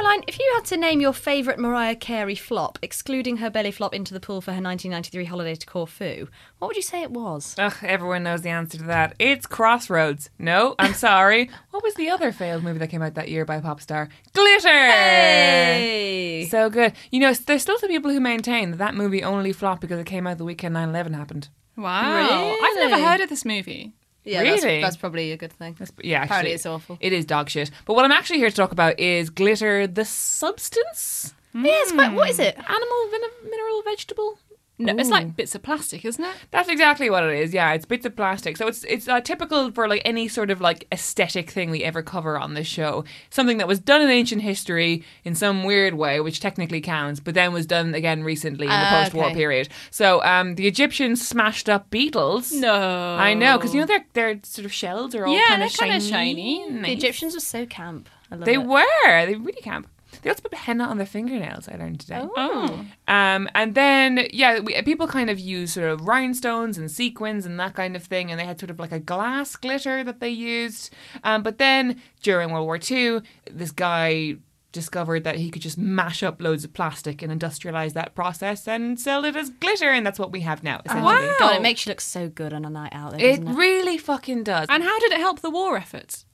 Caroline, 0.02 0.24
if 0.28 0.40
you 0.40 0.52
had 0.56 0.66
to 0.66 0.78
name 0.78 1.00
your 1.00 1.14
favourite 1.14 1.60
Mariah 1.60 1.96
Carey 1.96 2.34
flop, 2.34 2.80
excluding 2.82 3.38
her 3.38 3.52
belly 3.52 3.70
flop 3.70 3.94
into 3.94 4.16
the 4.16 4.20
pool 4.20 4.42
for 4.42 4.50
her 4.50 4.60
1993 4.60 5.26
holiday 5.26 5.54
to 5.54 5.68
Corfu, 5.68 6.28
what 6.58 6.70
would 6.70 6.76
you 6.76 6.82
say 6.82 7.04
it 7.04 7.12
was? 7.12 7.56
Ugh, 7.60 7.76
everyone 7.84 8.24
knows 8.24 8.42
the 8.42 8.50
answer 8.50 8.80
to 8.80 8.84
that. 8.86 9.14
It's 9.20 9.46
Crossroads. 9.46 10.32
No, 10.40 10.74
I'm 10.80 10.96
sorry. 10.96 11.52
what 11.70 11.84
was 11.84 11.94
the 11.94 12.10
other 12.10 12.32
failed 12.32 12.64
movie 12.64 12.80
that 12.80 12.90
came 12.90 13.04
out 13.04 13.14
that 13.14 13.30
year 13.30 13.46
by 13.46 13.58
a 13.58 13.62
pop 13.62 13.80
star? 13.80 14.10
Glitter! 14.34 14.70
Hey! 14.70 16.48
So 16.50 16.72
good. 16.72 16.94
You 17.12 17.20
know, 17.20 17.36
there's 17.36 17.62
still 17.62 17.78
some 17.78 17.90
people 17.90 18.10
who 18.10 18.20
maintain 18.20 18.72
that 18.72 18.80
that 18.80 18.96
movie 18.96 19.24
only 19.24 19.54
flopped 19.54 19.82
because 19.82 20.00
it 20.00 20.08
came 20.08 20.26
out 20.26 20.40
the 20.40 20.46
weekend 20.46 20.74
9 20.74 20.90
11 20.90 21.14
happened. 21.14 21.50
Wow, 21.78 22.58
I've 22.60 22.90
never 22.90 23.06
heard 23.06 23.22
of 23.22 23.30
this 23.30 23.46
movie. 23.46 23.94
Yeah, 24.24 24.44
that's, 24.44 24.64
Really? 24.64 24.82
that's 24.82 24.98
probably 24.98 25.32
a 25.32 25.38
good 25.38 25.52
thing. 25.52 25.76
That's, 25.80 25.92
yeah, 26.04 26.24
Apparently 26.24 26.52
actually, 26.52 26.54
it's 26.56 26.66
awful. 26.66 26.98
It 27.02 27.12
is 27.14 27.26
dog 27.26 27.50
shit. 27.50 27.72
But 27.86 27.96
what 27.96 28.06
I'm 28.06 28.12
actually 28.12 28.38
here 28.40 28.50
to 28.50 28.56
talk 28.56 28.72
about 28.72 29.00
is 29.00 29.30
glitter, 29.30 29.88
the 29.88 30.06
substance. 30.06 31.34
Yeah, 31.54 31.64
it's 31.66 31.92
quite, 31.92 32.14
what 32.14 32.30
is 32.30 32.40
it? 32.40 32.56
Animal, 32.58 33.08
vin- 33.10 33.50
mineral, 33.50 33.82
vegetable. 33.84 34.38
No, 34.82 34.96
it's 34.98 35.10
like 35.10 35.36
bits 35.36 35.56
of 35.56 35.62
plastic, 35.64 36.04
isn't 36.06 36.24
it? 36.24 36.36
That's 36.52 36.70
exactly 36.70 37.10
what 37.10 37.24
it 37.24 37.38
is. 37.40 37.54
Yeah, 37.54 37.72
it's 37.74 37.86
bits 37.86 38.06
of 38.06 38.16
plastic. 38.16 38.58
So 38.58 38.68
it's 38.68 38.84
it's 38.86 39.08
uh, 39.08 39.22
typical 39.22 39.72
for 39.72 39.88
like 39.88 40.02
any 40.06 40.28
sort 40.28 40.50
of 40.52 40.60
like 40.62 40.88
aesthetic 40.92 41.50
thing 41.50 41.70
we 41.70 41.84
ever 41.84 42.02
cover 42.02 42.38
on 42.38 42.54
this 42.54 42.68
show. 42.68 43.04
Something 43.30 43.58
that 43.60 43.68
was 43.68 43.80
done 43.80 44.02
in 44.02 44.10
ancient 44.10 44.42
history 44.42 45.04
in 45.24 45.36
some 45.36 45.64
weird 45.64 45.94
way, 45.94 46.20
which 46.20 46.40
technically 46.40 46.82
counts, 46.82 47.20
but 47.20 47.34
then 47.34 47.54
was 47.54 47.66
done 47.66 47.94
again 47.96 48.24
recently 48.24 48.66
in 48.66 48.72
the 48.72 48.76
Ah, 48.78 49.02
post-war 49.04 49.26
okay. 49.26 49.34
period. 49.36 49.70
So 49.92 50.24
um, 50.24 50.56
the 50.56 50.68
Egyptians 50.68 51.26
smashed 51.28 51.70
up 51.70 51.90
beetles. 51.90 52.52
No, 52.52 52.74
I 52.74 53.34
know 53.34 53.58
because 53.58 53.74
you 53.74 53.80
know 53.82 53.86
their 53.88 54.06
their 54.14 54.40
sort 54.44 54.66
of 54.66 54.74
shells 54.74 55.14
are 55.16 55.26
all 55.26 55.34
Yeah, 55.34 55.48
kind 55.48 55.64
of 55.64 55.72
shiny. 55.72 56.00
shiny. 56.00 56.82
The 56.82 56.92
Egyptians 56.92 57.34
were 57.34 57.40
so 57.40 57.66
camp. 57.66 58.10
I 58.32 58.36
love 58.36 58.46
They 58.46 58.54
it. 58.56 58.64
were. 58.66 59.26
They 59.26 59.36
really 59.36 59.62
camp. 59.62 59.88
They 60.22 60.30
also 60.30 60.42
put 60.44 60.54
henna 60.54 60.84
on 60.86 60.98
their 60.98 61.08
fingernails. 61.08 61.68
I 61.68 61.76
learned 61.78 62.00
today. 62.02 62.22
Oh, 62.36 62.86
Um, 63.08 63.50
and 63.56 63.74
then, 63.76 64.28
yeah, 64.32 64.60
we, 64.60 64.80
people 64.84 65.08
kind 65.08 65.30
of 65.30 65.40
use 65.40 65.74
sort 65.74 65.90
of 65.90 66.02
rhinestones 66.08 66.78
and 66.78 66.92
sequins 66.92 67.46
and 67.46 67.60
that 67.60 67.74
kind 67.76 67.96
of 67.96 68.04
thing. 68.04 68.30
And 68.30 68.40
they 68.40 68.46
had 68.46 68.60
sort 68.60 68.70
of 68.70 68.78
like 68.80 68.92
a 68.92 69.00
glass 69.00 69.56
glitter 69.56 70.04
that 70.04 70.20
they 70.20 70.30
used. 70.30 70.94
Um, 71.24 71.44
but 71.44 71.58
then 71.58 72.02
during 72.22 72.52
World 72.52 72.66
War 72.66 72.80
II, 72.90 73.22
this 73.50 73.72
guy 73.72 74.36
discovered 74.74 75.26
that 75.26 75.36
he 75.36 75.50
could 75.52 75.62
just 75.62 75.78
mash 75.78 76.24
up 76.24 76.42
loads 76.42 76.64
of 76.64 76.72
plastic 76.72 77.22
and 77.22 77.42
industrialize 77.42 77.92
that 77.92 78.16
process 78.16 78.68
and 78.70 78.98
sell 79.00 79.26
it 79.26 79.36
as 79.36 79.50
glitter. 79.50 79.90
And 79.90 80.06
that's 80.06 80.18
what 80.20 80.32
we 80.32 80.42
have 80.42 80.64
now, 80.64 80.82
essentially. 80.86 81.14
Wow. 81.28 81.36
God, 81.40 81.56
it 81.58 81.62
makes 81.62 81.86
you 81.86 81.90
look 81.90 82.00
so 82.00 82.30
good 82.30 82.54
on 82.54 82.64
a 82.64 82.70
night 82.70 82.94
out. 82.94 83.12
Though, 83.12 83.18
It 83.18 83.40
it? 83.40 83.44
really 83.44 83.98
fucking 83.98 84.44
does. 84.44 84.68
and 84.70 84.84
how 84.84 85.00
did 85.00 85.12
it 85.12 85.20
help 85.20 85.42
the 85.42 85.50
war 85.50 85.78
efforts? 85.78 86.26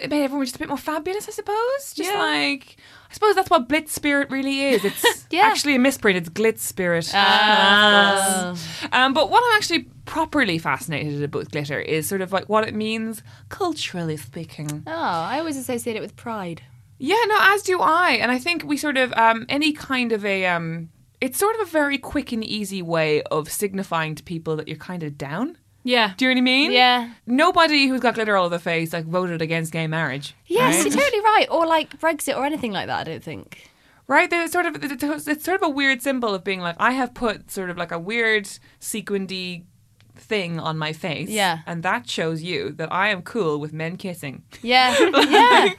It 0.00 0.10
made 0.10 0.24
everyone 0.24 0.44
just 0.46 0.56
a 0.56 0.58
bit 0.58 0.68
more 0.68 0.76
fabulous, 0.78 1.28
I 1.28 1.32
suppose. 1.32 1.92
Just 1.94 2.10
Yeah. 2.10 2.18
like 2.18 2.76
I 3.10 3.14
suppose 3.14 3.34
that's 3.34 3.50
what 3.50 3.68
Blitz 3.68 3.92
Spirit 3.92 4.30
really 4.30 4.62
is. 4.68 4.84
It's 4.84 5.26
Yeah. 5.30 5.42
actually 5.42 5.74
a 5.74 5.78
misprint. 5.78 6.16
It's 6.16 6.30
Glitz 6.30 6.60
Spirit. 6.60 7.10
Ah. 7.14 8.54
Um, 8.92 9.12
but 9.14 9.30
what 9.30 9.42
I'm 9.46 9.56
actually 9.56 9.80
properly 10.04 10.58
fascinated 10.58 11.22
about 11.22 11.50
glitter 11.50 11.78
is 11.80 12.08
sort 12.08 12.20
of 12.22 12.32
like 12.32 12.48
what 12.48 12.66
it 12.66 12.74
means 12.74 13.22
culturally 13.48 14.16
speaking. 14.16 14.82
Oh, 14.86 14.92
I 14.92 15.38
always 15.38 15.56
associate 15.56 15.96
it 15.96 16.00
with 16.02 16.16
pride. 16.16 16.62
Yeah, 16.98 17.20
no, 17.26 17.36
as 17.40 17.62
do 17.62 17.80
I. 17.80 18.12
And 18.12 18.30
I 18.30 18.38
think 18.38 18.64
we 18.64 18.76
sort 18.76 18.96
of 18.96 19.12
um, 19.14 19.44
any 19.48 19.72
kind 19.72 20.12
of 20.12 20.24
a 20.24 20.46
um, 20.46 20.88
it's 21.20 21.38
sort 21.38 21.54
of 21.56 21.62
a 21.62 21.70
very 21.70 21.98
quick 21.98 22.32
and 22.32 22.44
easy 22.44 22.80
way 22.82 23.22
of 23.24 23.50
signifying 23.50 24.14
to 24.14 24.22
people 24.22 24.56
that 24.56 24.68
you're 24.68 24.76
kind 24.76 25.02
of 25.02 25.18
down. 25.18 25.56
Yeah, 25.84 26.12
Do 26.16 26.24
you 26.24 26.30
know 26.30 26.34
what 26.34 26.38
I 26.38 26.42
mean? 26.42 26.72
Yeah. 26.72 27.10
Nobody 27.26 27.88
who's 27.88 28.00
got 28.00 28.14
glitter 28.14 28.36
all 28.36 28.44
over 28.46 28.50
their 28.50 28.58
face 28.60 28.92
like 28.92 29.04
voted 29.04 29.42
against 29.42 29.72
gay 29.72 29.86
marriage. 29.88 30.34
Yes, 30.46 30.76
right? 30.76 30.84
you're 30.86 30.94
totally 31.02 31.20
right. 31.22 31.46
Or 31.50 31.66
like 31.66 31.98
Brexit 31.98 32.36
or 32.36 32.44
anything 32.44 32.70
like 32.72 32.86
that, 32.86 33.00
I 33.00 33.04
don't 33.10 33.22
think. 33.24 33.68
Right, 34.06 34.28
there's 34.30 34.52
sort 34.52 34.66
of 34.66 34.76
it's 34.82 35.44
sort 35.44 35.62
of 35.62 35.62
a 35.62 35.68
weird 35.68 36.02
symbol 36.02 36.34
of 36.34 36.44
being 36.44 36.60
like 36.60 36.76
I 36.78 36.90
have 36.92 37.14
put 37.14 37.50
sort 37.50 37.70
of 37.70 37.76
like 37.78 37.90
a 37.92 37.98
weird 37.98 38.48
sequindy 38.80 39.64
thing 40.14 40.60
on 40.60 40.76
my 40.76 40.92
face, 40.92 41.28
Yeah. 41.30 41.60
and 41.66 41.82
that 41.82 42.08
shows 42.08 42.42
you 42.42 42.70
that 42.72 42.92
I 42.92 43.08
am 43.08 43.22
cool 43.22 43.58
with 43.58 43.72
men 43.72 43.96
kissing. 43.96 44.42
Yeah. 44.60 44.94
yeah. 45.28 45.70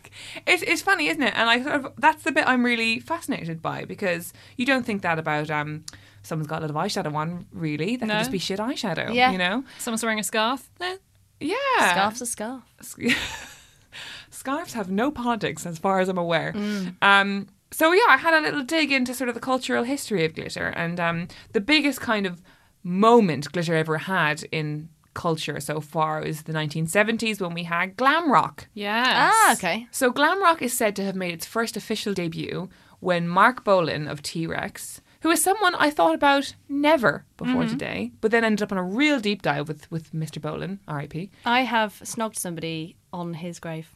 It's 0.47 0.63
it's 0.63 0.81
funny, 0.81 1.07
isn't 1.07 1.21
it? 1.21 1.33
And 1.35 1.49
I 1.49 1.61
sort 1.61 1.75
of 1.75 1.93
that's 1.97 2.23
the 2.23 2.31
bit 2.31 2.45
I'm 2.47 2.63
really 2.65 2.99
fascinated 2.99 3.61
by 3.61 3.85
because 3.85 4.33
you 4.57 4.65
don't 4.65 4.85
think 4.85 5.01
that 5.03 5.19
about 5.19 5.49
um 5.49 5.83
someone's 6.23 6.47
got 6.47 6.59
a 6.63 6.65
little 6.65 6.81
eyeshadow 6.81 7.13
on, 7.15 7.45
really. 7.51 7.95
That 7.97 8.05
No. 8.07 8.13
can 8.15 8.21
just 8.21 8.31
be 8.31 8.39
shit 8.39 8.59
eyeshadow. 8.59 9.13
Yeah. 9.13 9.31
you 9.31 9.37
know. 9.37 9.63
someone's 9.79 10.03
wearing 10.03 10.19
a 10.19 10.23
scarf. 10.23 10.69
Eh. 10.81 10.97
Yeah, 11.39 11.55
Scarf's 11.91 12.21
a 12.21 12.25
scarf. 12.25 12.63
Scarves 14.31 14.73
have 14.73 14.89
no 14.89 15.11
politics, 15.11 15.65
as 15.65 15.77
far 15.77 15.99
as 15.99 16.09
I'm 16.09 16.17
aware. 16.17 16.53
Um, 17.01 17.47
so 17.71 17.91
yeah, 17.91 18.01
I 18.09 18.17
had 18.17 18.33
a 18.33 18.41
little 18.41 18.63
dig 18.63 18.91
into 18.91 19.13
sort 19.13 19.27
of 19.29 19.35
the 19.35 19.41
cultural 19.41 19.83
history 19.83 20.25
of 20.25 20.33
glitter, 20.33 20.67
and 20.67 20.99
um, 20.99 21.27
the 21.51 21.61
biggest 21.61 22.01
kind 22.01 22.25
of 22.25 22.41
moment 22.83 23.51
glitter 23.51 23.75
ever 23.75 23.97
had 23.99 24.43
in 24.51 24.89
culture 25.13 25.59
so 25.59 25.79
far 25.79 26.21
is 26.23 26.43
the 26.43 26.53
1970s 26.53 27.39
when 27.39 27.53
we 27.53 27.63
had 27.63 27.95
glam 27.97 28.31
rock. 28.31 28.67
Yes. 28.73 29.05
Ah, 29.09 29.53
okay. 29.53 29.87
So 29.91 30.11
glam 30.11 30.41
rock 30.41 30.61
is 30.61 30.73
said 30.75 30.95
to 30.95 31.03
have 31.03 31.15
made 31.15 31.33
its 31.33 31.45
first 31.45 31.77
official 31.77 32.13
debut 32.13 32.69
when 32.99 33.27
Marc 33.27 33.63
Bolan 33.63 34.07
of 34.07 34.23
T-Rex, 34.23 35.01
who 35.23 35.31
is 35.31 35.41
someone 35.43 35.73
I 35.75 35.89
thought 35.89 36.13
about 36.13 36.53
never 36.69 37.25
before 37.37 37.65
today, 37.65 38.11
but 38.21 38.29
then 38.31 38.43
ended 38.43 38.61
up 38.61 38.71
on 38.71 38.77
a 38.77 38.83
real 38.83 39.19
deep 39.19 39.41
dive 39.41 39.67
with 39.67 39.89
with 39.91 40.13
Mr. 40.13 40.39
Bolan, 40.39 40.79
R.I.P. 40.87 41.31
I 41.45 41.61
have 41.61 41.93
snogged 42.03 42.37
somebody 42.37 42.95
on 43.11 43.33
his 43.33 43.59
grave. 43.59 43.89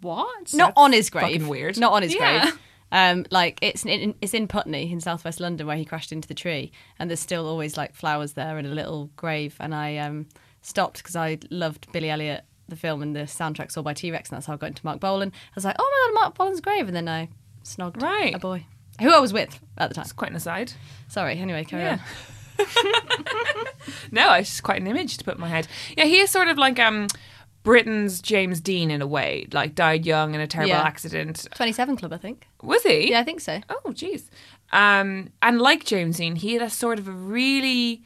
What? 0.00 0.54
Not 0.54 0.72
on 0.76 0.92
his 0.92 1.10
grave. 1.10 1.48
weird. 1.48 1.78
Not 1.78 1.92
on 1.92 2.02
his 2.02 2.14
Yeah. 2.14 2.42
grave. 2.42 2.58
Um, 2.90 3.26
like 3.30 3.58
it's 3.60 3.84
in, 3.84 4.14
it's 4.22 4.32
in 4.32 4.48
Putney 4.48 4.90
in 4.90 5.00
southwest 5.00 5.40
London 5.40 5.66
where 5.66 5.76
he 5.76 5.84
crashed 5.84 6.10
into 6.12 6.26
the 6.28 6.34
tree, 6.34 6.72
and 6.98 7.10
there's 7.10 7.20
still 7.20 7.46
always 7.46 7.76
like 7.76 7.94
flowers 7.94 8.32
there 8.32 8.56
and 8.56 8.66
a 8.66 8.70
little 8.70 9.10
grave. 9.16 9.56
And 9.60 9.74
I 9.74 9.96
um, 9.98 10.26
stopped 10.62 10.98
because 10.98 11.14
I 11.16 11.38
loved 11.50 11.90
Billy 11.92 12.08
Elliot, 12.08 12.44
the 12.68 12.76
film, 12.76 13.02
and 13.02 13.14
the 13.14 13.20
soundtrack's 13.24 13.76
all 13.76 13.82
by 13.82 13.92
T 13.92 14.10
Rex, 14.10 14.30
and 14.30 14.36
that's 14.36 14.46
how 14.46 14.54
I 14.54 14.56
got 14.56 14.68
into 14.68 14.86
Marc 14.86 15.00
Bolan. 15.00 15.32
I 15.34 15.52
was 15.54 15.64
like, 15.66 15.76
oh 15.78 15.90
my 15.90 16.12
god, 16.14 16.20
Marc 16.24 16.34
Bolan's 16.38 16.60
grave, 16.62 16.86
and 16.88 16.96
then 16.96 17.08
I 17.08 17.28
snogged 17.62 18.00
Right. 18.00 18.34
a 18.34 18.38
boy 18.38 18.64
who 19.00 19.10
I 19.12 19.18
was 19.18 19.32
with 19.32 19.58
at 19.76 19.88
the 19.88 19.94
time. 19.94 20.02
It's 20.02 20.12
quite 20.12 20.30
an 20.30 20.36
aside. 20.36 20.72
Sorry. 21.08 21.38
Anyway, 21.38 21.64
carry 21.64 21.82
Yeah. 21.84 21.98
on. 22.58 22.66
No, 24.10 24.32
it's 24.34 24.50
just 24.50 24.62
quite 24.62 24.80
an 24.80 24.86
image 24.86 25.16
to 25.18 25.24
put 25.24 25.34
in 25.36 25.40
my 25.40 25.48
head. 25.48 25.68
Yeah, 25.96 26.04
he 26.04 26.18
is 26.18 26.30
sort 26.30 26.48
of 26.48 26.58
like 26.58 26.78
um 26.78 27.06
Britain's 27.62 28.20
James 28.22 28.60
Dean 28.60 28.90
in 28.90 29.02
a 29.02 29.06
way, 29.06 29.46
like 29.52 29.74
died 29.74 30.06
young 30.06 30.34
in 30.34 30.40
a 30.40 30.46
terrible 30.46 30.70
Yeah. 30.70 30.82
accident. 30.82 31.46
Twenty 31.54 31.72
Seven 31.72 31.96
Club, 31.96 32.12
I 32.12 32.16
think. 32.16 32.46
Was 32.62 32.82
he? 32.82 33.10
Yeah, 33.10 33.20
I 33.20 33.24
think 33.24 33.40
so. 33.40 33.60
Oh, 33.68 33.90
jeez. 33.90 34.28
Um, 34.72 35.30
and 35.42 35.60
like 35.60 35.84
James 35.84 36.16
Dean, 36.18 36.36
he 36.36 36.54
had 36.54 36.62
a 36.62 36.70
sort 36.70 36.98
of 36.98 37.06
a 37.08 37.12
really 37.12 38.02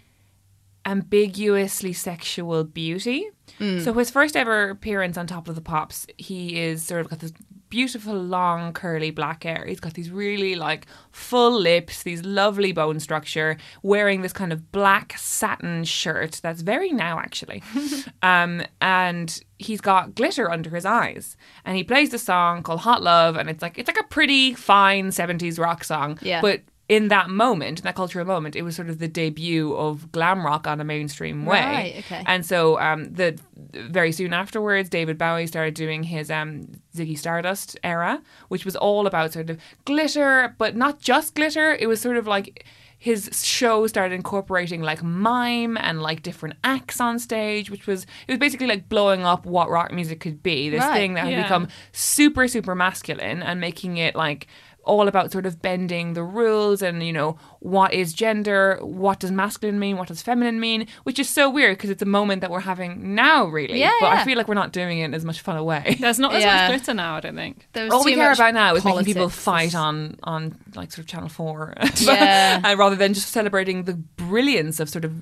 ambiguously 0.85 1.93
sexual 1.93 2.65
beauty. 2.65 3.29
So 3.59 3.93
his 3.93 4.11
first 4.11 4.35
ever 4.37 4.71
appearance 4.71 5.17
on 5.17 5.29
Top 5.29 5.47
of 5.49 5.55
the 5.55 5.61
Pops, 5.61 6.05
he 6.19 6.61
is 6.61 6.83
sort 6.85 7.01
of 7.03 7.09
got 7.09 7.21
this 7.21 7.33
beautiful 7.73 8.13
long 8.13 8.75
curly 8.75 9.11
black 9.11 9.45
hair. 9.45 9.65
He's 9.67 9.81
got 9.81 9.95
these 9.95 10.11
really 10.11 10.55
like 10.57 10.87
full 11.11 11.59
lips, 11.59 12.03
these 12.03 12.23
lovely 12.23 12.71
bone 12.71 13.01
structure, 13.01 13.57
wearing 13.83 14.21
this 14.21 14.35
kind 14.35 14.53
of 14.53 14.71
black 14.73 15.17
satin 15.17 15.85
shirt 15.85 16.39
that's 16.43 16.61
very 16.61 16.93
now 16.93 17.19
actually. 17.19 17.63
um, 18.23 18.61
and 18.83 19.43
he's 19.57 19.81
got 19.81 20.15
glitter 20.15 20.51
under 20.51 20.69
his 20.69 20.85
eyes. 20.85 21.35
And 21.65 21.75
he 21.75 21.83
plays 21.83 22.11
the 22.11 22.19
song 22.19 22.63
called 22.63 22.81
Hot 22.81 23.03
Love 23.03 23.37
and 23.37 23.49
it's 23.49 23.63
like 23.63 23.79
it's 23.79 23.89
like 23.89 23.99
a 23.99 24.07
pretty 24.09 24.53
fine 24.53 25.09
70s 25.09 25.59
rock 25.59 25.83
song. 25.83 26.19
Yeah. 26.21 26.43
But 26.43 26.61
in 26.93 27.09
that 27.09 27.31
moment, 27.31 27.79
in 27.79 27.85
that 27.85 27.95
cultural 27.95 28.27
moment, 28.27 28.55
it 28.55 28.61
was 28.61 28.77
sort 28.77 28.91
of 28.91 28.99
the 28.99 29.09
debut 29.09 29.75
of 29.75 30.13
glam 30.13 30.45
rock 30.45 30.67
on 30.67 30.79
a 30.79 30.85
mainstream 30.85 31.47
way. 31.47 31.59
Right, 31.59 31.95
okay. 32.01 32.23
And 32.27 32.45
so, 32.45 32.79
um, 32.79 33.15
the 33.15 33.39
very 33.73 34.13
soon 34.13 34.35
afterwards, 34.35 34.91
David 34.91 35.17
Bowie 35.17 35.47
started 35.47 35.73
doing 35.73 36.03
his 36.03 36.31
um, 36.31 36.69
Ziggy 36.95 37.17
Stardust 37.17 37.79
era, 37.83 38.21
which 38.49 38.67
was 38.67 38.77
all 38.77 39.07
about 39.07 39.33
sort 39.33 39.49
of 39.49 39.59
glitter, 39.87 40.55
but 40.59 40.77
not 40.77 41.01
just 41.01 41.35
glitter. 41.35 41.73
It 41.81 41.87
was 41.87 41.99
sort 41.99 42.19
of 42.19 42.27
like 42.27 42.67
his 42.99 43.31
show 43.43 43.87
started 43.87 44.15
incorporating 44.15 44.83
like 44.83 45.03
mime 45.03 45.79
and 45.79 46.03
like 46.03 46.23
different 46.23 46.57
acts 46.63 47.01
on 47.01 47.19
stage, 47.19 47.71
which 47.71 47.87
was 47.87 48.03
it 48.29 48.33
was 48.33 48.39
basically 48.39 48.67
like 48.67 48.91
blowing 48.91 49.25
up 49.25 49.47
what 49.47 49.71
rock 49.71 49.93
music 49.93 50.21
could 50.21 50.43
be. 50.43 50.69
This 50.69 50.83
Right, 50.83 50.99
thing 50.99 51.15
that 51.15 51.25
had 51.25 51.33
yeah. 51.33 51.43
become 51.43 51.69
super 51.93 52.47
super 52.47 52.75
masculine 52.75 53.43
and 53.43 53.61
making 53.61 53.97
it 53.97 54.15
like 54.15 54.47
all 54.85 55.07
about 55.09 55.31
sort 55.31 55.47
of 55.47 55.63
bending 55.63 56.15
the 56.15 56.23
rules 56.25 56.83
and 56.83 57.03
you 57.05 57.13
know 57.13 57.39
what 57.61 57.93
is 57.95 58.13
gender 58.13 58.79
what 58.83 59.21
does 59.21 59.31
masculine 59.31 59.79
mean 59.79 59.97
what 59.97 60.09
does 60.09 60.21
feminine 60.23 60.59
mean 60.59 60.87
which 61.05 61.19
is 61.19 61.29
so 61.29 61.49
weird 61.49 61.77
because 61.77 61.91
it's 61.91 62.03
a 62.03 62.07
moment 62.07 62.41
that 62.41 62.51
we're 62.51 62.61
having 62.61 63.15
now 63.15 63.47
really 63.47 63.79
Yeah, 63.79 63.93
but 64.01 64.13
i 64.13 64.25
feel 64.25 64.37
like 64.37 64.49
we're 64.49 64.55
not 64.55 64.73
doing 64.73 64.99
it 64.99 65.05
in 65.05 65.15
as 65.15 65.25
much 65.25 65.41
fun 65.41 65.57
a 65.57 65.65
way 65.65 65.97
There's 66.01 66.19
not 66.19 66.35
as 66.35 66.43
Yeah. 66.43 66.69
much 66.69 66.71
glitter 66.79 66.95
now, 66.95 67.17
I 67.17 67.21
don't 67.21 67.37
think. 67.37 67.69
There 67.73 67.85
was 67.85 67.93
all 67.93 68.05
we 68.05 68.15
care 68.15 68.33
about 68.33 68.55
now 68.55 68.75
is 68.75 68.85
making 68.85 69.05
people 69.05 69.29
fight 69.29 69.75
on 69.75 70.17
on 70.25 70.57
like 70.75 70.91
sort 70.93 71.01
of 71.01 71.07
channel 71.07 71.29
4 71.29 71.75
Yeah. 72.01 72.61
and 72.65 72.79
rather 72.79 72.97
than 72.97 73.15
just 73.15 73.29
celebrating 73.29 73.85
the 73.85 73.95
brilliance 73.95 74.81
of 74.81 74.89
sort 74.89 75.05
of 75.05 75.13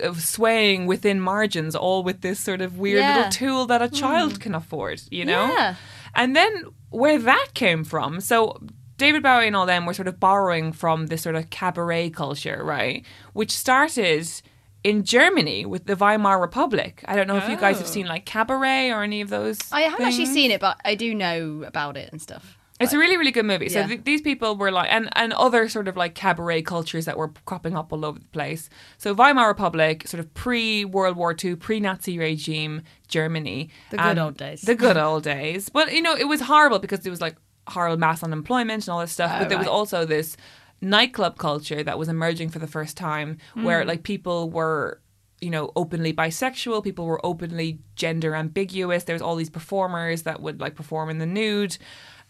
of 0.00 0.20
swaying 0.20 0.86
within 0.86 1.18
margins 1.20 1.74
all 1.74 2.02
with 2.02 2.20
this 2.20 2.38
sort 2.38 2.60
of 2.60 2.78
weird 2.78 3.00
Yeah. 3.00 3.16
little 3.16 3.30
tool 3.32 3.66
that 3.66 3.80
a 3.80 3.88
hmm. 3.88 3.94
child 3.94 4.40
can 4.40 4.54
afford 4.54 5.00
you 5.10 5.24
know 5.24 5.46
Yeah. 5.56 5.74
and 6.14 6.36
then 6.36 6.64
where 6.90 7.18
that 7.18 7.48
came 7.54 7.84
from 7.84 8.20
so 8.20 8.60
David 8.98 9.22
Bowie 9.22 9.46
and 9.46 9.56
all 9.56 9.64
them 9.66 9.86
were 9.86 9.94
sort 9.94 10.08
of 10.08 10.20
borrowing 10.20 10.72
from 10.72 11.06
this 11.06 11.22
sort 11.22 11.34
of 11.36 11.48
cabaret 11.50 12.10
culture, 12.10 12.62
right? 12.62 13.04
Which 13.32 13.52
started 13.52 14.28
in 14.84 15.02
Germany 15.04 15.64
with 15.66 15.86
the 15.86 15.96
Weimar 15.96 16.40
Republic. 16.40 17.02
I 17.06 17.16
don't 17.16 17.26
know 17.26 17.36
if 17.36 17.48
you 17.48 17.56
guys 17.56 17.78
have 17.78 17.86
Oh. 17.86 17.90
seen 17.90 18.06
like 18.06 18.24
cabaret 18.26 18.90
or 18.90 19.02
any 19.02 19.20
of 19.20 19.28
those. 19.30 19.58
I 19.72 19.82
haven't 19.82 20.06
actually 20.06 20.26
seen 20.26 20.50
it, 20.50 20.60
but 20.60 20.78
I 20.84 20.94
do 20.94 21.14
know 21.14 21.62
about 21.66 21.96
it 21.96 22.10
and 22.12 22.20
stuff. 22.20 22.56
It's 22.80 22.92
a 22.92 22.98
really, 22.98 23.16
really 23.16 23.32
good 23.32 23.44
movie. 23.44 23.68
So 23.68 23.80
Yeah. 23.80 23.86
th- 23.88 24.04
these 24.04 24.20
people 24.20 24.54
were 24.56 24.70
like, 24.70 24.88
and, 24.92 25.08
and 25.16 25.32
other 25.32 25.68
sort 25.68 25.88
of 25.88 25.96
like 25.96 26.14
cabaret 26.14 26.62
cultures 26.62 27.06
that 27.06 27.16
were 27.16 27.32
cropping 27.44 27.76
up 27.76 27.92
all 27.92 28.04
over 28.04 28.20
the 28.20 28.24
place. 28.26 28.70
So 28.98 29.14
Weimar 29.14 29.48
Republic, 29.48 30.06
sort 30.06 30.20
of 30.20 30.32
pre 30.32 30.84
World 30.84 31.16
War 31.16 31.34
II, 31.42 31.56
pre 31.56 31.80
Nazi 31.80 32.16
regime 32.20 32.82
Germany. 33.08 33.68
The 33.90 33.96
good 33.96 34.18
old 34.18 34.36
days. 34.36 34.60
The 34.62 34.76
good 34.76 34.96
old 34.96 35.24
days. 35.24 35.68
But, 35.70 35.92
you 35.92 36.00
know, 36.02 36.14
it 36.14 36.28
was 36.28 36.42
horrible 36.42 36.78
because 36.78 37.04
it 37.04 37.10
was 37.10 37.20
like 37.20 37.34
horrible 37.68 37.98
mass 37.98 38.22
unemployment 38.22 38.86
and 38.86 38.92
all 38.92 39.00
this 39.00 39.12
stuff. 39.12 39.38
but 39.38 39.48
there 39.48 39.58
was 39.58 39.66
also 39.66 40.04
this 40.04 40.36
nightclub 40.80 41.38
culture 41.38 41.82
that 41.82 41.98
was 41.98 42.08
emerging 42.08 42.48
for 42.48 42.58
the 42.58 42.66
first 42.66 42.96
time 42.96 43.38
where 43.54 43.82
mm. 43.82 43.86
like 43.86 44.02
people 44.02 44.50
were 44.50 45.00
you 45.40 45.50
know 45.50 45.72
openly 45.76 46.12
bisexual 46.12 46.82
people 46.82 47.06
were 47.06 47.24
openly 47.24 47.78
gender 47.96 48.34
ambiguous. 48.34 49.04
There 49.04 49.14
was 49.14 49.22
all 49.22 49.36
these 49.36 49.50
performers 49.50 50.22
that 50.22 50.40
would 50.40 50.60
like 50.60 50.74
perform 50.74 51.10
in 51.10 51.18
the 51.18 51.26
nude 51.26 51.78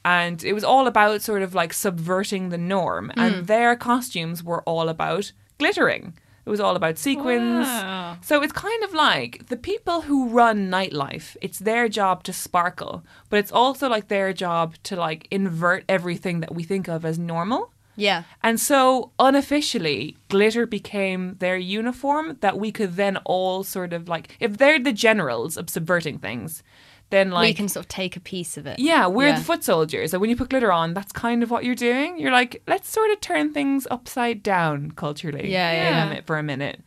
and 0.05 0.42
it 0.44 0.53
was 0.53 0.64
all 0.64 0.87
about 0.87 1.22
sort 1.22 1.42
of 1.42 1.55
like 1.55 1.72
subverting 1.72 2.48
the 2.48 2.59
norm 2.59 3.11
and 3.16 3.35
mm. 3.35 3.46
their 3.46 3.77
costumes 3.77 4.42
were 4.42 4.62
all 4.62 4.88
about 4.88 5.33
glittering 5.59 6.14
it 6.49 6.51
was 6.51 6.61
all 6.61 6.77
about 6.77 6.97
sequins 6.97 7.67
Wow. 7.67 8.17
so 8.23 8.43
it's 8.43 8.53
kind 8.69 8.83
of 8.85 8.93
like 8.95 9.47
the 9.53 9.57
people 9.71 9.99
who 10.09 10.29
run 10.41 10.71
nightlife, 10.71 11.37
it's 11.47 11.59
their 11.59 11.89
job 12.01 12.23
to 12.25 12.33
sparkle, 12.33 12.95
but 13.29 13.39
it's 13.39 13.53
also 13.53 13.85
like 13.89 14.09
their 14.09 14.33
job 14.33 14.67
to 14.89 14.97
like 14.97 15.29
invert 15.31 15.85
everything 15.97 16.41
that 16.41 16.55
we 16.55 16.63
think 16.63 16.89
of 16.89 17.05
as 17.05 17.19
normal. 17.19 17.63
Yeah. 17.97 18.23
And 18.43 18.61
so 18.61 19.11
unofficially, 19.19 20.17
glitter 20.29 20.67
became 20.67 21.35
their 21.41 21.57
uniform 21.57 22.39
that 22.41 22.57
we 22.63 22.71
could 22.73 22.95
then 22.95 23.17
all 23.25 23.65
sort 23.65 23.93
of 23.93 24.09
like 24.09 24.37
if 24.41 24.57
they're 24.59 24.79
the 24.79 24.93
generals 24.93 25.57
of 25.57 25.69
subverting 25.69 26.19
things, 26.19 26.63
then 27.11 27.31
like 27.31 27.49
we 27.49 27.55
can 27.55 27.68
sort 27.68 27.85
of 27.85 27.88
take 27.88 28.16
a 28.16 28.21
piece 28.21 28.57
of 28.57 28.66
it. 28.66 28.79
yeah, 28.79 29.07
we're 29.07 29.29
Yeah. 29.29 29.38
the 29.38 29.44
foot 29.44 29.64
soldiers. 29.64 30.12
And 30.12 30.21
when 30.21 30.29
you 30.31 30.37
put 30.37 30.51
glitter 30.51 30.71
on, 30.73 30.94
that's 30.94 31.12
kind 31.12 31.42
of 31.42 31.51
what 31.51 31.64
you're 31.64 31.75
doing. 31.75 32.18
You're 32.18 32.33
like, 32.33 32.62
let's 32.66 32.90
sort 32.90 33.11
of 33.11 33.21
turn 33.21 33.53
things 33.53 33.87
upside 33.90 34.42
down 34.42 34.90
culturally. 34.92 35.51
Yeah, 35.51 35.73
yeah, 35.73 36.12
yeah. 36.12 36.21
for 36.27 36.38
a 36.38 36.42
minute. 36.42 36.81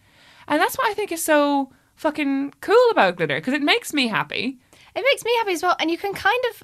And 0.47 0.61
that's 0.61 0.77
what 0.77 0.87
I 0.89 0.93
think 0.93 1.11
is 1.11 1.23
so 1.23 1.71
fucking 1.95 2.53
cool 2.61 2.87
about 2.91 3.15
glitter 3.17 3.35
because 3.35 3.53
it 3.53 3.61
makes 3.61 3.93
me 3.93 4.07
happy. 4.07 4.57
It 4.95 5.03
makes 5.03 5.23
me 5.23 5.31
happy 5.37 5.53
as 5.53 5.63
well. 5.63 5.75
And 5.79 5.89
you 5.89 5.97
can 5.97 6.13
kind 6.13 6.43
of 6.51 6.63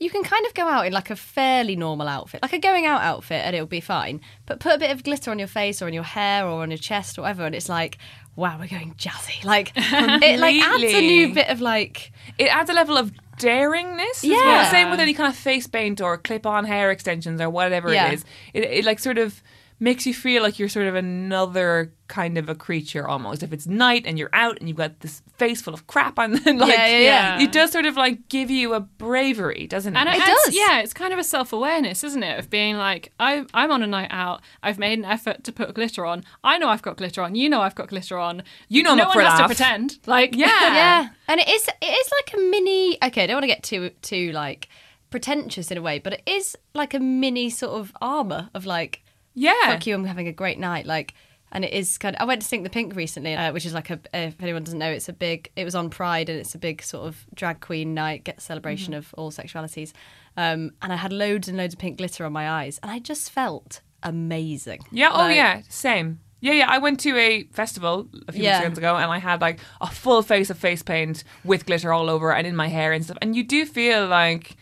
you 0.00 0.10
can 0.10 0.24
kind 0.24 0.44
of 0.44 0.52
go 0.54 0.66
out 0.68 0.86
in 0.86 0.92
like 0.92 1.10
a 1.10 1.16
fairly 1.16 1.76
normal 1.76 2.08
outfit, 2.08 2.42
like 2.42 2.52
a 2.52 2.58
going 2.58 2.84
out 2.84 3.00
outfit, 3.00 3.42
and 3.44 3.54
it'll 3.54 3.66
be 3.66 3.80
fine. 3.80 4.20
But 4.44 4.58
put 4.58 4.74
a 4.74 4.78
bit 4.78 4.90
of 4.90 5.04
glitter 5.04 5.30
on 5.30 5.38
your 5.38 5.48
face 5.48 5.80
or 5.80 5.86
on 5.86 5.92
your 5.94 6.02
hair 6.02 6.46
or 6.46 6.62
on 6.62 6.70
your 6.70 6.78
chest 6.78 7.16
or 7.16 7.22
whatever, 7.22 7.46
and 7.46 7.54
it's 7.54 7.68
like, 7.68 7.96
wow, 8.36 8.58
we're 8.58 8.66
going 8.68 8.94
jazzy. 8.94 9.44
Like 9.44 9.72
it 9.76 10.40
like 10.40 10.56
adds 10.62 10.82
a 10.82 11.00
new 11.00 11.34
bit 11.34 11.48
of 11.48 11.60
like 11.60 12.12
It 12.38 12.46
adds 12.54 12.70
a 12.70 12.72
level 12.72 12.96
of 12.96 13.12
daringness. 13.38 14.22
Yeah. 14.22 14.36
well. 14.38 14.70
Same 14.70 14.90
with 14.90 15.00
any 15.00 15.14
kind 15.14 15.28
of 15.32 15.36
face 15.36 15.66
paint 15.66 16.00
or 16.00 16.16
clip 16.18 16.46
on 16.46 16.64
hair 16.64 16.90
extensions 16.90 17.40
or 17.40 17.50
whatever 17.50 17.92
Yeah. 17.92 18.08
it 18.08 18.14
is. 18.14 18.24
It, 18.52 18.64
it 18.64 18.84
like 18.84 18.98
sort 18.98 19.18
of 19.18 19.42
makes 19.84 20.06
you 20.06 20.14
feel 20.14 20.42
like 20.42 20.58
you're 20.58 20.68
sort 20.68 20.86
of 20.86 20.94
another 20.94 21.92
kind 22.08 22.36
of 22.38 22.48
a 22.48 22.54
creature 22.54 23.06
almost. 23.06 23.42
If 23.42 23.52
it's 23.52 23.66
night 23.66 24.04
and 24.06 24.18
you're 24.18 24.30
out 24.32 24.58
and 24.58 24.68
you've 24.68 24.76
got 24.78 25.00
this 25.00 25.22
face 25.36 25.60
full 25.62 25.74
of 25.74 25.86
crap 25.86 26.18
on, 26.18 26.32
then 26.32 26.58
like 26.64 26.72
Yeah, 26.76 26.86
yeah, 26.86 26.98
yeah. 27.38 27.42
it 27.44 27.52
does 27.52 27.70
sort 27.70 27.86
of 27.86 27.96
like 27.96 28.28
give 28.28 28.50
you 28.50 28.74
a 28.74 28.80
bravery, 28.80 29.66
doesn't 29.66 29.94
it? 29.94 29.98
And 29.98 30.08
it, 30.08 30.16
It 30.16 30.26
does. 30.26 30.54
Yeah, 30.54 30.80
it's 30.80 30.92
kind 30.94 31.12
of 31.12 31.18
a 31.18 31.24
self 31.24 31.52
awareness, 31.52 32.02
isn't 32.02 32.22
it? 32.22 32.38
Of 32.38 32.50
being 32.50 32.76
like, 32.76 33.12
I, 33.20 33.44
I'm 33.54 33.70
on 33.70 33.82
a 33.82 33.86
night 33.86 34.08
out. 34.10 34.40
I've 34.62 34.78
made 34.78 34.98
an 34.98 35.04
effort 35.04 35.44
to 35.44 35.52
put 35.52 35.74
glitter 35.74 36.04
on. 36.06 36.24
I 36.42 36.58
know 36.58 36.68
I've 36.68 36.82
got 36.82 36.96
glitter 36.96 37.22
on. 37.22 37.34
You 37.34 37.48
know 37.48 37.60
I've 37.60 37.74
got 37.74 37.88
glitter 37.88 38.18
on. 38.18 38.42
You 38.68 38.82
know 38.82 38.92
I'm 38.92 38.98
no 38.98 39.04
one 39.04 39.12
for 39.14 39.20
a 39.20 39.30
has 39.30 39.40
to 39.40 39.46
pretend. 39.46 39.98
Like, 40.06 40.34
Yeah. 40.34 40.46
yeah, 40.50 41.08
and 41.28 41.40
it 41.40 41.48
is 41.48 41.68
it 41.68 41.86
is 42.02 42.10
like 42.18 42.34
a 42.34 42.42
mini. 42.50 42.98
Okay, 43.04 43.24
I 43.24 43.26
don't 43.26 43.36
want 43.36 43.44
to 43.44 43.48
get 43.48 43.62
too 43.62 43.90
too 44.02 44.32
like 44.32 44.68
pretentious 45.10 45.70
in 45.70 45.78
a 45.78 45.82
way, 45.82 45.98
but 45.98 46.14
it 46.14 46.22
is 46.26 46.56
like 46.74 46.94
a 46.94 46.98
mini 46.98 47.48
sort 47.50 47.72
of 47.80 47.92
armor 48.00 48.50
of 48.54 48.66
like 48.66 49.02
yeah. 49.34 49.52
fuck 49.66 49.86
you, 49.86 49.94
I'm 49.94 50.04
having 50.04 50.28
a 50.28 50.32
great 50.32 50.58
night. 50.58 50.86
Like, 50.86 51.14
and 51.52 51.64
it 51.64 51.72
is 51.72 51.98
kind 51.98 52.16
of. 52.16 52.22
I 52.22 52.24
went 52.24 52.42
to 52.42 52.48
Sink 52.48 52.64
the 52.64 52.70
Pink 52.70 52.96
recently, 52.96 53.34
uh, 53.34 53.52
which 53.52 53.64
is 53.66 53.74
like 53.74 53.90
a. 53.90 54.00
If 54.12 54.42
anyone 54.42 54.64
doesn't 54.64 54.78
know, 54.78 54.90
it's 54.90 55.08
a 55.08 55.12
big. 55.12 55.50
It 55.56 55.64
was 55.64 55.74
on 55.74 55.90
Pride, 55.90 56.28
and 56.28 56.38
it's 56.38 56.54
a 56.54 56.58
big 56.58 56.82
sort 56.82 57.06
of 57.06 57.24
drag 57.34 57.60
queen 57.60 57.94
night, 57.94 58.24
get 58.24 58.40
celebration 58.40 58.92
Mm-hmm. 58.92 58.98
of 58.98 59.14
all 59.16 59.30
sexualities. 59.30 59.92
Um, 60.36 60.72
and 60.82 60.92
I 60.92 60.96
had 60.96 61.12
loads 61.12 61.46
and 61.46 61.56
loads 61.56 61.74
of 61.74 61.78
pink 61.80 61.98
glitter 61.98 62.24
on 62.24 62.32
my 62.32 62.50
eyes, 62.50 62.80
and 62.82 62.90
I 62.90 62.98
just 62.98 63.30
felt 63.30 63.82
amazing. 64.02 64.80
Yeah. 64.90 65.10
Oh, 65.12 65.28
yeah. 65.28 65.62
Same. 65.68 66.20
Yeah, 66.40 66.52
yeah. 66.52 66.66
I 66.68 66.78
went 66.78 67.00
to 67.00 67.16
a 67.16 67.44
festival 67.52 68.08
a 68.28 68.32
few 68.32 68.42
Yeah. 68.42 68.58
weekends 68.58 68.78
ago, 68.78 68.96
and 68.96 69.10
I 69.10 69.18
had 69.18 69.40
like 69.40 69.60
a 69.80 69.86
full 69.86 70.22
face 70.22 70.50
of 70.50 70.58
face 70.58 70.82
paint 70.82 71.24
with 71.44 71.66
glitter 71.66 71.92
all 71.92 72.10
over 72.10 72.32
and 72.32 72.46
in 72.46 72.54
my 72.56 72.68
hair 72.68 72.92
and 72.92 73.04
stuff. 73.04 73.16
And 73.22 73.34
you 73.36 73.44
do 73.44 73.64
feel 73.64 74.06
like 74.06 74.56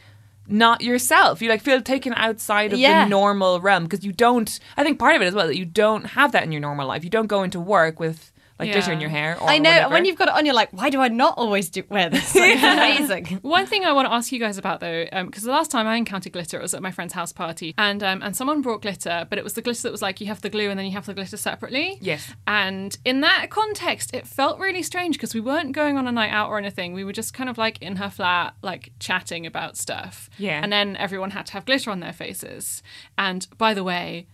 not 0.52 0.82
yourself. 0.82 1.40
You 1.42 1.48
like 1.48 1.62
feel 1.62 1.80
taken 1.82 2.12
outside 2.14 2.72
of 2.72 2.78
Yeah. 2.78 3.04
the 3.04 3.10
normal 3.10 3.60
realm 3.60 3.84
because 3.84 4.04
you 4.04 4.12
don't. 4.12 4.58
I 4.76 4.82
think 4.84 4.98
part 4.98 5.16
of 5.16 5.22
it 5.22 5.26
as 5.26 5.34
well 5.34 5.46
that 5.46 5.56
you 5.56 5.64
don't 5.64 6.04
have 6.04 6.32
that 6.32 6.44
in 6.44 6.52
your 6.52 6.60
normal 6.60 6.86
life. 6.88 7.04
You 7.04 7.10
don't 7.10 7.26
go 7.26 7.42
into 7.42 7.60
work 7.60 7.98
with 8.00 8.31
like 8.58 8.72
glitter 8.72 8.92
in 8.92 9.00
your 9.00 9.10
hair. 9.10 9.38
Or 9.40 9.48
I 9.48 9.58
know. 9.58 9.70
whatever. 9.70 9.94
When 9.94 10.04
you've 10.04 10.18
got 10.18 10.28
it 10.28 10.34
on, 10.34 10.46
you're 10.46 10.54
like, 10.54 10.72
why 10.72 10.90
do 10.90 11.00
I 11.00 11.08
not 11.08 11.34
always 11.36 11.68
do 11.70 11.82
wear 11.88 12.10
this? 12.10 12.34
Like, 12.34 12.56
it's 12.56 12.62
amazing. 13.08 13.38
One 13.42 13.66
thing 13.66 13.84
I 13.84 13.92
want 13.92 14.08
to 14.08 14.12
ask 14.14 14.32
you 14.32 14.38
guys 14.38 14.58
about 14.58 14.80
though, 14.80 15.06
because 15.24 15.42
the 15.42 15.50
last 15.50 15.70
time 15.70 15.86
I 15.86 15.96
encountered 15.96 16.32
glitter, 16.32 16.58
it 16.58 16.62
was 16.62 16.74
at 16.74 16.82
my 16.82 16.90
friend's 16.90 17.14
house 17.14 17.32
party, 17.32 17.74
and 17.78 18.02
um, 18.02 18.22
and 18.22 18.36
someone 18.36 18.62
brought 18.62 18.82
glitter, 18.82 19.26
but 19.28 19.38
it 19.38 19.44
was 19.44 19.54
the 19.54 19.62
glitter 19.62 19.82
that 19.82 19.92
was 19.92 20.02
like 20.02 20.20
you 20.20 20.26
have 20.28 20.40
the 20.42 20.50
glue 20.50 20.70
and 20.70 20.78
then 20.78 20.86
you 20.86 20.92
have 20.92 21.06
the 21.06 21.14
glitter 21.14 21.36
separately. 21.36 21.98
Yes. 22.00 22.32
And 22.46 22.96
in 23.04 23.20
that 23.22 23.48
context, 23.50 24.14
it 24.14 24.26
felt 24.26 24.58
really 24.58 24.82
strange 24.82 25.16
because 25.16 25.34
we 25.34 25.40
weren't 25.40 25.72
going 25.72 25.96
on 25.98 26.06
a 26.06 26.12
night 26.12 26.30
out 26.30 26.48
or 26.48 26.58
anything. 26.58 26.92
We 26.92 27.04
were 27.04 27.12
just 27.12 27.34
kind 27.34 27.48
of 27.50 27.58
like 27.58 27.80
in 27.82 27.96
her 27.96 28.10
flat, 28.10 28.54
like 28.62 28.92
chatting 28.98 29.46
about 29.46 29.76
stuff. 29.76 30.28
Yeah. 30.38 30.60
And 30.62 30.72
then 30.72 30.96
everyone 30.96 31.30
had 31.30 31.46
to 31.46 31.52
have 31.54 31.64
glitter 31.64 31.90
on 31.90 32.00
their 32.00 32.12
faces. 32.12 32.82
And 33.18 33.46
by 33.58 33.74
the 33.74 33.84
way, 33.84 34.26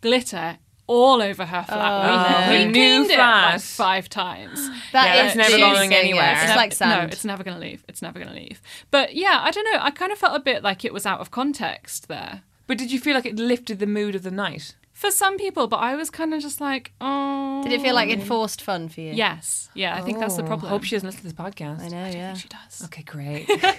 glitter. 0.00 0.58
All 0.88 1.20
over 1.20 1.44
her 1.44 1.64
flat. 1.64 2.04
we 2.04 2.10
Oh, 2.10 2.50
we 2.50 2.62
uh, 2.62 2.66
new 2.66 2.72
cleaned 2.72 3.10
it 3.10 3.18
like 3.18 3.60
five 3.60 4.08
times. 4.08 4.70
That 4.92 5.06
Yeah, 5.16 5.26
is 5.26 5.34
that's 5.34 5.50
never 5.50 5.56
juicing, 5.62 5.74
going 5.74 5.94
anywhere. 5.94 6.32
It's 6.32 6.42
Never- 6.42 6.56
like 6.56 6.72
sand. 6.72 7.02
No, 7.02 7.12
it's 7.12 7.24
never 7.24 7.42
going 7.42 7.56
to 7.56 7.60
leave. 7.60 7.84
It's 7.88 8.02
never 8.02 8.18
going 8.20 8.32
to 8.32 8.38
leave. 8.38 8.62
But 8.90 9.14
yeah, 9.16 9.40
I 9.42 9.50
don't 9.50 9.64
know. 9.72 9.78
I 9.80 9.90
kind 9.90 10.12
of 10.12 10.18
felt 10.18 10.36
a 10.36 10.40
bit 10.40 10.62
like 10.62 10.84
it 10.84 10.92
was 10.92 11.04
out 11.04 11.20
of 11.20 11.30
context 11.32 12.06
there 12.08 12.42
But 12.68 12.78
did 12.78 12.92
you 12.92 13.00
feel 13.00 13.14
like 13.14 13.26
it 13.26 13.36
lifted 13.36 13.78
the 13.80 13.86
mood 13.86 14.14
of 14.14 14.22
the 14.22 14.30
night? 14.30 14.74
for 14.92 15.10
some 15.10 15.36
people. 15.36 15.66
But 15.66 15.76
I 15.78 15.94
was 15.94 16.08
kind 16.08 16.32
of 16.32 16.40
just 16.40 16.58
like, 16.60 16.92
oh. 17.02 17.62
Did 17.62 17.72
it 17.72 17.82
feel 17.82 17.94
like 17.94 18.08
enforced 18.08 18.62
fun 18.62 18.88
for 18.88 19.00
you? 19.02 19.12
Yes. 19.12 19.68
Yeah, 19.74 19.94
I 19.94 20.00
think 20.00 20.18
that's 20.20 20.36
the 20.36 20.42
Oh, 20.42 20.46
problem. 20.46 20.70
Hope 20.70 20.84
she 20.84 20.94
doesn't 20.96 21.06
listen 21.06 21.20
to 21.20 21.24
this 21.24 21.32
podcast. 21.34 21.82
I 21.82 21.88
know. 21.88 22.06
Yeah. 22.06 22.32
She 22.34 22.48
does. 22.48 22.82
Okay, 22.84 23.02
great. 23.02 23.46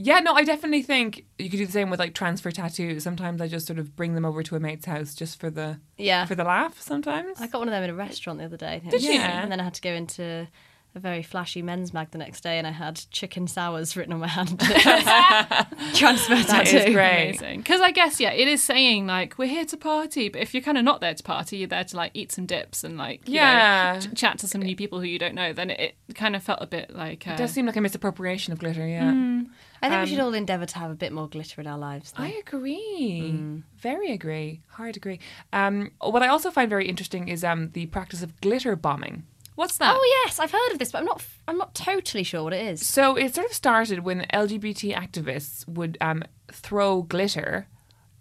yeah, 0.00 0.20
no, 0.20 0.32
I 0.32 0.44
definitely 0.44 0.82
think 0.82 1.26
you 1.38 1.50
could 1.50 1.58
do 1.58 1.66
the 1.66 1.72
same 1.72 1.90
with 1.90 1.98
like 1.98 2.14
transfer 2.14 2.50
tattoos. 2.52 3.02
Sometimes 3.02 3.40
I 3.40 3.48
just 3.48 3.66
sort 3.66 3.78
of 3.80 3.96
bring 3.96 4.14
them 4.14 4.24
over 4.24 4.42
to 4.44 4.54
a 4.56 4.60
mate's 4.60 4.86
house 4.86 5.12
just 5.14 5.38
for 5.40 5.50
the 5.50 5.80
Yeah. 5.96 6.24
for 6.24 6.34
the 6.36 6.44
laugh. 6.44 6.80
Sometimes 6.80 7.40
I 7.40 7.48
got 7.48 7.58
one 7.58 7.68
of 7.68 7.72
them 7.72 7.82
in 7.82 7.90
a 7.90 7.94
restaurant 7.94 8.38
the 8.38 8.44
other 8.46 8.56
day. 8.56 8.80
Did 8.88 9.02
you? 9.02 9.12
And 9.18 9.50
then 9.52 9.58
I 9.60 9.64
had 9.64 9.74
to 9.74 9.82
go 9.82 9.90
into 9.92 10.46
a 10.94 11.00
very 11.00 11.22
flashy 11.22 11.60
men's 11.62 11.92
mag 11.92 12.10
the 12.12 12.18
next 12.18 12.40
day, 12.42 12.56
and 12.58 12.66
I 12.66 12.70
had 12.70 12.98
chicken 13.10 13.46
sours 13.46 13.94
written 13.96 14.12
on 14.14 14.20
my 14.20 14.26
hand. 14.28 14.58
Transfer 15.94 16.34
that 16.34 16.46
tattoo. 16.46 16.76
is 16.78 16.94
great. 16.94 17.28
Amazing. 17.40 17.58
Because 17.60 17.80
I 17.80 17.90
guess, 17.90 18.20
yeah, 18.20 18.30
it 18.32 18.48
is 18.48 18.62
saying 18.64 19.06
like, 19.06 19.36
we're 19.38 19.48
here 19.48 19.64
to 19.66 19.76
party. 19.76 20.28
But 20.28 20.40
if 20.42 20.54
you're 20.54 20.62
kind 20.62 20.78
of 20.78 20.84
not 20.84 21.00
there 21.00 21.14
to 21.14 21.22
party, 21.22 21.58
you're 21.58 21.68
there 21.68 21.84
to 21.84 21.96
like 21.96 22.12
eat 22.14 22.32
some 22.32 22.46
dips 22.46 22.84
and 22.84 22.96
like, 22.96 23.28
you 23.28 23.34
know, 23.34 23.40
Yeah. 23.42 24.00
ch- 24.00 24.14
chat 24.14 24.38
to 24.38 24.48
some 24.48 24.62
new 24.62 24.76
people 24.76 25.00
who 25.00 25.06
you 25.06 25.18
don't 25.18 25.34
know, 25.34 25.52
then 25.52 25.70
it, 25.70 25.94
it 26.08 26.14
kind 26.14 26.34
of 26.34 26.42
felt 26.42 26.60
a 26.62 26.66
bit 26.66 26.94
like. 26.94 27.26
Uh, 27.28 27.32
It 27.32 27.36
does 27.38 27.50
seem 27.52 27.66
like 27.66 27.76
a 27.76 27.80
misappropriation 27.80 28.52
of 28.52 28.58
glitter, 28.58 28.86
yeah. 28.86 29.42
I 29.82 29.88
think 29.88 30.02
we 30.04 30.10
should 30.10 30.20
all 30.20 30.34
endeavour 30.34 30.66
to 30.66 30.78
have 30.78 30.90
a 30.90 30.94
bit 30.94 31.12
more 31.12 31.28
glitter 31.28 31.60
in 31.60 31.66
our 31.66 31.78
lives. 31.78 32.12
though. 32.12 32.24
I 32.24 32.28
agree. 32.46 33.62
Very 33.78 34.12
agree. 34.12 34.62
Hard 34.68 34.96
agree. 34.96 35.20
Um, 35.52 35.92
what 36.00 36.22
I 36.22 36.28
also 36.28 36.50
find 36.50 36.68
very 36.68 36.88
interesting 36.88 37.28
is 37.28 37.44
um, 37.44 37.70
the 37.72 37.86
practice 37.86 38.22
of 38.22 38.40
glitter 38.40 38.76
bombing. 38.76 39.24
What's 39.54 39.78
that? 39.78 39.96
Oh 39.96 40.22
yes, 40.24 40.38
I've 40.38 40.52
heard 40.52 40.72
of 40.72 40.78
this, 40.78 40.92
but 40.92 40.98
I'm 40.98 41.04
not. 41.04 41.24
I'm 41.48 41.58
not 41.58 41.74
totally 41.74 42.22
sure 42.22 42.44
what 42.44 42.52
it 42.52 42.64
is. 42.64 42.86
So 42.86 43.16
it 43.16 43.34
sort 43.34 43.46
of 43.48 43.52
started 43.52 44.00
when 44.04 44.24
LGBT 44.32 44.94
activists 44.94 45.66
would 45.66 45.98
um, 46.00 46.22
throw 46.52 47.02
glitter 47.02 47.66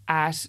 at 0.07 0.47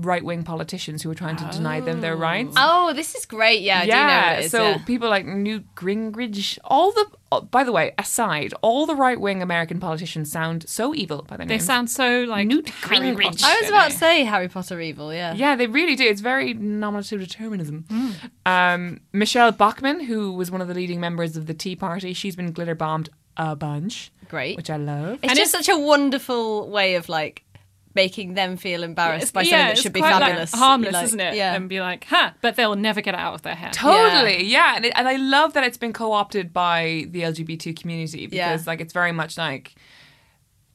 right 0.00 0.24
wing 0.24 0.42
politicians 0.42 1.02
who 1.02 1.08
were 1.08 1.14
trying 1.14 1.36
to 1.36 1.44
deny 1.50 1.80
them 1.80 2.00
their 2.00 2.16
rights. 2.16 2.54
Oh, 2.56 2.92
this 2.92 3.14
is 3.14 3.26
great. 3.26 3.62
Yeah, 3.62 3.80
I 3.80 3.84
do 3.86 3.90
know 3.92 4.38
it 4.40 4.44
is. 4.46 4.50
so 4.50 4.62
yeah. 4.70 4.78
people 4.84 5.08
like 5.08 5.26
Newt 5.26 5.74
Gingrich, 5.74 6.58
all 6.64 6.92
the, 6.92 7.06
oh, 7.32 7.40
by 7.42 7.64
the 7.64 7.72
way, 7.72 7.92
aside, 7.98 8.54
all 8.62 8.86
the 8.86 8.94
right 8.94 9.20
wing 9.20 9.42
American 9.42 9.80
politicians 9.80 10.30
sound 10.30 10.68
so 10.68 10.94
evil 10.94 11.22
by 11.22 11.36
the 11.36 11.38
their 11.38 11.46
They 11.46 11.54
names. 11.54 11.64
sound 11.66 11.90
so 11.90 12.24
like 12.24 12.46
Newt 12.46 12.68
Harry 12.68 13.14
Gingrich. 13.14 13.22
Potter. 13.24 13.46
I 13.46 13.60
was 13.60 13.68
about 13.68 13.90
to 13.90 13.96
say 13.96 14.24
Harry 14.24 14.48
Potter 14.48 14.80
evil. 14.80 15.12
Yeah. 15.12 15.34
Yeah, 15.34 15.56
they 15.56 15.66
really 15.66 15.96
do. 15.96 16.04
It's 16.04 16.20
very 16.20 16.54
nominative 16.54 17.20
determinism. 17.20 17.84
Hmm. 17.88 18.10
Um, 18.46 19.00
Michelle 19.12 19.52
Bachmann, 19.52 20.00
who 20.00 20.32
was 20.32 20.50
one 20.50 20.60
of 20.60 20.68
the 20.68 20.74
leading 20.74 21.00
members 21.00 21.36
of 21.36 21.46
the 21.46 21.54
Tea 21.54 21.76
Party, 21.76 22.12
she's 22.12 22.36
been 22.36 22.52
glitter 22.52 22.74
bombed 22.74 23.10
a 23.36 23.54
bunch, 23.54 24.10
Great. 24.28 24.56
which 24.56 24.68
I 24.68 24.76
love. 24.76 25.20
It's 25.22 25.34
just 25.34 25.52
such 25.52 25.68
a 25.68 25.78
wonderful 25.78 26.68
way 26.68 26.96
of 26.96 27.08
like 27.08 27.44
making 27.94 28.34
them 28.34 28.56
feel 28.56 28.82
embarrassed 28.82 29.32
by 29.32 29.42
yeah, 29.42 29.50
something 29.50 29.64
that 29.66 29.72
it's 29.72 29.80
should 29.82 29.92
be 29.92 30.00
quite, 30.00 30.12
like, 30.12 30.22
fabulous. 30.22 30.54
harmless, 30.54 30.92
Like, 30.92 31.04
isn't 31.04 31.20
it? 31.20 31.34
Yeah. 31.34 31.54
And 31.54 31.68
be 31.68 31.80
like, 31.80 32.04
huh, 32.04 32.30
but 32.42 32.56
they'll 32.56 32.76
never 32.76 33.00
get 33.00 33.14
it 33.14 33.20
out 33.20 33.34
of 33.34 33.42
their 33.42 33.54
head. 33.54 33.72
Totally, 33.72 34.44
yeah, 34.44 34.76
And, 34.76 34.84
it, 34.86 34.92
and 34.94 35.08
I 35.08 35.16
love 35.16 35.54
that 35.54 35.64
it's 35.64 35.78
been 35.78 35.92
co-opted 35.92 36.52
by 36.52 37.06
the 37.10 37.22
LGBT 37.22 37.78
community 37.80 38.26
because, 38.26 38.62
Yeah. 38.62 38.70
like, 38.70 38.80
it's 38.80 38.92
very 38.92 39.12
much 39.12 39.36
like 39.38 39.74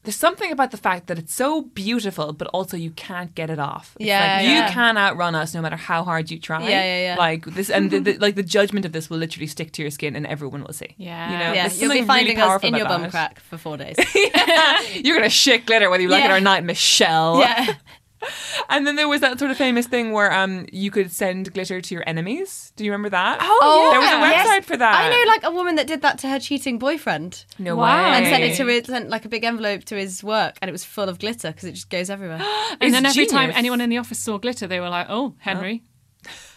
there's 0.04 0.16
something 0.16 0.52
about 0.52 0.70
the 0.70 0.76
fact 0.76 1.06
that 1.08 1.18
it's 1.18 1.34
so 1.34 1.62
beautiful, 1.62 2.32
but 2.32 2.46
also 2.48 2.76
you 2.76 2.90
can't 2.90 3.34
get 3.34 3.50
it 3.50 3.58
off. 3.58 3.96
It's 3.98 4.06
Yeah, 4.06 4.36
like, 4.36 4.46
yeah. 4.46 4.66
you 4.66 4.72
can 4.72 4.96
outrun 4.96 5.34
us 5.34 5.54
no 5.54 5.60
matter 5.62 5.76
how 5.76 6.04
hard 6.04 6.30
you 6.30 6.38
try. 6.38 6.62
Yeah, 6.62 6.68
yeah, 6.84 7.00
yeah. 7.06 7.16
Like 7.18 7.46
this, 7.46 7.70
and 7.70 7.90
the, 7.90 7.98
the, 8.00 8.18
like 8.26 8.34
the 8.34 8.42
judgment 8.42 8.84
of 8.86 8.92
this 8.92 9.10
will 9.10 9.18
literally 9.18 9.46
stick 9.46 9.72
to 9.72 9.82
your 9.82 9.90
skin, 9.90 10.14
and 10.14 10.26
everyone 10.26 10.62
will 10.62 10.72
see. 10.74 10.94
Yeah. 10.98 11.32
you 11.32 11.38
know, 11.38 11.52
yeah, 11.54 11.72
you'll 11.72 11.92
be 11.92 12.04
finding 12.04 12.36
really 12.36 12.48
us 12.50 12.62
in 12.62 12.74
your 12.74 12.86
bum 12.86 13.10
crack 13.10 13.40
for 13.40 13.56
four 13.58 13.76
days. 13.76 13.96
You're 14.94 15.16
gonna 15.16 15.28
shit 15.30 15.66
glitter 15.66 15.88
whether 15.90 16.02
you 16.02 16.08
like 16.08 16.24
it 16.24 16.30
or 16.30 16.40
not, 16.40 16.62
Michelle. 16.64 17.40
yeah. 17.40 17.74
And 18.70 18.86
then 18.86 18.96
there 18.96 19.08
was 19.08 19.20
that 19.20 19.38
sort 19.38 19.50
of 19.50 19.56
famous 19.56 19.86
thing 19.86 20.12
where 20.12 20.32
um 20.32 20.66
you 20.72 20.90
could 20.90 21.12
send 21.12 21.52
glitter 21.52 21.80
to 21.80 21.94
your 21.94 22.02
enemies. 22.06 22.72
Do 22.76 22.84
you 22.84 22.90
remember 22.92 23.10
that? 23.10 23.38
Oh, 23.40 23.88
There 23.90 24.00
was 24.00 24.10
a 24.10 24.14
website 24.14 24.58
Yes. 24.60 24.64
for 24.64 24.76
that. 24.76 24.94
I 24.94 25.10
know 25.10 25.30
like 25.30 25.44
a 25.44 25.50
woman 25.50 25.74
that 25.76 25.86
did 25.86 26.02
that 26.02 26.18
to 26.20 26.28
her 26.28 26.38
cheating 26.40 26.78
boyfriend. 26.78 27.44
No 27.58 27.76
Wow. 27.76 27.84
way. 28.12 28.16
And 28.18 28.26
sent 28.26 28.42
it 28.42 28.56
to 28.56 28.66
his, 28.66 28.86
sent 28.86 29.10
like 29.10 29.24
a 29.24 29.28
big 29.28 29.44
envelope 29.44 29.84
to 29.84 29.96
his 29.96 30.24
work, 30.24 30.56
and 30.60 30.68
it 30.68 30.72
was 30.72 30.84
full 30.84 31.08
of 31.08 31.18
glitter 31.18 31.48
because 31.50 31.64
it 31.68 31.72
just 31.72 31.90
goes 31.90 32.10
everywhere. 32.10 32.38
and 32.70 32.82
It's 32.82 32.92
then 32.92 33.06
every 33.06 33.26
time 33.26 33.50
anyone 33.54 33.80
in 33.80 33.90
the 33.90 33.98
office 33.98 34.18
saw 34.18 34.38
glitter, 34.38 34.66
they 34.66 34.80
were 34.80 34.88
like, 34.88 35.06
oh, 35.10 35.34
Henry. 35.38 35.82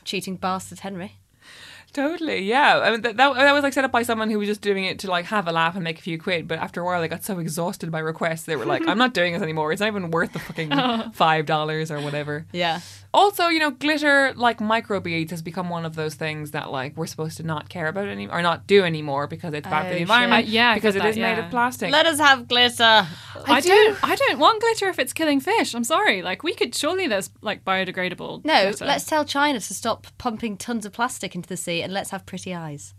Cheating 0.06 0.38
bastard 0.38 0.80
Henry. 0.80 1.19
Totally, 1.93 2.43
yeah. 2.43 2.80
I 2.80 2.91
mean, 2.91 3.02
that, 3.02 3.17
that, 3.17 3.34
that 3.34 3.54
was 3.54 3.63
like 3.63 3.73
set 3.73 3.84
up 3.84 3.91
by 3.91 4.04
someone 4.04 4.30
who 4.30 4.38
was 4.38 4.47
just 4.47 4.62
doing 4.62 4.86
it 4.86 5.00
to 5.00 5.10
like 5.10 5.26
have 5.26 5.47
a 5.47 5.52
laugh 5.52 5.76
and 5.76 5.84
make 5.84 5.97
a 5.97 6.02
few 6.02 6.19
quid. 6.19 6.47
But 6.47 6.60
after 6.60 6.82
a 6.82 6.86
while, 6.86 7.02
they 7.02 7.08
got 7.08 7.23
so 7.23 7.39
exhausted 7.39 7.91
by 7.91 8.00
requests, 8.00 8.43
they 8.43 8.56
were 8.56 8.65
like, 8.65 8.84
"I'm 8.88 8.97
not 8.97 9.13
doing 9.13 9.34
this 9.34 9.41
anymore. 9.41 9.71
It's 9.71 9.80
not 9.80 9.88
even 9.88 10.12
worth 10.12 10.34
the 10.34 10.39
fucking 10.39 10.71
five 11.13 11.45
dollars 11.45 11.89
or 11.89 12.00
whatever." 12.02 12.45
Yeah. 12.52 12.82
Also, 13.13 13.47
you 13.47 13.58
know, 13.60 13.71
glitter 13.71 14.34
like 14.36 14.60
microbeads 14.60 15.32
has 15.32 15.41
become 15.41 15.69
one 15.69 15.86
of 15.86 15.95
those 15.95 16.13
things 16.13 16.52
that 16.52 16.71
like 16.71 16.95
we're 16.95 17.08
supposed 17.08 17.38
to 17.38 17.43
not 17.43 17.67
care 17.69 17.88
about 17.88 18.08
any 18.08 18.28
or 18.28 18.41
not 18.43 18.67
do 18.67 18.84
anymore 18.84 19.26
because 19.26 19.54
it's 19.54 19.67
bad 19.67 19.84
for 19.84 19.88
Oh, 19.88 19.93
the 19.93 20.02
environment. 20.02 20.47
Uh, 20.47 20.52
yeah, 20.52 20.76
because 20.76 20.95
it 20.95 21.04
is 21.06 21.15
that, 21.15 21.21
made 21.21 21.38
yeah. 21.38 21.45
of 21.45 21.50
plastic. 21.52 21.91
Let 21.91 22.06
us 22.06 22.19
have 22.19 22.47
glitter. 22.47 23.08
I, 23.45 23.62
don't. 23.62 23.97
I 24.04 24.15
don't 24.15 24.39
want 24.39 24.62
glitter 24.62 24.88
if 24.89 25.00
it's 25.00 25.13
killing 25.13 25.39
fish. 25.39 25.73
I'm 25.73 25.84
sorry. 25.84 26.21
Like 26.21 26.43
we 26.43 26.54
could 26.54 26.76
surely 26.76 27.08
there's 27.08 27.30
like 27.41 27.63
biodegradable. 27.65 28.45
No, 28.45 28.63
glitter. 28.63 28.86
let's 28.86 29.06
tell 29.06 29.26
China 29.26 29.60
to 29.60 29.73
stop 29.73 30.06
pumping 30.17 30.58
tons 30.58 30.86
of 30.86 30.93
plastic 30.93 31.34
into 31.34 31.50
the 31.50 31.58
sea 31.58 31.77
and 31.82 31.94
let's 31.94 32.10
have 32.12 32.26
pretty 32.26 32.54
eyes. 32.54 32.94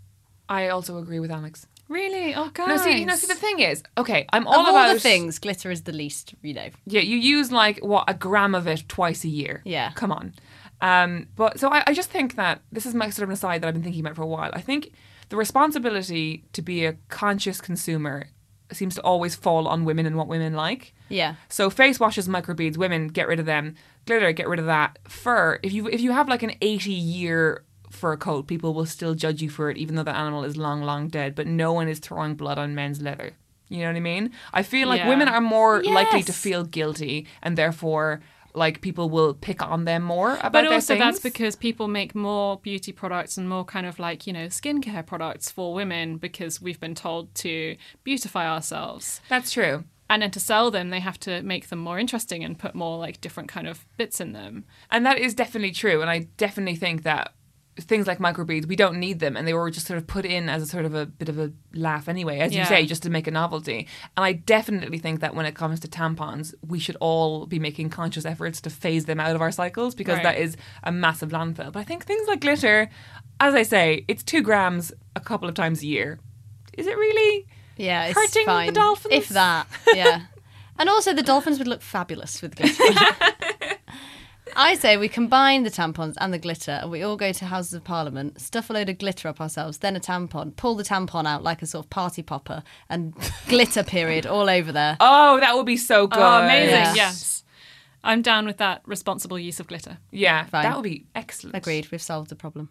I 0.49 0.69
also 0.69 0.99
agree 0.99 1.21
with 1.21 1.31
Alex. 1.31 1.67
really. 1.88 2.35
Oh 2.35 2.51
god. 2.53 2.69
No, 2.69 2.77
see, 2.77 3.05
no, 3.05 3.14
see, 3.17 3.27
the 3.27 3.35
thing 3.35 3.61
is, 3.61 3.83
okay, 3.97 4.27
I'm 4.33 4.47
all 4.47 4.61
of 4.61 4.67
all 4.69 4.77
about 4.77 4.95
the 4.95 5.01
things, 5.01 5.38
glitter 5.38 5.71
is 5.71 5.83
the 5.83 5.93
least, 5.93 6.35
you 6.43 6.55
know. 6.55 6.69
Yeah, 6.87 7.01
you 7.01 7.17
use 7.17 7.51
like 7.53 7.79
what 7.85 8.05
a 8.09 8.14
gram 8.14 8.55
of 8.55 8.67
it 8.67 8.85
twice 8.88 9.25
a 9.25 9.29
year. 9.29 9.62
Yeah. 9.64 9.93
come 9.95 10.12
on. 10.12 10.35
Um, 10.81 11.27
but 11.35 11.59
so 11.59 11.69
I, 11.71 11.83
I 11.87 11.93
just 11.93 12.11
think 12.11 12.37
that 12.37 12.61
this 12.71 12.87
is 12.87 12.95
my 12.95 13.11
sort 13.11 13.25
of 13.25 13.31
an 13.31 13.35
aside 13.35 13.62
that 13.62 13.69
I've 13.69 13.75
been 13.75 13.83
thinking 13.83 14.01
about 14.05 14.17
for 14.17 14.23
a 14.23 14.27
while. 14.27 14.51
I 14.53 14.61
think 14.61 14.93
the 15.29 15.37
responsibility 15.37 16.45
to 16.53 16.62
be 16.62 16.85
a 16.87 16.95
conscious 17.09 17.61
consumer 17.61 18.29
seems 18.71 18.95
to 18.95 19.03
always 19.03 19.35
fall 19.35 19.67
on 19.67 19.85
women 19.85 20.07
and 20.07 20.17
what 20.17 20.29
women 20.29 20.55
like. 20.55 20.95
Yeah. 21.09 21.35
So 21.49 21.69
face 21.71 21.99
washes, 21.99 22.29
microbeads, 22.29 22.77
women 22.77 23.09
get 23.09 23.27
rid 23.27 23.41
of 23.41 23.47
them. 23.47 23.75
Glitter, 24.07 24.31
get 24.33 24.49
rid 24.49 24.61
of 24.61 24.67
that. 24.67 24.99
Fur, 25.09 25.59
if 25.62 25.73
you 25.73 25.88
if 25.88 26.01
you 26.01 26.12
have 26.12 26.29
like 26.29 26.43
an 26.43 26.53
eighty 26.61 26.93
year 26.93 27.64
fur 27.90 28.16
coat, 28.16 28.46
people 28.46 28.74
will 28.74 28.87
still 28.87 29.14
judge 29.14 29.42
you 29.42 29.51
for 29.51 29.70
it, 29.70 29.77
even 29.77 29.96
though 29.96 30.03
the 30.03 30.16
animal 30.16 30.44
is 30.44 30.57
long, 30.57 30.83
long 30.83 31.09
dead. 31.09 31.35
But 31.35 31.46
no 31.46 31.72
one 31.72 31.88
is 31.88 31.98
throwing 31.98 32.35
blood 32.35 32.59
on 32.59 32.74
men's 32.74 33.01
leather. 33.01 33.33
You 33.68 33.81
know 33.81 33.88
what 33.88 33.96
I 33.96 34.01
mean? 34.01 34.31
I 34.53 34.62
feel 34.62 34.88
like 34.88 35.01
Yeah. 35.01 35.09
women 35.09 35.29
are 35.29 35.40
more 35.42 35.83
likely 35.83 36.22
to 36.22 36.33
feel 36.33 36.64
guilty, 36.64 37.27
and 37.42 37.57
therefore, 37.59 38.20
like 38.55 38.81
people 38.81 39.11
will 39.11 39.35
pick 39.35 39.62
on 39.62 39.85
them 39.85 40.03
more 40.03 40.33
about 40.37 40.53
But 40.53 40.66
also, 40.72 40.96
that's 40.96 41.20
because 41.20 41.55
people 41.55 41.87
make 41.87 42.14
more 42.14 42.57
beauty 42.59 42.92
products 42.92 43.37
and 43.37 43.46
more 43.48 43.64
kind 43.64 43.87
of 43.87 43.98
like, 43.98 44.27
you 44.27 44.33
know, 44.33 44.46
skincare 44.46 45.05
products 45.05 45.51
for 45.51 45.74
women 45.74 46.16
because 46.16 46.61
we've 46.61 46.81
been 46.81 46.94
told 46.94 47.35
to 47.37 47.77
beautify 48.05 48.48
ourselves. 48.48 49.20
that's 49.29 49.51
true. 49.53 49.85
And 50.11 50.22
then 50.22 50.31
to 50.31 50.40
sell 50.40 50.70
them, 50.70 50.88
they 50.88 51.01
have 51.01 51.20
to 51.20 51.42
make 51.42 51.68
them 51.68 51.79
more 51.81 51.98
interesting 51.98 52.42
and 52.42 52.59
put 52.59 52.74
more 52.74 52.96
like 52.98 53.20
different 53.20 53.51
kind 53.51 53.68
of 53.68 53.85
bits 53.98 54.18
in 54.22 54.33
them. 54.33 54.64
And 54.90 55.05
that 55.05 55.18
is 55.18 55.35
definitely 55.35 55.72
true. 55.72 56.01
And 56.01 56.09
I 56.09 56.20
definitely 56.38 56.77
think 56.77 57.03
that 57.03 57.35
things 57.81 58.07
like 58.07 58.19
microbeads, 58.19 58.67
we 58.67 58.77
don't 58.77 58.99
need 58.99 59.21
them. 59.21 59.37
And 59.37 59.47
they 59.47 59.55
were 59.55 59.71
just 59.71 59.87
sort 59.87 59.99
of 59.99 60.07
put 60.07 60.25
in 60.25 60.49
as 60.49 60.62
a 60.62 60.67
sort 60.67 60.85
of 60.85 60.95
a 60.95 61.07
bit 61.07 61.29
of 61.29 61.38
a 61.38 61.53
laugh 61.75 62.09
anyway, 62.09 62.38
as 62.41 62.55
you 62.55 62.64
say, 62.64 62.87
just 62.87 63.03
to 63.05 63.11
make 63.11 63.27
a 63.27 63.31
novelty. 63.31 63.87
And 64.17 64.25
I 64.25 64.33
definitely 64.33 64.99
think 64.99 65.21
that 65.21 65.35
when 65.35 65.47
it 65.47 65.55
comes 65.55 65.81
to 65.81 65.88
tampons, 65.88 66.55
we 66.67 66.79
should 66.79 66.97
all 67.01 67.47
be 67.47 67.59
making 67.59 67.91
conscious 67.91 68.25
efforts 68.25 68.61
to 68.62 68.71
phase 68.71 69.05
them 69.07 69.21
out 69.21 69.35
of 69.35 69.41
our 69.41 69.51
cycles 69.53 69.95
because 69.95 70.17
Right. 70.17 70.23
that 70.25 70.38
is 70.38 70.57
a 70.83 70.91
massive 70.93 71.31
landfill. 71.31 71.73
But 71.73 71.81
I 71.81 71.85
think 71.85 72.05
things 72.05 72.27
like 72.29 72.41
glitter, 72.41 72.88
as 73.41 73.55
I 73.55 73.62
say, 73.62 74.05
it's 74.09 74.23
two 74.23 74.43
grams 74.43 74.93
a 75.14 75.21
couple 75.21 75.49
of 75.49 75.55
times 75.55 75.83
a 75.83 75.87
year. 75.87 76.19
Is 76.77 76.87
it 76.87 76.97
really? 76.97 77.47
Yeah, 77.77 78.07
it's 78.07 78.19
Hurting 78.19 78.67
the 78.67 78.73
dolphins? 78.73 79.14
If 79.14 79.29
that, 79.31 79.67
yeah. 79.95 80.23
and 80.79 80.88
also, 80.88 81.12
the 81.14 81.23
dolphins 81.23 81.59
would 81.59 81.69
look 81.69 81.83
fabulous 81.83 82.43
with 82.43 82.57
glitter. 82.57 82.83
I 84.61 84.75
say 84.75 84.97
we 84.97 85.09
combine 85.09 85.62
the 85.62 85.71
tampons 85.71 86.16
and 86.21 86.35
the 86.35 86.38
glitter, 86.38 86.81
and 86.83 86.90
we 86.90 87.01
all 87.01 87.16
go 87.16 87.31
to 87.31 87.44
Houses 87.44 87.75
of 87.75 87.85
Parliament, 87.85 88.40
stuff 88.40 88.68
a 88.71 88.73
load 88.73 88.88
of 88.88 88.99
glitter 88.99 89.29
up 89.29 89.40
ourselves, 89.40 89.79
then 89.79 89.94
a 89.94 90.01
tampon, 90.01 90.57
pull 90.57 90.75
the 90.75 90.83
tampon 90.83 91.29
out 91.29 91.44
like 91.44 91.62
a 91.62 91.66
sort 91.66 91.87
of 91.87 91.90
party 91.90 92.23
popper, 92.23 92.64
and 92.88 93.14
glitter 93.47 93.85
period 93.85 94.27
all 94.27 94.51
over 94.51 94.73
there. 94.73 94.97
Oh, 94.99 95.38
that 95.38 95.55
would 95.55 95.64
be 95.64 95.77
so 95.77 96.03
oh, 96.03 96.07
good. 96.09 96.18
Oh, 96.18 96.42
amazing. 96.42 96.75
Yeah. 96.75 96.94
Yes. 96.94 97.44
I'm 98.03 98.21
down 98.21 98.47
with 98.47 98.57
that 98.57 98.83
responsible 98.85 99.38
use 99.38 99.61
of 99.61 99.68
glitter. 99.68 99.99
Yeah, 100.11 100.44
Fine. 100.47 100.64
that 100.64 100.75
would 100.75 100.83
be 100.83 101.07
excellent. 101.14 101.55
Agreed, 101.55 101.92
we've 101.92 102.03
solved 102.03 102.29
the 102.29 102.35
problem. 102.35 102.71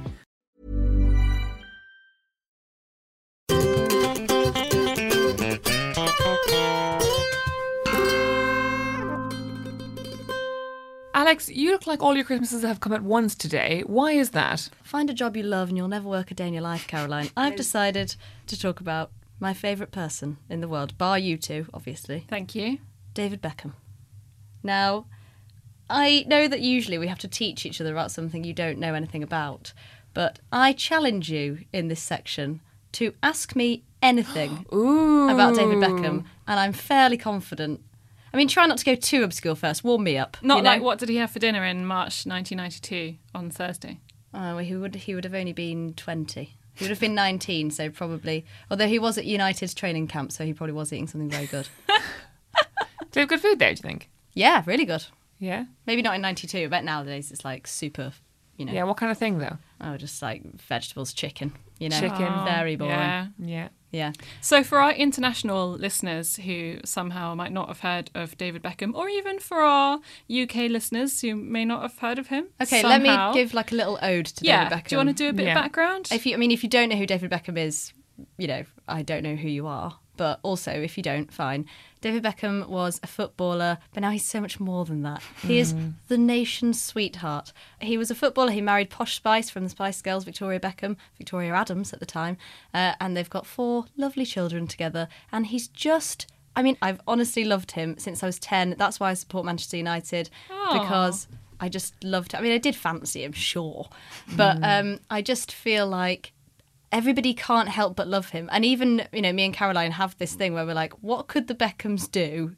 Alex, 11.21 11.49
you 11.49 11.69
look 11.69 11.85
like 11.85 12.01
all 12.01 12.15
your 12.15 12.25
Christmases 12.25 12.63
have 12.63 12.79
come 12.79 12.93
at 12.93 13.03
once 13.03 13.35
today. 13.35 13.83
Why 13.85 14.13
is 14.13 14.31
that? 14.31 14.71
Find 14.81 15.07
a 15.07 15.13
job 15.13 15.37
you 15.37 15.43
love 15.43 15.69
and 15.69 15.77
you'll 15.77 15.87
never 15.87 16.09
work 16.09 16.31
a 16.31 16.33
day 16.33 16.47
in 16.47 16.53
your 16.55 16.63
life, 16.63 16.87
Caroline. 16.87 17.29
I've 17.37 17.55
decided 17.55 18.15
to 18.47 18.59
talk 18.59 18.79
about 18.79 19.11
my 19.39 19.53
favourite 19.53 19.91
person 19.91 20.37
in 20.49 20.61
the 20.61 20.67
world, 20.67 20.97
bar 20.97 21.19
you 21.19 21.37
two, 21.37 21.67
obviously, 21.75 22.25
Thank 22.27 22.55
you. 22.55 22.79
David 23.13 23.39
Beckham. 23.39 23.73
Now, 24.63 25.05
I 25.91 26.25
know 26.27 26.47
that 26.47 26.61
usually 26.61 26.97
we 26.97 27.05
have 27.05 27.19
to 27.19 27.27
teach 27.27 27.67
each 27.67 27.79
other 27.79 27.91
about 27.91 28.09
something 28.09 28.43
you 28.43 28.53
don't 28.53 28.79
know 28.79 28.95
anything 28.95 29.21
about, 29.21 29.73
but 30.15 30.39
I 30.51 30.73
challenge 30.73 31.29
you 31.29 31.59
in 31.71 31.87
this 31.87 32.01
section 32.01 32.61
to 32.93 33.13
ask 33.21 33.55
me 33.55 33.83
anything 34.01 34.65
about 34.71 35.53
David 35.53 35.77
Beckham, 35.77 36.25
and 36.47 36.59
I'm 36.59 36.73
fairly 36.73 37.17
confident. 37.17 37.81
I 38.33 38.37
mean, 38.37 38.47
try 38.47 38.65
not 38.65 38.77
to 38.77 38.85
go 38.85 38.95
too 38.95 39.23
obscure 39.23 39.55
first. 39.55 39.83
Warm 39.83 40.03
me 40.03 40.17
up. 40.17 40.37
Not 40.41 40.57
you 40.57 40.63
know? 40.63 40.69
like 40.69 40.81
what 40.81 40.99
did 40.99 41.09
he 41.09 41.17
have 41.17 41.31
for 41.31 41.39
dinner 41.39 41.63
in 41.65 41.85
March 41.85 42.25
1992 42.25 43.17
on 43.35 43.49
Thursday? 43.51 43.99
Oh, 44.33 44.55
well, 44.55 44.57
he 44.59 44.75
would 44.75 44.95
he 44.95 45.13
would 45.15 45.25
have 45.25 45.33
only 45.33 45.51
been 45.53 45.93
twenty. 45.95 46.55
He 46.73 46.85
would 46.85 46.89
have 46.89 47.01
been 47.01 47.13
nineteen, 47.15 47.69
so 47.69 47.89
probably. 47.89 48.45
Although 48.69 48.87
he 48.87 48.97
was 48.99 49.17
at 49.17 49.25
United's 49.25 49.73
training 49.73 50.07
camp, 50.07 50.31
so 50.31 50.45
he 50.45 50.53
probably 50.53 50.73
was 50.73 50.93
eating 50.93 51.07
something 51.07 51.29
very 51.29 51.47
good. 51.47 51.67
Do 53.11 53.19
you 53.19 53.21
have 53.21 53.29
good 53.29 53.41
food 53.41 53.59
there, 53.59 53.73
do 53.73 53.79
you 53.79 53.81
think? 53.81 54.09
yeah, 54.33 54.63
really 54.65 54.85
good. 54.85 55.03
Yeah? 55.37 55.65
Maybe 55.85 56.01
not 56.01 56.15
in 56.15 56.21
'92. 56.21 56.69
but 56.69 56.85
nowadays 56.85 57.29
it's 57.31 57.43
like 57.43 57.67
super. 57.67 58.13
You 58.55 58.65
know, 58.65 58.71
Yeah, 58.73 58.83
what 58.83 58.95
kind 58.97 59.11
of 59.11 59.17
thing 59.17 59.39
though? 59.39 59.57
oh, 59.81 59.97
just 59.97 60.21
like 60.21 60.43
vegetables, 60.61 61.11
chicken. 61.13 61.53
You 61.81 61.89
know, 61.89 61.99
Chicken. 61.99 62.27
Oh, 62.31 62.45
very 62.45 62.75
boring. 62.75 62.93
Yeah. 62.93 63.27
Yeah. 63.39 63.67
Yeah. 63.91 64.11
So, 64.39 64.63
for 64.63 64.77
our 64.79 64.93
international 64.93 65.71
listeners 65.71 66.37
who 66.37 66.77
somehow 66.85 67.35
might 67.35 67.51
not 67.51 67.67
have 67.67 67.79
heard 67.81 68.09
of 68.15 68.37
David 68.37 68.63
Beckham, 68.63 68.93
or 68.95 69.09
even 69.09 69.39
for 69.39 69.57
our 69.61 69.99
UK 70.29 70.69
listeners 70.69 71.19
who 71.19 71.35
may 71.35 71.65
not 71.65 71.81
have 71.81 71.97
heard 71.99 72.17
of 72.17 72.27
him, 72.27 72.47
Okay, 72.61 72.81
somehow- 72.81 72.89
let 73.31 73.33
me 73.33 73.41
give 73.41 73.53
like 73.53 73.71
a 73.73 73.75
little 73.75 73.99
ode 74.01 74.27
to 74.27 74.45
Yeah, 74.45 74.69
David 74.69 74.77
Beckham. 74.77 74.87
do 74.87 74.95
you 74.95 74.97
want 74.97 75.09
to 75.09 75.13
do 75.15 75.29
a 75.29 75.33
bit 75.33 75.45
Yeah. 75.47 75.51
of 75.57 75.63
background? 75.63 76.07
If 76.11 76.25
you, 76.25 76.33
I 76.35 76.37
mean, 76.37 76.51
if 76.51 76.63
you 76.63 76.69
don't 76.69 76.87
know 76.87 76.95
who 76.95 77.05
David 77.05 77.29
Beckham 77.31 77.57
is, 77.57 77.91
you 78.37 78.47
know, 78.47 78.63
I 78.87 79.01
don't 79.01 79.23
know 79.23 79.35
who 79.35 79.49
you 79.49 79.67
are. 79.67 79.97
But 80.17 80.39
also, 80.43 80.71
if 80.71 80.97
you 80.97 81.03
don't, 81.03 81.31
fine. 81.31 81.65
David 82.01 82.23
Beckham 82.23 82.67
was 82.67 82.99
a 83.03 83.07
footballer, 83.07 83.77
but 83.93 84.01
now 84.01 84.09
he's 84.09 84.25
so 84.25 84.41
much 84.41 84.59
more 84.59 84.85
than 84.85 85.03
that. 85.03 85.21
He 85.41 85.59
is 85.59 85.75
the 86.07 86.17
nation's 86.17 86.81
sweetheart. 86.81 87.53
He 87.79 87.97
was 87.97 88.09
a 88.11 88.15
footballer. 88.15 88.51
He 88.51 88.61
married 88.61 88.89
Posh 88.89 89.15
Spice 89.15 89.49
from 89.49 89.63
the 89.63 89.69
Spice 89.69 90.01
Girls, 90.01 90.23
Victoria 90.23 90.59
Beckham, 90.59 90.97
Victoria 91.17 91.53
Adams 91.53 91.93
at 91.93 91.99
the 91.99 92.05
time, 92.05 92.37
uh, 92.73 92.93
and 92.99 93.15
they've 93.15 93.29
got 93.29 93.45
four 93.45 93.85
lovely 93.95 94.25
children 94.25 94.67
together. 94.67 95.07
And 95.31 95.47
he's 95.47 95.67
just. 95.67 96.27
I 96.53 96.63
mean, 96.63 96.77
I've 96.81 96.99
honestly 97.07 97.45
loved 97.45 97.71
him 97.71 97.97
since 97.97 98.23
I 98.23 98.25
was 98.25 98.37
10. 98.37 98.75
That's 98.77 98.99
why 98.99 99.11
I 99.11 99.13
support 99.13 99.45
Manchester 99.45 99.77
United 99.77 100.29
because 100.73 101.27
I 101.61 101.69
just 101.69 102.03
loved 102.03 102.33
him. 102.33 102.39
I 102.39 102.43
mean, 102.43 102.51
I 102.51 102.57
did 102.57 102.75
fancy 102.75 103.23
him, 103.23 103.31
sure. 103.31 103.87
But 104.35 104.61
um, 104.61 104.99
I 105.09 105.21
just 105.21 105.53
feel 105.53 105.87
like 105.87 106.33
everybody 106.91 107.33
can't 107.33 107.69
help 107.69 107.95
but 107.95 108.07
love 108.07 108.29
him. 108.29 108.49
And 108.51 108.65
even, 108.65 109.07
you 109.11 109.21
know, 109.21 109.31
me 109.33 109.45
and 109.45 109.53
Caroline 109.53 109.91
have 109.91 110.17
this 110.17 110.33
thing 110.33 110.53
where 110.53 110.65
we're 110.65 110.73
like, 110.73 110.93
what 111.01 111.27
could 111.27 111.47
the 111.47 111.55
Beckhams 111.55 112.09
do 112.11 112.55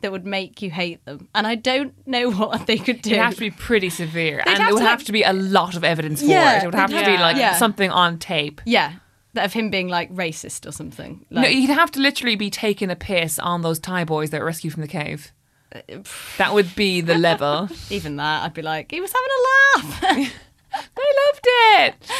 that 0.00 0.12
would 0.12 0.26
make 0.26 0.62
you 0.62 0.70
hate 0.70 1.04
them? 1.04 1.28
And 1.34 1.46
I 1.46 1.54
don't 1.54 1.94
know 2.06 2.30
what 2.32 2.66
they 2.66 2.76
could 2.78 3.02
do. 3.02 3.10
It'd 3.10 3.22
have 3.22 3.34
to 3.34 3.40
be 3.40 3.50
pretty 3.50 3.90
severe. 3.90 4.42
They'd 4.44 4.58
and 4.58 4.68
it 4.68 4.72
would 4.74 4.82
have 4.82 5.00
like- 5.00 5.06
to 5.06 5.12
be 5.12 5.22
a 5.22 5.32
lot 5.32 5.76
of 5.76 5.84
evidence 5.84 6.20
for 6.20 6.26
Yeah, 6.28 6.58
it. 6.58 6.62
It 6.62 6.66
would 6.66 6.74
have 6.74 6.90
they'd 6.90 7.00
to 7.00 7.06
be 7.06 7.16
like 7.18 7.36
yeah. 7.36 7.54
something 7.56 7.90
on 7.90 8.18
tape. 8.18 8.60
yeah. 8.64 8.94
That 9.34 9.44
of 9.44 9.52
him 9.52 9.68
being 9.70 9.88
like 9.88 10.12
racist 10.12 10.66
or 10.66 10.72
something. 10.72 11.26
no, 11.30 11.42
he'd 11.42 11.66
have 11.68 11.90
to 11.92 12.00
literally 12.00 12.34
be 12.34 12.48
taking 12.48 12.90
a 12.90 12.96
piss 12.96 13.38
on 13.38 13.60
those 13.60 13.78
Thai 13.78 14.04
boys 14.04 14.30
that 14.30 14.40
were 14.40 14.46
rescued 14.46 14.72
from 14.72 14.80
the 14.80 14.88
cave. 14.88 15.32
Uh, 15.70 15.80
that 16.38 16.54
would 16.54 16.74
be 16.74 17.02
the 17.02 17.16
level. 17.18 17.68
even 17.90 18.16
that, 18.16 18.42
I'd 18.42 18.54
be 18.54 18.62
like, 18.62 18.90
he 18.90 19.02
was 19.02 19.12
having 19.12 19.28
a 19.36 20.22
laugh. 20.24 20.32
I 20.96 21.14
loved 21.32 21.46
it. 22.04 22.10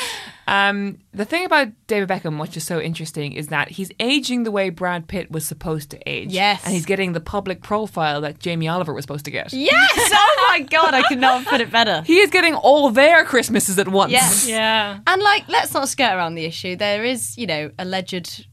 Um, 0.46 0.98
the 1.12 1.26
thing 1.26 1.44
about 1.44 1.68
David 1.88 2.08
Beckham, 2.08 2.40
which 2.40 2.56
is 2.56 2.64
so 2.64 2.80
interesting, 2.80 3.32
is 3.34 3.48
that 3.48 3.68
he's 3.68 3.90
aging 4.00 4.44
the 4.44 4.50
way 4.50 4.70
Brad 4.70 5.06
Pitt 5.06 5.30
was 5.30 5.46
supposed 5.46 5.90
to 5.90 5.98
age. 6.08 6.32
Yes. 6.32 6.64
And 6.64 6.72
he's 6.72 6.86
getting 6.86 7.12
the 7.12 7.20
public 7.20 7.62
profile 7.62 8.22
that 8.22 8.38
Jamie 8.38 8.66
Oliver 8.68 8.94
was 8.94 9.02
supposed 9.04 9.26
to 9.26 9.30
get. 9.30 9.52
yes! 9.52 10.10
Oh 10.20 10.46
my 10.50 10.60
God, 10.60 10.94
I 10.94 11.02
could 11.02 11.18
not 11.18 11.40
have 11.42 11.46
put 11.48 11.60
it 11.60 11.70
better. 11.70 12.02
He 12.06 12.18
is 12.20 12.30
getting 12.30 12.54
all 12.54 12.90
their 12.90 13.24
Christmases 13.26 13.78
at 13.78 13.88
once. 13.88 14.10
Yes. 14.12 14.48
yeah. 14.48 14.98
And 15.06 15.22
like, 15.22 15.46
let's 15.48 15.74
not 15.74 15.88
skirt 15.88 16.14
around 16.14 16.36
the 16.36 16.44
issue. 16.46 16.74
There 16.74 17.04
is, 17.04 17.36
you 17.36 17.46
know, 17.46 17.70
alleged 17.78 18.46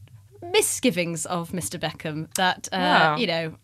misgivings 0.52 1.24
of 1.26 1.50
Mr. 1.52 1.80
Beckham 1.80 2.32
that, 2.34 2.68
uh, 2.72 2.76
Wow. 2.76 3.16
you 3.16 3.26
know, 3.26 3.54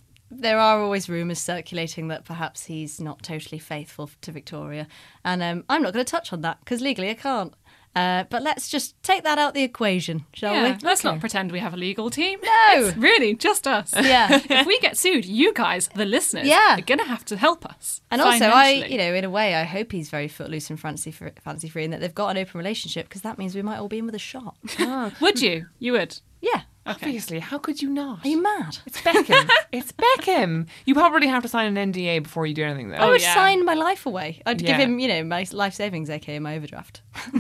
there 0.41 0.59
are 0.59 0.81
always 0.81 1.09
rumours 1.09 1.39
circulating 1.39 2.09
that 2.09 2.25
perhaps 2.25 2.65
he's 2.67 3.01
not 3.01 3.23
totally 3.23 3.59
faithful 3.59 4.11
to 4.23 4.33
Victoria. 4.33 4.89
And 5.25 5.43
um, 5.43 5.65
I'm 5.69 5.83
not 5.83 5.93
going 5.93 6.05
to 6.05 6.11
touch 6.11 6.33
on 6.33 6.41
that 6.43 6.59
because 6.61 6.81
legally 6.81 7.11
I 7.11 7.15
can't. 7.15 7.55
Uh, 7.95 8.25
but 8.31 8.43
let's 8.43 8.71
just 8.71 8.95
take 9.03 9.23
that 9.23 9.37
out 9.37 9.53
the 9.53 9.63
equation, 9.63 10.25
shall 10.33 10.55
Yeah, 10.55 10.77
we? 10.77 10.79
let's 10.83 11.05
not 11.05 11.21
pretend 11.21 11.53
we 11.53 11.59
have 11.59 11.75
a 11.75 11.77
legal 11.77 12.09
team. 12.09 12.39
No. 12.43 12.87
It's 12.87 12.97
really 12.97 13.35
just 13.35 13.67
us. 13.67 13.93
Yeah. 13.95 14.29
if 14.49 14.67
we 14.67 14.79
get 14.79 14.97
sued, 14.97 15.27
you 15.27 15.53
guys, 15.53 15.91
the 15.95 16.07
listeners, 16.07 16.47
Yeah. 16.49 16.79
are 16.79 16.81
going 16.81 17.01
to 17.01 17.05
have 17.05 17.23
to 17.27 17.37
help 17.37 17.67
us. 17.67 18.01
And 18.11 18.23
also, 18.23 18.47
I, 18.47 18.71
you 18.89 18.97
know, 18.97 19.13
in 19.13 19.25
a 19.25 19.31
way, 19.31 19.55
I 19.55 19.65
hope 19.65 19.93
he's 19.93 20.09
very 20.09 20.27
footloose 20.29 20.71
and 20.71 20.81
fancy 20.81 21.11
free, 21.11 21.33
fancy 21.45 21.69
free, 21.69 21.85
and 21.85 21.93
that 21.93 22.01
they've 22.01 22.15
got 22.15 22.29
an 22.31 22.39
open 22.39 22.57
relationship 22.57 23.11
because 23.11 23.21
that 23.23 23.37
means 23.37 23.55
we 23.55 23.61
might 23.61 23.77
all 23.77 23.89
be 23.89 23.99
in 23.99 24.07
with 24.07 24.15
a 24.15 24.19
shot. 24.19 24.57
would 25.21 25.43
you? 25.43 25.67
You 25.79 25.93
would. 25.93 26.19
yeah. 26.41 26.63
Obviously, 26.85 27.39
how 27.39 27.59
could 27.59 27.81
you 27.81 27.89
not? 27.89 28.25
Are 28.25 28.29
you 28.29 28.43
mad? 28.43 28.79
It's 28.87 29.01
Beckham. 29.01 29.49
it's 29.71 29.93
Beckham. 30.19 30.67
You 30.85 30.95
probably 30.95 31.29
have 31.29 31.43
to 31.43 31.49
sign 31.49 31.77
an 31.77 31.93
NDA 31.93 32.25
before 32.25 32.45
you 32.45 32.55
do 32.55 32.65
anything, 32.65 32.89
though. 32.89 32.97
I 32.97 33.09
would 33.09 33.23
yeah. 33.23 33.35
sign 33.35 33.65
my 33.65 33.75
life 33.75 34.05
away. 34.05 34.43
I'd 34.47 34.59
give 34.59 34.77
him, 34.77 34.99
you 34.99 35.07
know, 35.07 35.23
my 35.23 35.47
life 35.53 35.75
savings, 35.75 36.11
aka 36.11 36.39
my 36.41 36.57
overdraft. 36.57 37.03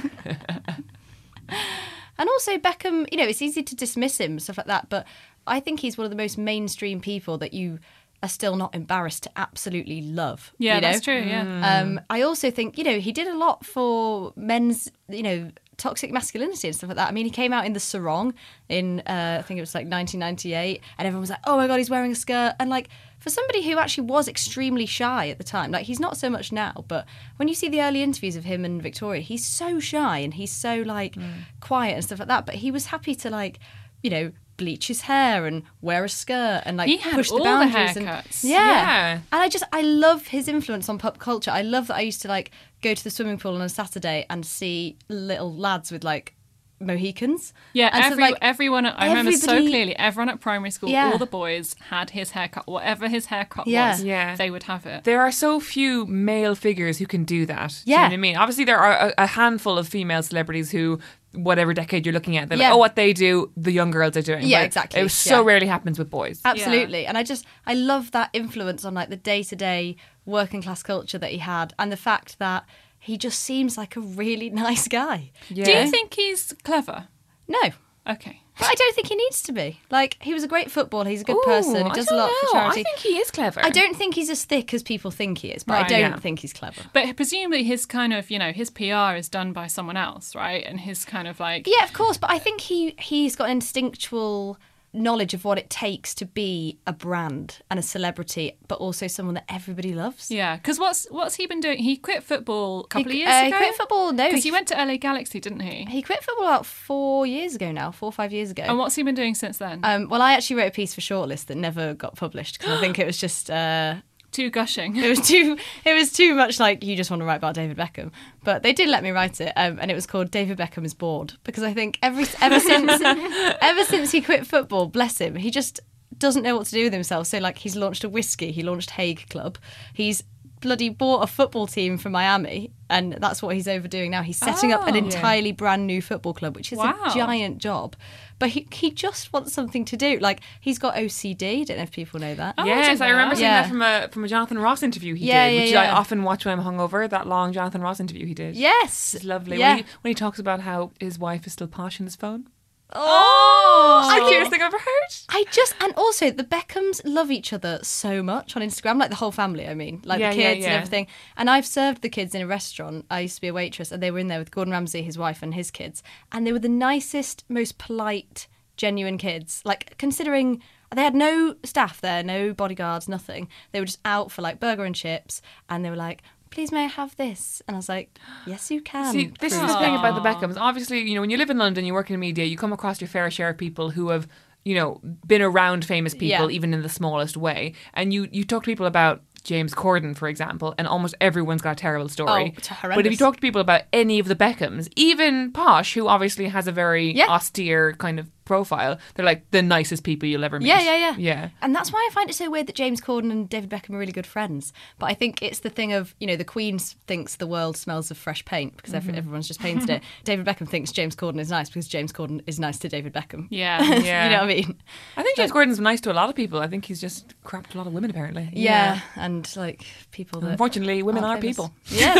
and 1.48 2.28
also 2.28 2.56
Beckham, 2.58 3.06
you 3.10 3.18
know, 3.18 3.24
it's 3.24 3.42
easy 3.42 3.62
to 3.64 3.74
dismiss 3.74 4.18
him 4.18 4.38
stuff 4.38 4.58
like 4.58 4.66
that, 4.66 4.88
but 4.88 5.06
I 5.46 5.58
think 5.58 5.80
he's 5.80 5.98
one 5.98 6.04
of 6.04 6.10
the 6.10 6.16
most 6.16 6.38
mainstream 6.38 7.00
people 7.00 7.38
that 7.38 7.52
you 7.52 7.80
are 8.22 8.28
still 8.28 8.54
not 8.56 8.74
embarrassed 8.74 9.24
to 9.24 9.30
absolutely 9.36 10.00
love. 10.00 10.52
Yeah, 10.58 10.76
you 10.76 10.80
know? 10.80 10.88
that's 10.88 11.04
true. 11.04 11.20
Yeah. 11.20 11.80
Um, 11.80 12.00
I 12.08 12.22
also 12.22 12.50
think, 12.50 12.78
you 12.78 12.84
know, 12.84 13.00
he 13.00 13.10
did 13.10 13.26
a 13.26 13.36
lot 13.36 13.66
for 13.66 14.32
men's, 14.36 14.90
you 15.08 15.24
know, 15.24 15.50
toxic 15.76 16.12
masculinity 16.12 16.68
and 16.68 16.76
stuff 16.76 16.88
like 16.88 16.96
that. 16.96 17.08
I 17.08 17.12
mean, 17.12 17.24
he 17.24 17.30
came 17.30 17.52
out 17.52 17.66
in 17.66 17.72
the 17.72 17.80
sarong 17.80 18.34
in, 18.68 19.00
uh, 19.00 19.38
I 19.40 19.42
think 19.42 19.58
it 19.58 19.62
was 19.62 19.74
like 19.74 19.86
1998, 19.86 20.80
and 20.98 21.06
everyone 21.06 21.20
was 21.22 21.30
like, 21.30 21.40
oh 21.44 21.56
my 21.56 21.66
God, 21.66 21.78
he's 21.78 21.90
wearing 21.90 22.12
a 22.12 22.14
skirt. 22.14 22.54
And 22.58 22.70
like, 22.70 22.88
for 23.18 23.30
somebody 23.30 23.62
who 23.62 23.78
actually 23.78 24.08
was 24.08 24.26
extremely 24.28 24.84
shy 24.84 25.28
at 25.28 25.38
the 25.38 25.44
time, 25.44 25.70
like, 25.70 25.86
he's 25.86 26.00
not 26.00 26.16
so 26.16 26.28
much 26.28 26.52
now, 26.52 26.84
but 26.88 27.06
when 27.36 27.48
you 27.48 27.54
see 27.54 27.68
the 27.68 27.80
early 27.80 28.02
interviews 28.02 28.36
of 28.36 28.44
him 28.44 28.64
and 28.64 28.82
Victoria, 28.82 29.20
he's 29.22 29.46
so 29.46 29.78
shy 29.78 30.18
and 30.18 30.34
he's 30.34 30.52
so 30.52 30.82
like 30.82 31.16
quiet 31.60 31.94
and 31.94 32.04
stuff 32.04 32.18
like 32.18 32.28
that. 32.28 32.46
But 32.46 32.56
he 32.56 32.70
was 32.70 32.86
happy 32.86 33.14
to 33.16 33.30
like, 33.30 33.60
you 34.02 34.10
know, 34.10 34.32
bleach 34.62 34.86
his 34.92 35.02
hair 35.02 35.46
and 35.46 35.62
wear 35.80 36.04
a 36.04 36.08
skirt 36.08 36.62
and 36.66 36.76
like 36.76 36.88
He 36.88 36.98
had 37.06 37.14
push 37.14 37.28
the 37.28 37.34
all 37.34 37.38
the 37.40 37.44
boundaries 37.44 37.96
haircuts. 37.96 38.42
and 38.42 38.50
yeah. 38.56 38.66
Yeah. 38.76 39.12
And 39.32 39.40
I 39.44 39.48
just 39.48 39.64
I 39.72 39.82
love 39.82 40.20
his 40.36 40.46
influence 40.56 40.88
on 40.88 40.98
pop 40.98 41.18
culture. 41.18 41.50
I 41.60 41.62
love 41.74 41.84
that 41.88 41.96
I 41.96 42.04
used 42.10 42.22
to 42.22 42.28
like 42.36 42.50
go 42.86 42.94
to 42.94 43.04
the 43.04 43.10
swimming 43.10 43.38
pool 43.38 43.54
on 43.54 43.62
a 43.62 43.68
Saturday 43.68 44.18
and 44.30 44.44
see 44.46 44.96
little 45.08 45.52
lads 45.66 45.90
with 45.92 46.04
like 46.04 46.34
Mohicans. 46.80 47.52
Yeah, 47.74 47.90
And 47.92 48.04
so, 48.04 48.10
every, 48.12 48.22
like, 48.24 48.34
everyone, 48.42 48.86
I 48.86 49.06
remember 49.08 49.32
so 49.32 49.56
clearly, 49.58 49.94
everyone 49.96 50.28
at 50.30 50.40
primary 50.40 50.72
school, 50.72 50.90
Yeah. 50.90 51.10
all 51.12 51.18
the 51.18 51.26
boys 51.26 51.76
had 51.90 52.10
his 52.10 52.32
haircut, 52.32 52.66
whatever 52.66 53.08
his 53.08 53.26
haircut 53.26 53.68
Yeah. 53.68 53.90
was, 53.92 54.02
Yeah. 54.02 54.34
they 54.34 54.50
would 54.50 54.64
have 54.64 54.84
it. 54.86 55.04
There 55.04 55.20
are 55.20 55.30
so 55.30 55.60
few 55.60 56.06
male 56.06 56.56
figures 56.56 56.98
who 56.98 57.06
can 57.06 57.22
do 57.24 57.46
that. 57.46 57.68
Do 57.84 57.90
you 57.90 57.96
know 57.96 58.02
Yeah. 58.02 58.08
what 58.08 58.12
I 58.14 58.16
mean? 58.16 58.36
Obviously, 58.36 58.64
there 58.64 58.78
are 58.78 58.94
a, 59.10 59.14
a 59.18 59.26
handful 59.28 59.78
of 59.78 59.86
female 59.86 60.24
celebrities 60.24 60.72
who, 60.72 60.98
whatever 61.34 61.72
decade 61.74 62.04
you're 62.06 62.12
looking 62.12 62.36
at, 62.36 62.48
they're 62.48 62.58
Yeah. 62.58 62.68
like, 62.68 62.74
oh, 62.74 62.78
what 62.78 62.96
they 62.96 63.12
do, 63.12 63.50
the 63.56 63.72
young 63.72 63.90
girls 63.90 64.16
are 64.16 64.22
doing. 64.22 64.44
Yeah, 64.46 64.60
But 64.60 64.66
exactly. 64.66 65.00
It 65.00 65.10
so 65.10 65.40
Yeah. 65.40 65.46
rarely 65.46 65.66
happens 65.66 65.98
with 65.98 66.10
boys. 66.10 66.40
Absolutely. 66.44 67.06
And 67.06 67.16
I 67.16 67.22
just 67.22 67.44
I 67.66 67.74
love 67.74 68.10
that 68.12 68.30
influence 68.32 68.84
on 68.84 68.94
like 68.94 69.08
the 69.08 69.16
day 69.16 69.42
to 69.44 69.56
day 69.56 69.96
working 70.26 70.62
class 70.62 70.82
culture 70.82 71.18
that 71.18 71.30
he 71.30 71.38
had 71.38 71.72
and 71.78 71.90
the 71.90 71.96
fact 71.96 72.38
that 72.38 72.64
he 72.98 73.16
just 73.18 73.40
seems 73.40 73.76
like 73.76 73.96
a 73.96 74.00
really 74.00 74.50
nice 74.66 74.86
guy. 74.88 75.30
Yeah. 75.48 75.64
Do 75.64 75.72
you 75.72 75.90
think 75.90 76.14
he's 76.14 76.54
clever? 76.64 77.08
No, 77.48 77.70
Okay. 78.08 78.40
but 78.58 78.66
I 78.66 78.74
don't 78.74 78.94
think 78.94 79.06
he 79.06 79.14
needs 79.14 79.42
to 79.44 79.52
be. 79.52 79.80
Like 79.90 80.16
he 80.20 80.34
was 80.34 80.42
a 80.42 80.48
great 80.48 80.70
footballer. 80.70 81.08
He's 81.08 81.20
a 81.20 81.24
good 81.24 81.36
Ooh, 81.36 81.44
person. 81.44 81.86
He 81.86 81.92
does 81.92 82.10
a 82.10 82.14
lot 82.14 82.26
know. 82.26 82.48
for 82.48 82.52
charity. 82.52 82.80
I 82.80 82.82
think 82.82 82.98
he 82.98 83.18
is 83.18 83.30
clever. 83.30 83.60
I 83.62 83.70
don't 83.70 83.96
think 83.96 84.14
he's 84.14 84.28
as 84.28 84.44
thick 84.44 84.74
as 84.74 84.82
people 84.82 85.10
think 85.10 85.38
he 85.38 85.48
is, 85.48 85.62
but 85.62 85.74
I 85.74 85.88
don't 85.88 86.00
yeah. 86.00 86.16
think 86.18 86.40
he's 86.40 86.52
clever. 86.52 86.82
But 86.92 87.14
presumably 87.16 87.62
his 87.62 87.86
kind 87.86 88.12
of, 88.12 88.30
you 88.30 88.38
know, 88.38 88.52
his 88.52 88.70
PR 88.70 89.14
is 89.16 89.28
done 89.28 89.52
by 89.52 89.68
someone 89.68 89.96
else, 89.96 90.34
right? 90.34 90.64
And 90.66 90.80
his 90.80 91.04
kind 91.04 91.28
of 91.28 91.38
like 91.38 91.66
Yeah, 91.66 91.84
of 91.84 91.92
course, 91.92 92.18
but 92.18 92.30
I 92.30 92.38
think 92.38 92.60
he 92.60 92.94
he's 92.98 93.36
got 93.36 93.46
an 93.46 93.52
instinctual 93.52 94.58
knowledge 94.94 95.32
of 95.32 95.44
what 95.44 95.58
it 95.58 95.70
takes 95.70 96.14
to 96.14 96.26
be 96.26 96.78
a 96.86 96.92
brand 96.92 97.60
and 97.70 97.78
a 97.78 97.82
celebrity, 97.82 98.52
but 98.68 98.78
also 98.78 99.06
someone 99.06 99.34
that 99.34 99.44
everybody 99.48 99.94
loves. 99.94 100.30
Yeah, 100.30 100.56
because 100.56 100.78
what's 100.78 101.06
what's 101.10 101.36
he 101.36 101.46
been 101.46 101.60
doing? 101.60 101.78
He 101.78 101.96
quit 101.96 102.22
football 102.22 102.80
a 102.80 102.86
couple 102.88 103.10
He- 103.12 103.22
of 103.22 103.26
years 103.28 103.30
uh, 103.34 103.42
he 103.42 103.48
ago. 103.48 103.56
quit 103.56 103.74
football, 103.74 104.12
no, 104.12 104.24
because 104.26 104.42
he- 104.44 104.48
he 104.48 104.52
went 104.52 104.68
to 104.68 104.74
LA 104.74 104.96
Galaxy, 104.98 105.40
didn't 105.40 105.60
he? 105.60 105.84
He 105.86 106.02
quit 106.02 106.22
football 106.22 106.46
about 106.46 106.66
four 106.66 107.26
years 107.26 107.54
ago 107.54 107.72
now, 107.72 107.90
four 107.90 108.08
or 108.08 108.12
five 108.12 108.32
years 108.32 108.50
ago. 108.50 108.64
And 108.64 108.76
what's 108.78 108.94
he 108.94 109.02
been 109.02 109.14
doing 109.14 109.34
since 109.34 109.58
then? 109.58 109.80
um, 109.82 110.08
well, 110.10 110.20
I 110.20 110.34
actually 110.34 110.56
wrote 110.56 110.68
a 110.68 110.70
piece 110.72 110.94
for 110.94 111.00
Shortlist 111.00 111.46
that 111.46 111.56
never 111.56 111.94
got 111.94 112.16
published 112.16 112.58
because 112.58 112.76
I 112.76 112.80
think 112.80 112.98
it 112.98 113.06
was 113.06 113.16
just 113.16 113.50
uh, 113.50 113.96
Too 114.32 114.50
gushing. 114.50 114.96
it 114.96 115.08
was 115.08 115.20
too 115.28 115.56
it 115.84 115.94
was 115.94 116.12
too 116.12 116.34
much 116.34 116.58
like 116.58 116.82
you 116.82 116.96
just 116.96 117.10
want 117.10 117.20
to 117.20 117.26
write 117.26 117.36
about 117.36 117.54
David 117.54 117.76
Beckham. 117.76 118.10
But 118.42 118.62
they 118.62 118.72
did 118.72 118.88
let 118.88 119.02
me 119.02 119.10
write 119.10 119.40
it, 119.40 119.52
um, 119.56 119.78
and 119.80 119.90
it 119.90 119.94
was 119.94 120.06
called 120.06 120.30
David 120.30 120.58
Beckham 120.58 120.84
is 120.84 120.94
bored 120.94 121.34
because 121.44 121.62
I 121.62 121.72
think 121.74 121.98
every 122.02 122.24
ever 122.40 122.58
since 122.58 122.90
ever 123.60 123.84
since 123.84 124.10
he 124.10 124.20
quit 124.20 124.46
football, 124.46 124.86
bless 124.86 125.18
him, 125.18 125.36
he 125.36 125.50
just 125.50 125.80
doesn't 126.18 126.42
know 126.42 126.56
what 126.56 126.66
to 126.66 126.72
do 126.72 126.84
with 126.84 126.92
himself. 126.92 127.26
So 127.26 127.38
like 127.38 127.58
he's 127.58 127.76
launched 127.76 128.04
a 128.04 128.08
whiskey, 128.08 128.52
he 128.52 128.62
launched 128.62 128.90
Haig 128.90 129.28
Club, 129.28 129.58
he's 129.92 130.22
bloody 130.60 130.88
bought 130.88 131.22
a 131.24 131.26
football 131.26 131.66
team 131.66 131.98
from 131.98 132.12
Miami, 132.12 132.70
and 132.88 133.14
that's 133.14 133.42
what 133.42 133.54
he's 133.56 133.66
overdoing 133.66 134.12
now. 134.12 134.22
He's 134.22 134.38
setting 134.38 134.72
up 134.72 134.86
an 134.86 134.94
Oh. 134.94 134.98
entirely 134.98 135.50
brand 135.50 135.88
new 135.88 136.00
football 136.00 136.32
club, 136.32 136.54
which 136.54 136.72
is 136.72 136.78
Wow. 136.78 136.94
a 137.04 137.10
giant 137.12 137.58
job. 137.58 137.96
But 138.42 138.50
he, 138.50 138.66
he 138.72 138.90
just 138.90 139.32
wants 139.32 139.52
something 139.52 139.84
to 139.84 139.96
do. 139.96 140.18
Like 140.18 140.40
he's 140.60 140.76
got 140.80 140.96
OCD. 140.96 141.64
Don't 141.64 141.76
know 141.76 141.84
if 141.84 141.92
people 141.92 142.18
know 142.18 142.34
that. 142.34 142.56
Oh, 142.58 142.64
yes, 142.64 142.88
didn't 142.98 143.02
I 143.02 143.10
remember 143.10 143.36
that. 143.36 143.38
seeing 143.38 143.50
Yeah. 143.50 143.62
that 143.62 143.68
from 143.68 143.82
a 143.82 144.08
from 144.12 144.24
a 144.24 144.28
Jonathan 144.28 144.58
Ross 144.58 144.82
interview 144.82 145.14
he 145.14 145.26
Yeah, 145.26 145.48
did, 145.48 145.54
yeah, 145.54 145.62
which 145.62 145.74
I 145.74 145.90
often 145.90 146.24
watch 146.24 146.44
when 146.44 146.58
I'm 146.58 146.64
hungover. 146.64 147.08
That 147.08 147.28
long 147.28 147.52
Jonathan 147.52 147.82
Ross 147.82 148.00
interview 148.00 148.26
he 148.26 148.34
did. 148.34 148.56
Yes, 148.56 149.14
It's 149.14 149.24
lovely. 149.24 149.58
Yeah. 149.60 149.68
When, 149.76 149.78
he, 149.78 149.84
when 150.00 150.10
he 150.10 150.14
talks 150.16 150.40
about 150.40 150.58
how 150.60 150.90
his 150.98 151.20
wife 151.20 151.46
is 151.46 151.52
still 151.52 151.68
posh 151.68 152.00
on 152.00 152.06
his 152.06 152.16
phone. 152.16 152.48
Oh, 152.94 154.02
oh. 154.04 154.10
It's 154.10 154.20
the 154.24 154.28
cutest 154.28 154.50
thing 154.50 154.60
I've 154.62 154.66
ever 154.74 154.78
heard. 154.78 155.14
I 155.28 155.44
just 155.50 155.74
and 155.80 155.92
also 155.96 156.30
the 156.30 156.44
Beckhams 156.44 157.00
love 157.04 157.30
each 157.30 157.52
other 157.52 157.78
so 157.82 158.22
much 158.22 158.56
on 158.56 158.62
Instagram, 158.62 158.98
like 158.98 159.10
the 159.10 159.16
whole 159.16 159.32
family. 159.32 159.66
I 159.66 159.74
mean, 159.74 160.02
like 160.04 160.20
Yeah, 160.20 160.30
the 160.32 160.36
yeah, 160.36 160.52
kids 160.54 160.60
yeah. 160.60 160.66
and 160.66 160.76
everything. 160.76 161.06
And 161.36 161.48
I've 161.50 161.66
served 161.66 162.02
the 162.02 162.08
kids 162.08 162.34
in 162.34 162.42
a 162.42 162.46
restaurant. 162.46 163.06
I 163.10 163.20
used 163.20 163.36
to 163.36 163.40
be 163.40 163.48
a 163.48 163.54
waitress, 163.54 163.92
and 163.92 164.02
they 164.02 164.10
were 164.10 164.18
in 164.18 164.28
there 164.28 164.38
with 164.38 164.50
Gordon 164.50 164.72
Ramsay, 164.72 165.02
his 165.02 165.16
wife, 165.18 165.42
and 165.42 165.54
his 165.54 165.70
kids, 165.70 166.02
and 166.30 166.46
they 166.46 166.52
were 166.52 166.58
the 166.58 166.68
nicest, 166.68 167.44
most 167.48 167.78
polite, 167.78 168.46
genuine 168.76 169.18
kids. 169.18 169.62
Like 169.64 169.96
considering 169.98 170.62
they 170.94 171.02
had 171.02 171.14
no 171.14 171.56
staff 171.64 172.00
there, 172.00 172.22
no 172.22 172.52
bodyguards, 172.52 173.08
nothing. 173.08 173.48
They 173.72 173.80
were 173.80 173.86
just 173.86 174.00
out 174.04 174.30
for 174.30 174.42
like 174.42 174.60
burger 174.60 174.84
and 174.84 174.94
chips, 174.94 175.40
and 175.68 175.84
they 175.84 175.90
were 175.90 175.96
like. 175.96 176.22
Please, 176.52 176.70
may 176.70 176.84
I 176.84 176.88
have 176.88 177.16
this? 177.16 177.62
And 177.66 177.74
I 177.74 177.78
was 177.78 177.88
like, 177.88 178.18
"Yes, 178.46 178.70
you 178.70 178.80
can." 178.80 179.12
See, 179.12 179.32
this 179.40 179.52
is 179.52 179.60
the 179.60 179.78
thing 179.78 179.96
about 179.96 180.14
the 180.14 180.28
Beckhams. 180.28 180.56
Obviously, 180.56 181.00
you 181.00 181.14
know, 181.14 181.20
when 181.22 181.30
you 181.30 181.36
live 181.38 181.50
in 181.50 181.58
London, 181.58 181.84
you 181.84 181.94
work 181.94 182.10
in 182.10 182.20
media, 182.20 182.44
you 182.44 182.56
come 182.56 182.72
across 182.72 183.00
your 183.00 183.08
fair 183.08 183.30
share 183.30 183.48
of 183.50 183.58
people 183.58 183.90
who 183.90 184.10
have, 184.10 184.28
you 184.64 184.74
know, 184.74 185.00
been 185.26 185.42
around 185.42 185.84
famous 185.84 186.12
people, 186.12 186.50
Yeah. 186.50 186.54
even 186.56 186.72
in 186.74 186.82
the 186.82 186.88
smallest 186.88 187.36
way. 187.36 187.72
And 187.94 188.12
you, 188.12 188.28
you 188.30 188.44
talk 188.44 188.62
to 188.64 188.66
people 188.70 188.86
about 188.86 189.22
James 189.44 189.74
Corden, 189.74 190.16
for 190.16 190.28
example, 190.28 190.74
and 190.78 190.86
almost 190.86 191.14
everyone's 191.20 191.62
got 191.62 191.72
a 191.72 191.76
terrible 191.76 192.04
oh, 192.04 192.08
story. 192.08 192.52
Oh, 192.54 192.58
it's 192.58 192.68
but 192.82 193.06
if 193.06 193.12
you 193.12 193.18
talk 193.18 193.34
to 193.36 193.40
people 193.40 193.60
about 193.60 193.82
any 193.92 194.18
of 194.18 194.28
the 194.28 194.36
Beckhams, 194.36 194.88
even 194.94 195.52
Posh, 195.52 195.94
who 195.94 196.06
obviously 196.06 196.48
has 196.48 196.68
a 196.68 196.72
very 196.72 197.12
Yeah. 197.12 197.26
austere 197.28 197.94
kind 197.94 198.20
of 198.20 198.30
profile, 198.52 198.98
they're 199.14 199.24
like 199.32 199.50
the 199.50 199.62
nicest 199.62 200.04
people 200.04 200.28
you'll 200.28 200.44
ever 200.44 200.58
meet. 200.58 200.68
Yeah, 200.68 200.80
yeah, 200.82 200.96
yeah. 200.96 201.14
Yeah. 201.18 201.48
And 201.62 201.74
that's 201.74 201.90
why 201.92 202.06
I 202.10 202.12
find 202.12 202.28
it 202.28 202.34
so 202.34 202.50
weird 202.50 202.66
that 202.66 202.74
James 202.76 203.00
Corden 203.00 203.30
and 203.30 203.48
David 203.48 203.70
Beckham 203.70 203.94
are 203.94 203.98
really 203.98 204.12
good 204.12 204.26
friends. 204.26 204.72
But 204.98 205.06
I 205.06 205.14
think 205.14 205.40
it's 205.42 205.60
the 205.60 205.70
thing 205.70 205.92
of, 205.94 206.14
you 206.20 206.26
know, 206.26 206.36
the 206.36 206.44
Queen 206.44 206.78
thinks 206.78 207.36
the 207.36 207.46
world 207.46 207.76
smells 207.76 208.10
of 208.10 208.18
fresh 208.18 208.44
paint 208.44 208.76
because 208.76 208.92
Mm-hmm. 208.92 209.14
everyone's 209.14 209.48
just 209.48 209.60
painted 209.60 209.88
it. 209.88 210.02
David 210.24 210.44
Beckham 210.46 210.68
thinks 210.68 210.92
James 210.92 211.16
Corden 211.16 211.40
is 211.40 211.50
nice 211.50 211.68
because 211.70 211.88
James 211.88 212.12
Corden 212.12 212.42
is 212.46 212.60
nice 212.60 212.78
to 212.80 212.88
David 212.90 213.12
Beckham. 213.14 213.46
Yeah. 213.50 213.82
Yeah. 213.82 214.24
you 214.26 214.30
know 214.32 214.40
what 214.42 214.50
I 214.50 214.54
mean? 214.54 214.76
I 215.16 215.22
think 215.22 215.36
James 215.38 215.50
Corden's 215.50 215.80
nice 215.80 216.00
to 216.02 216.12
a 216.12 216.16
lot 216.20 216.28
of 216.28 216.34
people. 216.34 216.58
I 216.60 216.66
think 216.68 216.84
he's 216.84 217.00
just 217.00 217.34
crapped 217.42 217.74
a 217.74 217.78
lot 217.78 217.86
of 217.86 217.92
women, 217.94 218.10
apparently. 218.10 218.50
Yeah. 218.52 219.00
And 219.16 219.48
like 219.56 219.86
people 220.10 220.40
that. 220.42 220.50
Unfortunately, 220.52 221.02
women 221.02 221.24
are 221.24 221.28
aren't 221.30 221.40
people, 221.40 221.72
Yes. 221.88 222.18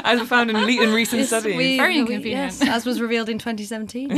as 0.04 0.18
we 0.20 0.26
found 0.26 0.48
in, 0.50 0.56
in 0.56 0.92
recent 0.94 1.20
Yes, 1.20 1.28
studies. 1.28 1.56
we- 1.56 1.76
Very 1.76 1.94
we- 1.94 2.00
inconvenient. 2.00 2.52
yes, 2.60 2.62
as 2.68 2.86
was 2.86 3.00
revealed 3.00 3.28
in 3.28 3.38
2017. 3.38 4.08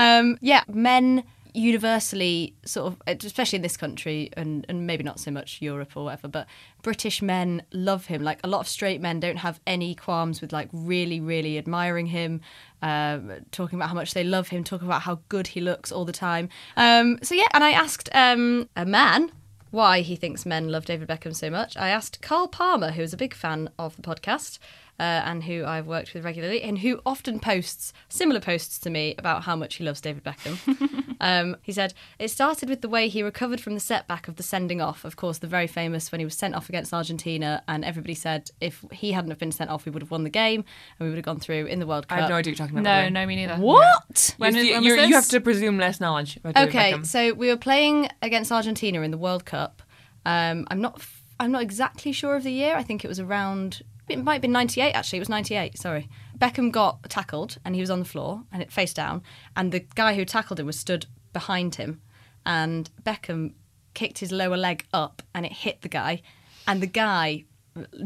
Um, 0.00 0.38
yeah, 0.40 0.64
men 0.68 1.24
universally 1.52 2.54
sort 2.64 2.92
of 2.92 3.20
especially 3.24 3.56
in 3.56 3.62
this 3.62 3.76
country 3.76 4.30
and, 4.36 4.64
and 4.68 4.86
maybe 4.86 5.02
not 5.02 5.18
so 5.18 5.32
much 5.32 5.60
Europe 5.60 5.96
or 5.96 6.04
whatever 6.04 6.28
but 6.28 6.46
British 6.80 7.20
men 7.20 7.60
love 7.72 8.06
him 8.06 8.22
like 8.22 8.38
a 8.44 8.46
lot 8.46 8.60
of 8.60 8.68
straight 8.68 9.00
men 9.00 9.18
don't 9.18 9.38
have 9.38 9.58
any 9.66 9.92
qualms 9.96 10.40
with 10.40 10.52
like 10.52 10.68
really 10.72 11.18
really 11.18 11.58
admiring 11.58 12.06
him 12.06 12.40
um, 12.82 13.32
talking 13.50 13.80
about 13.80 13.88
how 13.88 13.96
much 13.96 14.14
they 14.14 14.22
love 14.22 14.46
him 14.46 14.62
talking 14.62 14.86
about 14.86 15.02
how 15.02 15.18
good 15.28 15.48
he 15.48 15.60
looks 15.60 15.90
all 15.90 16.04
the 16.04 16.12
time 16.12 16.48
um, 16.76 17.18
so 17.20 17.34
yeah 17.34 17.48
and 17.52 17.64
I 17.64 17.72
asked 17.72 18.08
um, 18.12 18.68
a 18.76 18.86
man 18.86 19.32
why 19.70 20.00
he 20.00 20.16
thinks 20.16 20.44
men 20.44 20.68
love 20.68 20.84
David 20.84 21.08
Beckham 21.08 21.34
so 21.34 21.48
much. 21.48 21.76
I 21.76 21.90
asked 21.90 22.20
Carl 22.20 22.48
Palmer, 22.48 22.90
who 22.92 23.02
is 23.02 23.12
a 23.12 23.16
big 23.16 23.34
fan 23.34 23.70
of 23.78 23.94
the 23.96 24.02
podcast 24.02 24.58
uh, 25.00 25.22
and 25.24 25.44
who 25.44 25.64
I've 25.64 25.86
worked 25.86 26.12
with 26.14 26.24
regularly, 26.24 26.60
and 26.62 26.78
who 26.80 27.00
often 27.06 27.40
posts 27.40 27.92
similar 28.10 28.38
posts 28.40 28.78
to 28.80 28.90
me 28.90 29.14
about 29.18 29.44
how 29.44 29.56
much 29.56 29.76
he 29.76 29.84
loves 29.84 30.00
David 30.00 30.22
Beckham. 30.22 31.16
um, 31.20 31.56
he 31.62 31.72
said, 31.72 31.94
It 32.18 32.28
started 32.28 32.68
with 32.68 32.82
the 32.82 32.88
way 32.88 33.08
he 33.08 33.22
recovered 33.22 33.60
from 33.60 33.72
the 33.74 33.80
setback 33.80 34.28
of 34.28 34.36
the 34.36 34.42
sending 34.42 34.80
off. 34.80 35.04
Of 35.06 35.16
course, 35.16 35.38
the 35.38 35.46
very 35.46 35.66
famous 35.66 36.12
when 36.12 36.18
he 36.18 36.24
was 36.26 36.34
sent 36.36 36.54
off 36.54 36.68
against 36.68 36.92
Argentina, 36.92 37.62
and 37.66 37.82
everybody 37.84 38.14
said 38.14 38.50
if 38.60 38.84
he 38.92 39.12
hadn't 39.12 39.30
have 39.30 39.38
been 39.38 39.52
sent 39.52 39.70
off, 39.70 39.86
we 39.86 39.90
would 39.90 40.02
have 40.02 40.10
won 40.10 40.24
the 40.24 40.30
game 40.30 40.64
and 40.98 41.06
we 41.06 41.08
would 41.08 41.16
have 41.16 41.24
gone 41.24 41.40
through 41.40 41.64
in 41.66 41.80
the 41.80 41.86
World 41.86 42.06
Cup. 42.08 42.18
I 42.18 42.20
have 42.20 42.30
no 42.30 42.36
idea 42.36 42.52
what 42.52 42.58
you're 42.58 42.66
talking 42.68 42.78
about. 42.78 43.02
no, 43.04 43.08
no, 43.20 43.26
me 43.26 43.36
neither. 43.36 43.56
What? 43.56 44.34
When, 44.36 44.54
you, 44.54 44.74
when 44.74 44.82
you- 44.82 44.96
was 44.96 45.08
you 45.08 45.14
have 45.14 45.28
to 45.28 45.40
presume 45.40 45.78
less 45.78 45.98
knowledge 46.00 46.36
about 46.36 46.54
David 46.56 46.68
Okay, 46.68 46.92
Beckham. 46.92 47.06
so 47.06 47.32
we 47.32 47.48
were 47.48 47.56
playing 47.56 48.08
against 48.20 48.52
Argentina 48.52 49.00
in 49.00 49.10
the 49.10 49.18
World 49.18 49.44
Cup. 49.46 49.82
Um, 50.26 50.66
I'm 50.70 50.80
not. 50.82 50.96
f- 50.98 51.16
I'm 51.38 51.52
not 51.52 51.62
exactly 51.62 52.12
sure 52.12 52.36
of 52.36 52.42
the 52.42 52.52
year. 52.52 52.76
I 52.76 52.82
think 52.82 53.02
it 53.02 53.08
was 53.08 53.18
around. 53.18 53.80
It 54.10 54.22
might 54.24 54.34
have 54.34 54.42
been 54.42 54.52
98. 54.52 54.92
Actually, 54.92 55.18
it 55.18 55.20
was 55.20 55.28
98. 55.28 55.78
Sorry. 55.78 56.08
Beckham 56.38 56.70
got 56.72 57.02
tackled 57.10 57.58
and 57.64 57.74
he 57.74 57.80
was 57.80 57.90
on 57.90 57.98
the 57.98 58.04
floor 58.04 58.44
and 58.52 58.62
it 58.62 58.72
face 58.72 58.92
down, 58.94 59.22
and 59.56 59.72
the 59.72 59.80
guy 59.94 60.14
who 60.14 60.24
tackled 60.24 60.58
him 60.60 60.66
was 60.66 60.78
stood 60.78 61.06
behind 61.32 61.76
him, 61.76 62.00
and 62.46 62.90
Beckham 63.02 63.52
kicked 63.94 64.18
his 64.18 64.32
lower 64.32 64.56
leg 64.56 64.84
up 64.92 65.22
and 65.34 65.44
it 65.46 65.52
hit 65.52 65.82
the 65.82 65.88
guy, 65.88 66.22
and 66.66 66.82
the 66.82 66.86
guy 66.86 67.44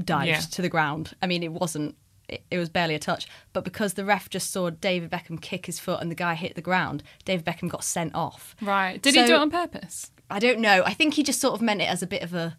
dived 0.04 0.28
Yeah. 0.28 0.40
to 0.40 0.62
the 0.62 0.68
ground. 0.68 1.14
I 1.22 1.26
mean, 1.26 1.42
it 1.42 1.52
wasn't. 1.52 1.96
It, 2.28 2.42
it 2.50 2.58
was 2.58 2.70
barely 2.70 2.94
a 2.94 2.98
touch, 2.98 3.28
but 3.52 3.64
because 3.64 3.94
the 3.94 4.04
ref 4.04 4.30
just 4.30 4.50
saw 4.50 4.70
David 4.70 5.10
Beckham 5.10 5.40
kick 5.40 5.66
his 5.66 5.78
foot 5.78 6.00
and 6.00 6.10
the 6.10 6.14
guy 6.14 6.34
hit 6.34 6.54
the 6.54 6.62
ground, 6.62 7.02
David 7.26 7.44
Beckham 7.44 7.68
got 7.68 7.84
sent 7.84 8.14
off. 8.14 8.56
Right. 8.62 9.00
Did 9.00 9.14
he 9.14 9.24
do 9.26 9.34
it 9.34 9.40
on 9.40 9.50
purpose? 9.50 10.10
I 10.30 10.38
don't 10.38 10.60
know. 10.60 10.82
I 10.86 10.94
think 10.94 11.14
he 11.14 11.22
just 11.22 11.38
sort 11.40 11.52
of 11.54 11.60
meant 11.60 11.82
it 11.82 11.88
as 11.88 12.02
a 12.02 12.06
bit 12.06 12.22
of 12.22 12.32
a, 12.32 12.56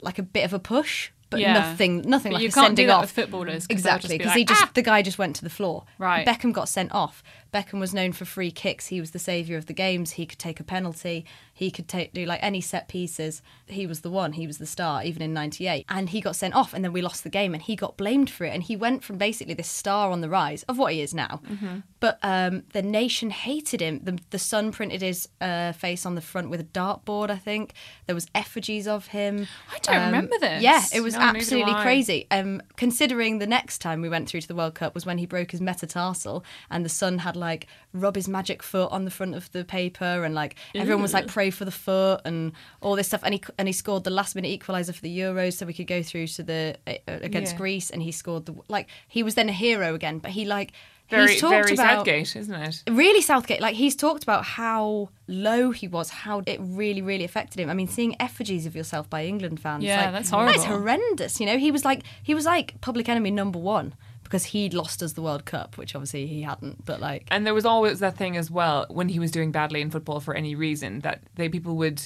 like 0.00 0.20
a 0.20 0.22
bit 0.22 0.44
of 0.44 0.52
a 0.52 0.60
push, 0.60 1.10
but 1.30 1.40
Yeah. 1.40 1.52
nothing, 1.54 2.02
nothing 2.08 2.32
But 2.32 2.36
like 2.36 2.42
you 2.42 2.48
a 2.48 2.52
can't 2.52 2.66
sending 2.68 2.84
do 2.84 2.86
that 2.88 2.94
off. 2.96 3.00
with 3.02 3.10
footballers, 3.10 3.66
'cause 3.66 3.74
exactly, 3.76 4.16
because 4.18 4.30
like, 4.30 4.36
he 4.38 4.44
just 4.44 4.62
"Ah!" 4.62 4.70
the 4.74 4.82
guy 4.82 5.02
just 5.02 5.18
went 5.18 5.36
to 5.36 5.44
the 5.44 5.50
floor. 5.50 5.84
Right. 5.98 6.26
Beckham 6.26 6.52
got 6.52 6.68
sent 6.68 6.92
off. 6.92 7.22
Beckham 7.52 7.80
was 7.80 7.94
known 7.94 8.12
for 8.12 8.24
free 8.24 8.50
kicks. 8.50 8.88
He 8.88 9.00
was 9.00 9.12
the 9.12 9.18
saviour 9.18 9.58
of 9.58 9.66
the 9.66 9.72
games. 9.72 10.12
He 10.12 10.26
could 10.26 10.38
take 10.38 10.60
a 10.60 10.64
penalty. 10.64 11.24
He 11.52 11.70
could 11.70 11.88
take 11.88 12.12
do 12.12 12.26
like 12.26 12.40
any 12.42 12.60
set 12.60 12.86
pieces. 12.88 13.40
He 13.66 13.86
was 13.86 14.00
the 14.00 14.10
one. 14.10 14.32
He 14.32 14.46
was 14.46 14.58
the 14.58 14.66
star, 14.66 15.02
even 15.02 15.22
in 15.22 15.32
'98. 15.32 15.86
And 15.88 16.10
he 16.10 16.20
got 16.20 16.36
sent 16.36 16.54
off, 16.54 16.74
and 16.74 16.84
then 16.84 16.92
we 16.92 17.00
lost 17.00 17.24
the 17.24 17.30
game, 17.30 17.54
and 17.54 17.62
he 17.62 17.76
got 17.76 17.96
blamed 17.96 18.28
for 18.28 18.44
it. 18.44 18.50
And 18.50 18.62
he 18.62 18.76
went 18.76 19.02
from 19.04 19.16
basically 19.16 19.54
this 19.54 19.68
star 19.68 20.10
on 20.10 20.20
the 20.20 20.28
rise 20.28 20.64
of 20.64 20.76
what 20.78 20.92
he 20.92 21.00
is 21.00 21.14
now. 21.14 21.40
Mm-hmm. 21.48 21.78
But 22.00 22.18
um, 22.22 22.64
the 22.72 22.82
nation 22.82 23.30
hated 23.30 23.80
him. 23.80 24.00
The, 24.02 24.18
the 24.30 24.38
Sun 24.38 24.72
printed 24.72 25.00
his 25.00 25.28
uh, 25.40 25.72
face 25.72 26.04
on 26.04 26.14
the 26.14 26.20
front 26.20 26.50
with 26.50 26.60
a 26.60 26.64
dartboard. 26.64 27.30
I 27.30 27.36
think 27.36 27.72
there 28.06 28.14
was 28.14 28.26
effigies 28.34 28.86
of 28.86 29.08
him. 29.08 29.46
I 29.74 29.78
don't 29.78 30.06
remember 30.06 30.38
this. 30.38 30.62
Yeah, 30.62 30.82
it 30.94 31.00
was 31.00 31.14
No, 31.14 31.20
absolutely 31.20 31.74
crazy. 31.74 32.26
Um, 32.30 32.62
considering 32.76 33.38
the 33.38 33.46
next 33.46 33.78
time 33.78 34.02
we 34.02 34.08
went 34.08 34.28
through 34.28 34.42
to 34.42 34.48
the 34.48 34.54
World 34.54 34.74
Cup 34.74 34.94
was 34.94 35.06
when 35.06 35.18
he 35.18 35.26
broke 35.26 35.52
his 35.52 35.60
metatarsal, 35.60 36.44
and 36.70 36.84
the 36.84 36.90
Sun 36.90 37.18
had 37.18 37.35
like 37.36 37.66
rub 37.92 38.16
his 38.16 38.28
magic 38.28 38.62
foot 38.62 38.90
on 38.92 39.04
the 39.04 39.10
front 39.10 39.34
of 39.34 39.50
the 39.52 39.64
paper, 39.64 40.24
and 40.24 40.34
like 40.34 40.56
everyone 40.74 41.02
was 41.02 41.12
like 41.14 41.26
pray 41.26 41.50
for 41.50 41.64
the 41.64 41.70
foot 41.70 42.20
and 42.24 42.52
all 42.80 42.96
this 42.96 43.06
stuff. 43.08 43.20
And 43.24 43.34
he 43.34 43.42
and 43.58 43.68
he 43.68 43.72
scored 43.72 44.04
the 44.04 44.10
last 44.10 44.34
minute 44.34 44.58
equaliser 44.60 44.94
for 44.94 45.00
the 45.02 45.18
Euros, 45.18 45.54
so 45.54 45.66
we 45.66 45.72
could 45.74 45.86
go 45.86 46.02
through 46.02 46.26
to 46.28 46.42
the 46.42 46.76
uh, 46.86 46.92
against 47.06 47.52
Yeah. 47.52 47.58
Greece, 47.58 47.90
and 47.90 48.02
he 48.02 48.12
scored 48.12 48.46
the 48.46 48.54
like 48.68 48.88
he 49.08 49.22
was 49.22 49.34
then 49.34 49.48
a 49.48 49.52
hero 49.52 49.94
again. 49.94 50.18
But 50.18 50.32
he 50.32 50.44
like 50.44 50.72
Very, 51.08 51.32
he's 51.32 51.40
talked 51.40 51.52
very 51.52 51.74
about 51.74 51.98
Southgate, 51.98 52.34
isn't 52.36 52.54
it? 52.54 52.82
really 52.90 53.20
Southgate. 53.22 53.60
Like 53.60 53.76
he's 53.76 53.94
talked 53.94 54.22
about 54.24 54.44
how 54.44 55.10
low 55.28 55.70
he 55.70 55.86
was, 55.88 56.10
how 56.10 56.42
it 56.46 56.58
really, 56.60 57.02
really 57.02 57.24
affected 57.24 57.60
him. 57.60 57.70
I 57.70 57.74
mean, 57.74 57.86
seeing 57.88 58.20
effigies 58.20 58.66
of 58.66 58.74
yourself 58.74 59.08
by 59.08 59.24
England 59.24 59.60
fans, 59.60 59.84
Yeah, 59.84 60.02
like, 60.04 60.12
that's 60.12 60.30
That's 60.30 60.64
horrendous. 60.64 61.38
You 61.40 61.46
know, 61.46 61.58
he 61.58 61.70
was 61.70 61.84
like 61.84 62.02
he 62.22 62.34
was 62.34 62.44
like 62.44 62.80
public 62.80 63.08
enemy 63.08 63.30
number 63.30 63.58
one 63.58 63.94
because 64.26 64.46
he'd 64.46 64.74
lost 64.74 65.02
us 65.02 65.12
the 65.12 65.22
World 65.22 65.44
Cup, 65.44 65.78
which 65.78 65.94
obviously 65.94 66.26
he 66.26 66.42
hadn't. 66.42 66.84
But 66.84 67.00
like, 67.00 67.26
And 67.30 67.46
there 67.46 67.54
was 67.54 67.64
always 67.64 68.00
that 68.00 68.16
thing 68.16 68.36
as 68.36 68.50
well 68.50 68.86
when 68.88 69.08
he 69.08 69.18
was 69.18 69.30
doing 69.30 69.52
badly 69.52 69.80
in 69.80 69.90
football 69.90 70.20
for 70.20 70.34
any 70.34 70.54
reason 70.54 71.00
that 71.00 71.20
they 71.36 71.48
people 71.48 71.76
would 71.76 72.02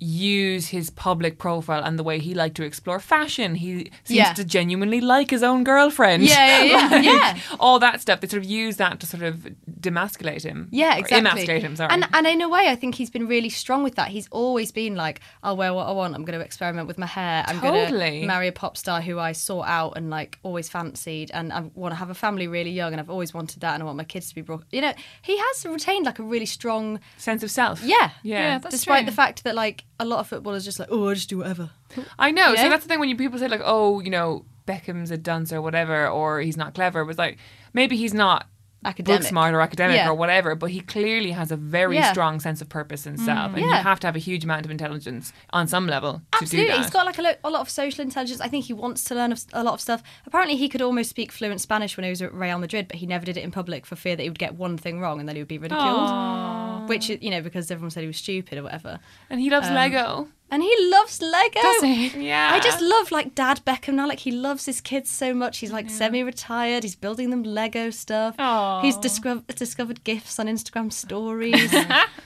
use 0.00 0.68
his 0.68 0.90
public 0.90 1.38
profile 1.38 1.82
and 1.82 1.98
the 1.98 2.02
way 2.04 2.18
he 2.20 2.32
liked 2.34 2.54
to 2.56 2.62
explore 2.62 3.00
fashion. 3.00 3.56
He 3.56 3.90
seems 4.04 4.18
Yeah. 4.18 4.32
to 4.34 4.44
genuinely 4.44 5.00
like 5.00 5.30
his 5.30 5.42
own 5.42 5.64
girlfriend. 5.64 6.22
Yeah, 6.22 6.62
yeah, 6.62 6.64
yeah, 6.64 6.88
Like, 6.96 7.04
yeah. 7.04 7.38
All 7.58 7.78
that 7.80 8.00
stuff. 8.00 8.20
They 8.20 8.28
sort 8.28 8.42
of 8.44 8.48
use 8.48 8.76
that 8.76 9.00
to 9.00 9.06
sort 9.06 9.24
of 9.24 9.48
demasculate 9.80 10.42
him. 10.44 10.68
Yeah, 10.70 10.96
exactly. 10.96 11.18
Emasculate 11.18 11.62
him, 11.62 11.76
sorry. 11.76 11.92
And 11.92 12.06
and 12.12 12.26
in 12.26 12.40
a 12.40 12.48
way, 12.48 12.68
I 12.68 12.76
think 12.76 12.94
he's 12.94 13.10
been 13.10 13.26
really 13.26 13.48
strong 13.48 13.82
with 13.82 13.96
that. 13.96 14.08
He's 14.08 14.28
always 14.30 14.70
been 14.72 14.94
like, 14.94 15.20
I'll 15.42 15.56
wear 15.56 15.74
what 15.74 15.86
I 15.88 15.92
want. 15.92 16.14
I'm 16.14 16.24
going 16.24 16.38
to 16.38 16.44
experiment 16.44 16.86
with 16.86 16.98
my 16.98 17.06
hair. 17.06 17.44
I'm 17.46 17.60
going 17.60 17.90
to 17.92 18.26
marry 18.26 18.48
a 18.48 18.52
pop 18.52 18.76
star 18.76 19.00
who 19.00 19.18
I 19.18 19.32
sought 19.32 19.66
out 19.66 19.94
and 19.96 20.10
like 20.10 20.38
always 20.42 20.68
fancied. 20.68 21.30
And 21.32 21.52
I 21.52 21.60
want 21.74 21.92
to 21.92 21.96
have 21.96 22.10
a 22.10 22.14
family 22.14 22.46
really 22.46 22.70
young. 22.70 22.92
And 22.92 23.00
I've 23.00 23.10
always 23.10 23.34
wanted 23.34 23.60
that. 23.60 23.74
And 23.74 23.82
I 23.82 23.86
want 23.86 23.96
my 23.98 24.04
kids 24.04 24.28
to 24.28 24.34
be 24.34 24.42
brought. 24.42 24.64
You 24.70 24.80
know, 24.80 24.92
he 25.22 25.36
has 25.36 25.66
retained 25.66 26.06
like 26.06 26.18
a 26.18 26.22
really 26.22 26.46
strong. 26.46 27.00
Sense 27.16 27.42
of 27.42 27.50
self. 27.50 27.82
Yeah. 27.82 28.10
Yeah. 28.22 28.38
Yeah, 28.38 28.58
Despite 28.58 29.00
true. 29.02 29.06
the 29.10 29.16
fact 29.16 29.44
that 29.44 29.54
like 29.54 29.84
a 30.00 30.04
lot 30.04 30.20
of 30.20 30.26
footballers 30.28 30.64
just 30.64 30.78
like, 30.78 30.88
oh, 30.90 31.08
I 31.08 31.14
just 31.14 31.28
do 31.28 31.38
whatever. 31.38 31.70
I 32.18 32.30
know. 32.30 32.52
Yeah. 32.52 32.62
So 32.62 32.68
that's 32.68 32.84
the 32.84 32.88
thing 32.88 33.00
when 33.00 33.08
you 33.08 33.16
people 33.16 33.38
say 33.38 33.48
like, 33.48 33.62
oh, 33.64 34.00
you 34.00 34.10
know, 34.10 34.44
Beckham's 34.66 35.10
a 35.10 35.16
dunce 35.16 35.52
or 35.52 35.60
whatever, 35.62 36.08
or 36.08 36.40
he's 36.40 36.56
not 36.56 36.74
clever. 36.74 37.04
Was 37.04 37.18
like 37.18 37.38
maybe 37.72 37.96
he's 37.96 38.14
not 38.14 38.46
Academic. 38.84 39.20
book 39.22 39.28
smart 39.28 39.54
or 39.54 39.60
academic 39.60 39.96
Yeah. 39.96 40.08
or 40.08 40.14
whatever, 40.14 40.54
but 40.54 40.70
he 40.70 40.80
clearly 40.80 41.32
has 41.32 41.50
a 41.50 41.56
very 41.56 41.96
Yeah. 41.96 42.12
strong 42.12 42.38
sense 42.40 42.60
of 42.60 42.68
purpose 42.68 43.06
and 43.06 43.18
self, 43.18 43.50
mm. 43.52 43.54
and 43.56 43.62
you 43.64 43.70
have 43.72 43.98
to 44.00 44.06
have 44.06 44.14
a 44.14 44.20
huge 44.20 44.44
amount 44.44 44.64
of 44.64 44.70
intelligence 44.70 45.32
on 45.50 45.66
some 45.66 45.86
level 45.86 46.22
to 46.32 46.38
Absolutely, 46.42 46.70
do 46.70 46.76
that. 46.76 46.82
he's 46.82 46.90
got 46.90 47.04
like 47.06 47.18
a, 47.18 47.22
lo- 47.22 47.34
a 47.42 47.50
lot 47.50 47.60
of 47.60 47.68
social 47.70 48.02
intelligence. 48.02 48.40
I 48.40 48.48
think 48.48 48.66
he 48.66 48.72
wants 48.72 49.02
to 49.04 49.14
learn 49.14 49.34
a 49.52 49.64
lot 49.64 49.74
of 49.74 49.80
stuff. 49.80 50.02
Apparently, 50.26 50.56
he 50.56 50.68
could 50.68 50.80
almost 50.82 51.10
speak 51.10 51.32
fluent 51.32 51.60
Spanish 51.60 51.96
when 51.96 52.04
he 52.04 52.10
was 52.10 52.22
at 52.22 52.32
Real 52.32 52.58
Madrid, 52.58 52.86
but 52.88 52.98
he 52.98 53.06
never 53.06 53.24
did 53.26 53.36
it 53.36 53.42
in 53.42 53.50
public 53.50 53.84
for 53.84 53.96
fear 53.96 54.14
that 54.14 54.22
he 54.22 54.28
would 54.28 54.38
get 54.38 54.54
one 54.54 54.78
thing 54.78 55.00
wrong 55.00 55.18
and 55.20 55.28
then 55.28 55.34
he 55.36 55.42
would 55.42 55.48
be 55.48 55.58
ridiculed. 55.58 56.88
Which 56.88 57.08
you 57.08 57.30
know 57.30 57.42
because 57.42 57.70
everyone 57.70 57.90
said 57.90 58.00
he 58.02 58.06
was 58.06 58.16
stupid 58.16 58.58
or 58.58 58.62
whatever. 58.62 59.00
and 59.28 59.40
he 59.40 59.50
loves 59.50 59.68
um, 59.68 59.74
Lego. 59.74 60.28
And 60.50 60.62
he 60.62 60.74
loves 60.90 61.20
Lego. 61.20 61.60
Does 61.60 61.82
he? 61.82 62.26
Yeah. 62.28 62.50
I 62.54 62.60
just 62.60 62.80
love 62.80 63.10
like 63.10 63.34
Dad 63.34 63.60
Beckham 63.66 63.94
now. 63.94 64.08
Like 64.08 64.20
he 64.20 64.30
loves 64.30 64.64
his 64.64 64.80
kids 64.80 65.10
so 65.10 65.34
much. 65.34 65.58
He's 65.58 65.72
like 65.72 65.90
semi-retired. 65.90 66.82
He's 66.84 66.96
building 66.96 67.30
them 67.30 67.42
Lego 67.42 67.90
stuff. 67.90 68.34
Aw. 68.38 68.80
He's 68.80 68.96
discovered 68.96 69.46
discovered 69.48 70.04
gifts 70.04 70.38
on 70.38 70.46
Instagram 70.46 70.92
stories. 70.92 71.70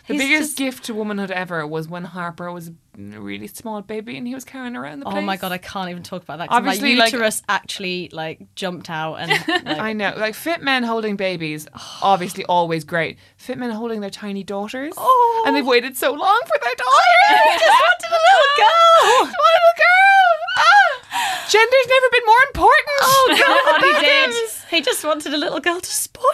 The 0.08 0.18
biggest 0.18 0.42
just- 0.50 0.58
gift 0.58 0.84
to 0.84 0.94
womanhood 0.94 1.30
ever 1.30 1.66
was 1.66 1.88
when 1.88 2.04
Harper 2.04 2.50
was 2.52 2.68
a 2.68 2.74
really 2.96 3.46
small 3.46 3.80
baby 3.80 4.16
and 4.18 4.26
he 4.26 4.34
was 4.34 4.44
carrying 4.44 4.76
around 4.76 5.00
the 5.00 5.06
place. 5.06 5.16
Oh 5.16 5.20
my 5.22 5.36
god, 5.36 5.50
I 5.52 5.58
can't 5.58 5.88
even 5.90 6.02
talk 6.02 6.22
about 6.22 6.38
that. 6.38 6.48
Obviously, 6.50 6.94
my 6.94 7.04
like- 7.04 7.12
uterus 7.12 7.42
actually 7.48 8.10
like 8.12 8.54
jumped 8.54 8.90
out 8.90 9.14
and 9.16 9.30
like, 9.66 9.78
I 9.78 9.92
know, 9.92 10.12
like 10.16 10.34
fit 10.34 10.60
men 10.62 10.82
holding 10.82 11.16
babies, 11.16 11.66
obviously 12.02 12.44
always 12.44 12.84
great. 12.84 13.18
Fit 13.36 13.56
men 13.58 13.70
holding 13.70 14.00
their 14.00 14.10
tiny 14.10 14.42
daughters, 14.44 14.92
Oh. 14.96 15.44
and 15.46 15.56
they've 15.56 15.66
waited 15.66 15.96
so 15.96 16.12
long 16.12 16.40
for 16.46 16.58
their 16.62 16.74
daughter. 16.74 17.16
I 17.30 17.58
just 17.58 17.80
wanted 17.80 18.10
a 18.10 18.20
little 18.28 18.52
girl. 18.58 19.24
Just 19.24 19.36
wanted 19.38 19.64
a 19.72 19.76
girl. 19.78 20.36
Ah! 20.58 21.46
Gender's 21.48 21.88
never 21.88 22.06
been 22.12 22.26
more 22.26 22.44
important. 22.48 22.98
Oh 23.02 23.36
god, 23.38 24.00
he 24.00 24.06
did. 24.06 24.50
He 24.70 24.80
just 24.82 25.04
wanted 25.04 25.34
a 25.34 25.38
little 25.38 25.60
girl 25.60 25.80
to 25.80 25.90
spoil. 25.90 26.24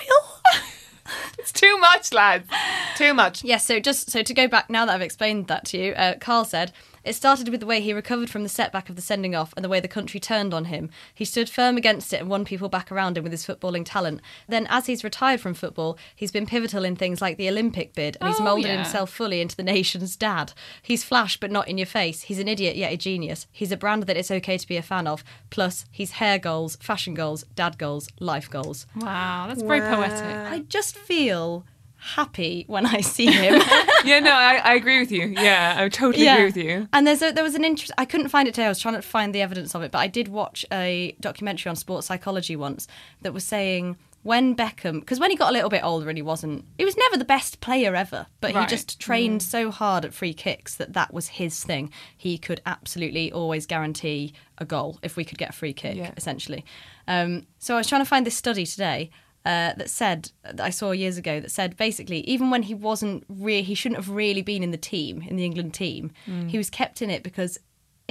It's 1.38 1.52
too 1.52 1.78
much, 1.78 2.12
lads. 2.12 2.48
Too 2.96 3.14
much. 3.14 3.44
Yes, 3.44 3.64
so 3.64 3.80
just 3.80 4.10
so 4.10 4.22
to 4.22 4.34
go 4.34 4.48
back 4.48 4.68
now 4.68 4.84
that 4.86 4.94
I've 4.94 5.02
explained 5.02 5.46
that 5.46 5.64
to 5.66 5.78
you, 5.78 5.92
uh, 5.92 6.14
Carl 6.20 6.44
said 6.44 6.72
it 7.08 7.14
started 7.14 7.48
with 7.48 7.60
the 7.60 7.66
way 7.66 7.80
he 7.80 7.92
recovered 7.92 8.30
from 8.30 8.42
the 8.42 8.48
setback 8.48 8.88
of 8.88 8.96
the 8.96 9.02
sending 9.02 9.34
off 9.34 9.52
and 9.56 9.64
the 9.64 9.68
way 9.68 9.80
the 9.80 9.88
country 9.88 10.20
turned 10.20 10.52
on 10.52 10.66
him. 10.66 10.90
He 11.14 11.24
stood 11.24 11.48
firm 11.48 11.76
against 11.76 12.12
it 12.12 12.20
and 12.20 12.28
won 12.28 12.44
people 12.44 12.68
back 12.68 12.92
around 12.92 13.16
him 13.16 13.24
with 13.24 13.32
his 13.32 13.46
footballing 13.46 13.84
talent. 13.84 14.20
Then, 14.48 14.66
as 14.70 14.86
he's 14.86 15.02
retired 15.04 15.40
from 15.40 15.54
football, 15.54 15.98
he's 16.14 16.30
been 16.32 16.46
pivotal 16.46 16.84
in 16.84 16.96
things 16.96 17.20
like 17.20 17.36
the 17.38 17.48
Olympic 17.48 17.94
bid 17.94 18.16
and 18.20 18.28
he's 18.28 18.40
Oh, 18.40 18.44
moulded 18.44 18.66
yeah. 18.66 18.82
himself 18.82 19.10
fully 19.10 19.40
into 19.40 19.56
the 19.56 19.62
nation's 19.62 20.16
dad. 20.16 20.52
He's 20.82 21.02
flash 21.04 21.38
but 21.38 21.50
not 21.50 21.68
in 21.68 21.78
your 21.78 21.86
face. 21.86 22.22
He's 22.22 22.38
an 22.38 22.48
idiot 22.48 22.76
yet 22.76 22.92
a 22.92 22.96
genius. 22.96 23.46
He's 23.52 23.72
a 23.72 23.76
brand 23.76 24.02
that 24.04 24.16
it's 24.16 24.30
okay 24.30 24.58
to 24.58 24.68
be 24.68 24.76
a 24.76 24.82
fan 24.82 25.06
of. 25.06 25.24
Plus, 25.50 25.86
he's 25.90 26.12
hair 26.12 26.38
goals, 26.38 26.76
fashion 26.76 27.14
goals, 27.14 27.44
dad 27.54 27.78
goals, 27.78 28.08
life 28.20 28.50
goals. 28.50 28.86
Wow, 28.96 29.46
that's 29.48 29.62
very 29.62 29.80
poetic. 29.80 30.22
I 30.24 30.58
just 30.68 30.96
feel 30.96 31.64
happy 31.98 32.64
when 32.68 32.86
I 32.86 33.00
see 33.00 33.26
him. 33.26 33.60
Yeah, 34.04 34.20
no, 34.20 34.30
I, 34.32 34.56
I 34.64 34.74
agree 34.74 35.00
with 35.00 35.10
you. 35.10 35.26
Yeah, 35.26 35.74
I 35.76 35.88
totally 35.88 36.26
agree 36.28 36.44
with 36.44 36.56
you. 36.56 36.88
And 36.92 37.04
there's 37.06 37.20
a, 37.20 37.32
there 37.32 37.42
was 37.42 37.56
an 37.56 37.64
interest. 37.64 37.90
I 37.98 38.04
couldn't 38.04 38.28
find 38.28 38.46
it 38.46 38.54
today. 38.54 38.66
I 38.66 38.68
was 38.68 38.78
trying 38.78 38.94
to 38.94 39.02
find 39.02 39.34
the 39.34 39.42
evidence 39.42 39.74
of 39.74 39.82
it, 39.82 39.90
but 39.90 39.98
I 39.98 40.06
did 40.06 40.28
watch 40.28 40.64
a 40.72 41.16
documentary 41.20 41.68
on 41.70 41.74
sports 41.76 42.06
psychology 42.06 42.54
once 42.54 42.86
that 43.22 43.34
was 43.34 43.42
saying 43.44 43.96
when 44.22 44.54
Beckham, 44.54 45.00
because 45.00 45.18
when 45.18 45.30
he 45.32 45.36
got 45.36 45.50
a 45.50 45.52
little 45.52 45.68
bit 45.68 45.82
older 45.84 46.08
and 46.08 46.16
he 46.16 46.22
wasn't, 46.22 46.64
he 46.78 46.84
was 46.84 46.96
never 46.96 47.16
the 47.16 47.24
best 47.24 47.60
player 47.60 47.94
ever, 47.96 48.26
but 48.40 48.54
Right. 48.54 48.68
he 48.70 48.76
just 48.76 49.00
trained 49.00 49.42
so 49.42 49.70
hard 49.72 50.04
at 50.04 50.14
free 50.14 50.34
kicks 50.34 50.76
that 50.76 50.92
that 50.92 51.12
was 51.12 51.26
his 51.28 51.64
thing. 51.64 51.90
He 52.16 52.38
could 52.38 52.60
absolutely 52.66 53.32
always 53.32 53.66
guarantee 53.66 54.32
a 54.58 54.64
goal 54.64 54.98
if 55.02 55.16
we 55.16 55.24
could 55.24 55.38
get 55.38 55.50
a 55.50 55.52
free 55.54 55.72
kick, 55.72 55.96
Yeah. 55.96 56.12
essentially. 56.16 56.64
Um, 57.08 57.46
so 57.58 57.74
I 57.74 57.78
was 57.78 57.88
trying 57.88 58.02
to 58.02 58.08
find 58.08 58.24
this 58.24 58.36
study 58.36 58.64
today 58.64 59.10
uh, 59.52 59.72
that 59.78 59.88
said 59.90 60.20
that 60.44 60.60
I 60.60 60.72
saw 60.80 60.88
years 61.04 61.16
ago 61.22 61.34
that 61.40 61.50
said 61.50 61.70
basically 61.86 62.20
even 62.34 62.46
when 62.52 62.62
he 62.70 62.74
wasn't 62.74 63.24
re- 63.46 63.62
he 63.70 63.74
shouldn't 63.74 64.00
have 64.02 64.10
really 64.22 64.42
been 64.42 64.62
in 64.62 64.72
the 64.76 64.82
team 64.92 65.14
in 65.30 65.34
the 65.36 65.44
England 65.50 65.72
team 65.74 66.04
he 66.52 66.58
was 66.62 66.68
kept 66.80 67.00
in 67.04 67.08
it 67.16 67.22
because 67.22 67.52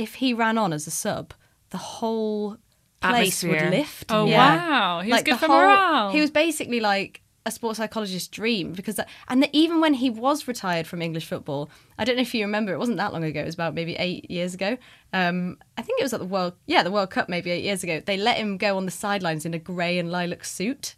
if 0.06 0.16
he 0.16 0.30
ran 0.34 0.58
on 0.58 0.74
as 0.74 0.88
a 0.88 0.92
sub 1.06 1.26
the 1.70 1.78
whole 1.78 2.58
place 3.02 3.44
Atmosphere. 3.44 3.52
would 3.70 3.78
lift 3.78 4.06
Oh, 4.12 4.26
wow. 4.26 5.02
He 5.02 5.12
was 5.12 5.22
good 5.24 5.36
the 5.36 5.40
for 5.40 5.48
morale. 5.50 6.10
he 6.16 6.20
was 6.22 6.32
basically 6.32 6.80
like 6.80 7.22
a 7.46 7.52
sports 7.52 7.78
psychologist's 7.78 8.28
dream 8.28 8.74
because 8.74 8.96
that, 8.96 9.08
and 9.30 9.42
that 9.44 9.50
even 9.54 9.80
when 9.80 9.94
he 9.94 10.10
was 10.10 10.48
retired 10.50 10.86
from 10.86 11.02
English 11.02 11.28
football 11.28 11.70
I 12.00 12.04
don't 12.04 12.16
know 12.18 12.22
if 12.30 12.34
you 12.34 12.44
remember 12.44 12.74
it 12.74 12.80
wasn't 12.80 12.98
that 12.98 13.14
long 13.14 13.24
ago 13.24 13.40
it 13.42 13.46
was 13.46 13.54
about 13.60 13.74
maybe 13.74 13.96
8 13.96 14.30
years 14.30 14.54
ago 14.54 14.78
um, 15.14 15.58
I 15.78 15.82
think 15.82 16.00
it 16.00 16.04
was 16.04 16.14
at 16.14 16.20
the 16.20 16.26
World 16.26 16.54
yeah 16.66 16.82
the 16.84 16.92
World 16.92 17.10
Cup 17.12 17.30
maybe 17.30 17.52
8 17.52 17.64
years 17.64 17.84
ago 17.84 18.02
they 18.06 18.18
let 18.18 18.38
him 18.38 18.58
go 18.58 18.76
on 18.76 18.86
the 18.86 18.92
sidelines 18.92 19.46
in 19.46 19.54
a 19.54 19.60
grey 19.60 19.98
and 19.98 20.12
lilac 20.12 20.44
suit 20.44 20.96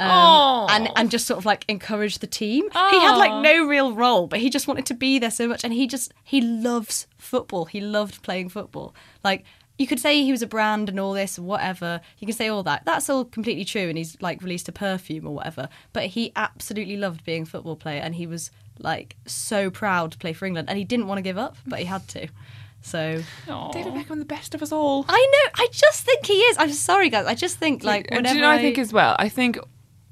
um, 0.00 0.68
and 0.70 0.88
and 0.96 1.10
just 1.10 1.26
sort 1.26 1.38
of 1.38 1.46
like 1.46 1.64
encourage 1.68 2.18
the 2.18 2.26
team. 2.26 2.68
He 2.70 3.00
had 3.00 3.16
like 3.16 3.42
no 3.42 3.66
real 3.66 3.94
role, 3.94 4.26
but 4.26 4.40
he 4.40 4.50
just 4.50 4.68
wanted 4.68 4.86
to 4.86 4.94
be 4.94 5.18
there 5.18 5.30
so 5.30 5.48
much, 5.48 5.64
and 5.64 5.72
he 5.72 5.86
just 5.86 6.12
he 6.22 6.40
loves 6.40 7.06
football. 7.16 7.64
He 7.64 7.80
loved 7.80 8.22
playing 8.22 8.50
football. 8.50 8.94
Like 9.24 9.44
you 9.78 9.86
could 9.86 10.00
say 10.00 10.22
he 10.22 10.32
was 10.32 10.42
a 10.42 10.46
brand 10.46 10.88
and 10.88 10.98
all 10.98 11.12
this, 11.12 11.38
whatever. 11.38 12.00
You 12.18 12.26
can 12.26 12.36
say 12.36 12.48
all 12.48 12.62
that. 12.64 12.84
That's 12.84 13.08
all 13.08 13.24
completely 13.24 13.64
true, 13.64 13.88
and 13.88 13.96
he's 13.96 14.20
like 14.20 14.42
released 14.42 14.68
a 14.68 14.72
perfume 14.72 15.26
or 15.26 15.34
whatever. 15.34 15.68
But 15.92 16.06
he 16.06 16.32
absolutely 16.36 16.96
loved 16.96 17.24
being 17.24 17.42
a 17.42 17.46
football 17.46 17.76
player, 17.76 18.00
and 18.00 18.14
he 18.14 18.26
was 18.26 18.50
like 18.78 19.16
so 19.26 19.70
proud 19.70 20.12
to 20.12 20.18
play 20.18 20.32
for 20.32 20.46
England, 20.46 20.68
and 20.68 20.78
he 20.78 20.84
didn't 20.84 21.06
want 21.06 21.18
to 21.18 21.22
give 21.22 21.38
up, 21.38 21.56
but 21.66 21.78
he 21.78 21.84
had 21.84 22.06
to. 22.08 22.28
So 22.80 23.22
David 23.72 23.92
Beckham, 23.92 24.18
the 24.18 24.24
best 24.24 24.54
of 24.54 24.62
us 24.62 24.72
all. 24.72 25.04
I 25.08 25.28
know. 25.32 25.62
I 25.64 25.68
just 25.72 26.04
think 26.04 26.26
he 26.26 26.34
is. 26.34 26.56
I'm 26.58 26.72
sorry, 26.72 27.10
guys. 27.10 27.26
I 27.26 27.34
just 27.34 27.56
think 27.58 27.82
like 27.82 28.06
and 28.10 28.18
whenever 28.18 28.34
do 28.34 28.38
you 28.38 28.42
know, 28.42 28.50
I 28.50 28.58
think 28.58 28.78
as 28.78 28.92
well. 28.92 29.16
I 29.18 29.28
think 29.28 29.58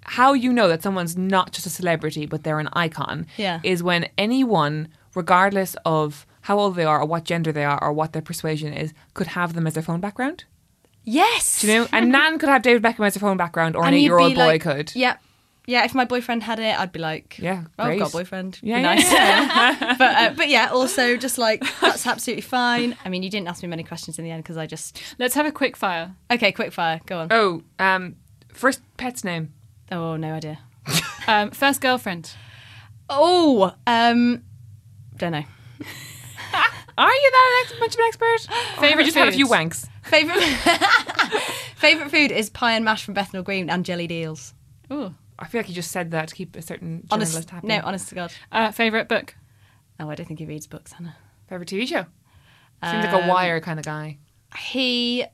how 0.07 0.33
you 0.33 0.53
know 0.53 0.69
that 0.69 0.83
someone's 0.83 1.17
not 1.17 1.53
just 1.53 1.67
a 1.67 1.71
celebrity, 1.71 2.27
but 2.27 2.43
they're 2.45 2.59
an 2.61 2.69
icon, 2.73 3.27
Yeah. 3.37 3.61
is 3.63 3.83
when 3.83 4.09
anyone, 4.17 4.89
regardless 5.15 5.77
of 5.85 6.27
how 6.43 6.59
old 6.59 6.77
they 6.77 6.85
are, 6.85 7.01
or 7.01 7.07
what 7.07 7.25
gender 7.25 7.53
they 7.53 7.65
are, 7.65 7.83
or 7.83 7.93
what 7.93 8.13
their 8.13 8.23
persuasion 8.23 8.73
is, 8.73 8.93
could 9.15 9.27
have 9.29 9.55
them 9.55 9.67
as 9.67 9.75
their 9.75 9.83
phone 9.83 10.01
background. 10.01 10.45
yes, 11.05 11.61
Do 11.61 11.67
you 11.69 11.75
know? 11.75 11.89
And 11.93 12.11
Nan 12.11 12.39
could 12.39 12.49
have 12.49 12.63
David 12.63 12.83
Beckham 12.83 13.07
as 13.07 13.15
her 13.15 13.21
phone 13.21 13.37
background, 13.37 13.77
or 13.77 13.83
an 13.83 13.89
And 13.89 13.95
he'd 13.97 14.01
eight-year-old 14.03 14.35
boy 14.35 14.47
like- 14.47 14.63
could. 14.63 14.93
Yeah. 14.95 15.17
Yeah, 15.69 15.85
if 15.85 15.97
my 15.97 16.05
boyfriend 16.05 16.45
had 16.45 16.61
it, 16.61 16.79
I'd 16.79 16.93
be 16.93 17.01
like, 17.01 17.39
Yeah, 17.41 17.65
oh, 17.77 17.85
I've 17.85 17.99
got 17.99 18.11
a 18.11 18.13
boyfriend. 18.13 18.61
Yeah, 18.63 18.77
Be 18.77 18.83
yeah, 18.83 18.95
nice. 18.95 19.13
yeah. 19.13 19.97
but 19.99 20.17
uh, 20.17 20.35
but 20.37 20.49
yeah, 20.49 20.69
also 20.69 21.17
just 21.17 21.39
like 21.39 21.61
that's 21.81 22.07
absolutely 22.07 22.43
fine. 22.43 22.97
I 23.05 23.09
mean, 23.09 23.25
you 23.25 23.31
didn't 23.31 23.49
ask 23.49 23.65
me 23.65 23.69
many 23.69 23.83
questions 23.83 24.17
in 24.17 24.25
the 24.25 24.31
end 24.31 24.45
because 24.45 24.57
I 24.57 24.67
just 24.67 25.01
Let's 25.19 25.35
have 25.35 25.45
a 25.45 25.51
quick 25.51 25.77
fire. 25.77 26.15
okay, 26.31 26.53
quick 26.53 26.73
fire, 26.73 27.01
go 27.07 27.19
on. 27.19 27.29
Oh, 27.33 27.63
um, 27.81 28.15
first 28.53 28.81
pet's 28.97 29.25
name. 29.25 29.53
Oh, 29.91 30.17
no 30.17 30.35
idea. 30.35 30.59
Um, 31.29 31.51
first 31.51 31.81
girlfriend. 31.81 32.31
Oh, 33.11 33.75
um, 33.85 34.45
don't 35.17 35.33
know. 35.33 35.43
Are 36.99 37.13
you 37.13 37.31
that 37.33 37.65
ex- 37.69 37.81
much 37.81 37.95
of 37.95 37.99
an 37.99 38.05
expert? 38.07 38.55
Favourite 38.81 39.01
Or 39.01 39.05
just 39.05 39.17
had 39.17 39.27
a 39.27 39.33
few 39.33 39.49
wanks. 39.49 39.89
Favorite 40.05 40.41
favorite 41.77 42.11
food 42.13 42.31
is 42.31 42.49
pie 42.49 42.75
and 42.75 42.85
mash 42.85 43.05
from 43.05 43.15
Bethnal 43.15 43.43
Green 43.43 43.69
and 43.69 43.85
jellied 43.85 44.13
eels. 44.13 44.55
Ooh. 44.93 45.13
I 45.37 45.49
feel 45.49 45.59
like 45.59 45.69
you 45.69 45.75
just 45.75 45.91
said 45.91 46.13
that 46.13 46.29
to 46.29 46.35
keep 46.37 46.55
a 46.55 46.63
certain 46.63 47.07
Honest, 47.11 47.33
journalist 47.33 47.51
happy. 47.51 47.67
no, 47.67 47.81
honest 47.83 48.09
to 48.11 48.15
God. 48.15 48.33
Uh, 48.53 48.71
favorite 48.71 49.09
book. 49.09 49.35
Oh, 49.99 50.09
I 50.09 50.15
don't 50.15 50.27
think 50.27 50.39
he 50.39 50.47
reads 50.47 50.69
books, 50.69 50.93
Hannah. 50.93 51.17
Favorite 51.49 51.69
TV 51.69 51.89
show. 51.89 52.07
Seems 52.89 53.05
like 53.05 53.13
a 53.13 53.23
Um, 53.23 53.27
wire 53.29 53.59
kind 53.61 53.81
of 53.81 53.85
guy. 53.85 54.19
He 54.57 55.25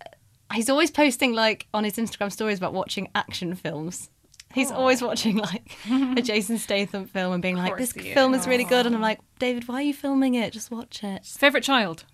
he's 0.54 0.70
always 0.70 0.90
posting 0.90 1.34
like 1.34 1.66
on 1.74 1.84
his 1.84 1.96
Instagram 1.96 2.32
stories 2.32 2.56
about 2.56 2.72
watching 2.72 3.08
action 3.14 3.54
films. 3.54 4.08
He's 4.54 4.70
always 4.70 5.02
watching 5.02 5.36
like 5.36 5.76
a 5.90 6.22
Jason 6.22 6.58
Statham 6.58 7.06
film 7.06 7.32
and 7.34 7.42
being 7.42 7.56
like, 7.56 7.76
"This 7.76 7.92
film 7.92 8.34
is 8.34 8.46
really 8.46 8.64
good," 8.64 8.86
and 8.86 8.94
I'm 8.94 9.00
like, 9.00 9.20
"David, 9.38 9.68
why 9.68 9.76
are 9.76 9.82
you 9.82 9.94
filming 9.94 10.34
it? 10.34 10.52
Just 10.52 10.70
watch 10.70 11.02
it." 11.02 11.24
Favorite 11.24 11.64
child? 11.64 12.04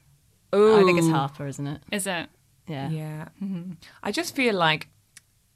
I 0.52 0.82
think 0.84 0.98
it's 0.98 1.08
Harper, 1.08 1.46
isn't 1.46 1.66
it? 1.66 1.80
Is 1.92 2.06
it? 2.06 2.28
Yeah. 2.66 2.88
Yeah. 2.90 3.28
Mm-hmm. 3.42 3.72
I 4.02 4.12
just 4.12 4.34
feel 4.34 4.54
like 4.54 4.88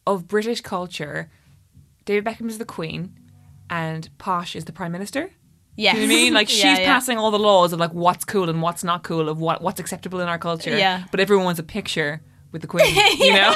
of 0.07 0.27
British 0.29 0.61
culture, 0.61 1.31
David 2.05 2.25
Beckham 2.25 2.49
is 2.49 2.59
the 2.59 2.65
Queen 2.65 3.15
and 3.71 4.09
Posh 4.19 4.55
is 4.57 4.65
the 4.65 4.73
Prime 4.73 4.93
Minister. 4.93 5.31
Yes. 5.77 5.95
Do 5.95 6.03
you 6.03 6.07
know 6.09 6.13
what 6.15 6.19
I 6.21 6.23
mean? 6.25 6.35
Like 6.35 6.49
she's 6.51 6.65
Yeah, 6.65 6.79
yeah. 6.81 6.85
passing 6.87 7.17
all 7.19 7.31
the 7.31 7.39
laws 7.39 7.73
of 7.73 7.81
like 7.81 7.93
what's 7.93 8.25
cool 8.27 8.51
and 8.51 8.61
what's 8.61 8.85
not 8.85 9.03
cool, 9.03 9.29
of 9.29 9.39
what 9.41 9.63
what's 9.63 9.81
acceptable 9.81 10.21
in 10.21 10.29
our 10.29 10.39
culture. 10.39 10.77
Yeah. 10.77 11.05
But 11.11 11.21
everyone 11.21 11.45
wants 11.47 11.61
a 11.61 11.63
picture 11.65 12.21
with 12.51 12.61
the 12.61 12.69
Queen, 12.69 12.95
you 13.19 13.33
know? 13.33 13.55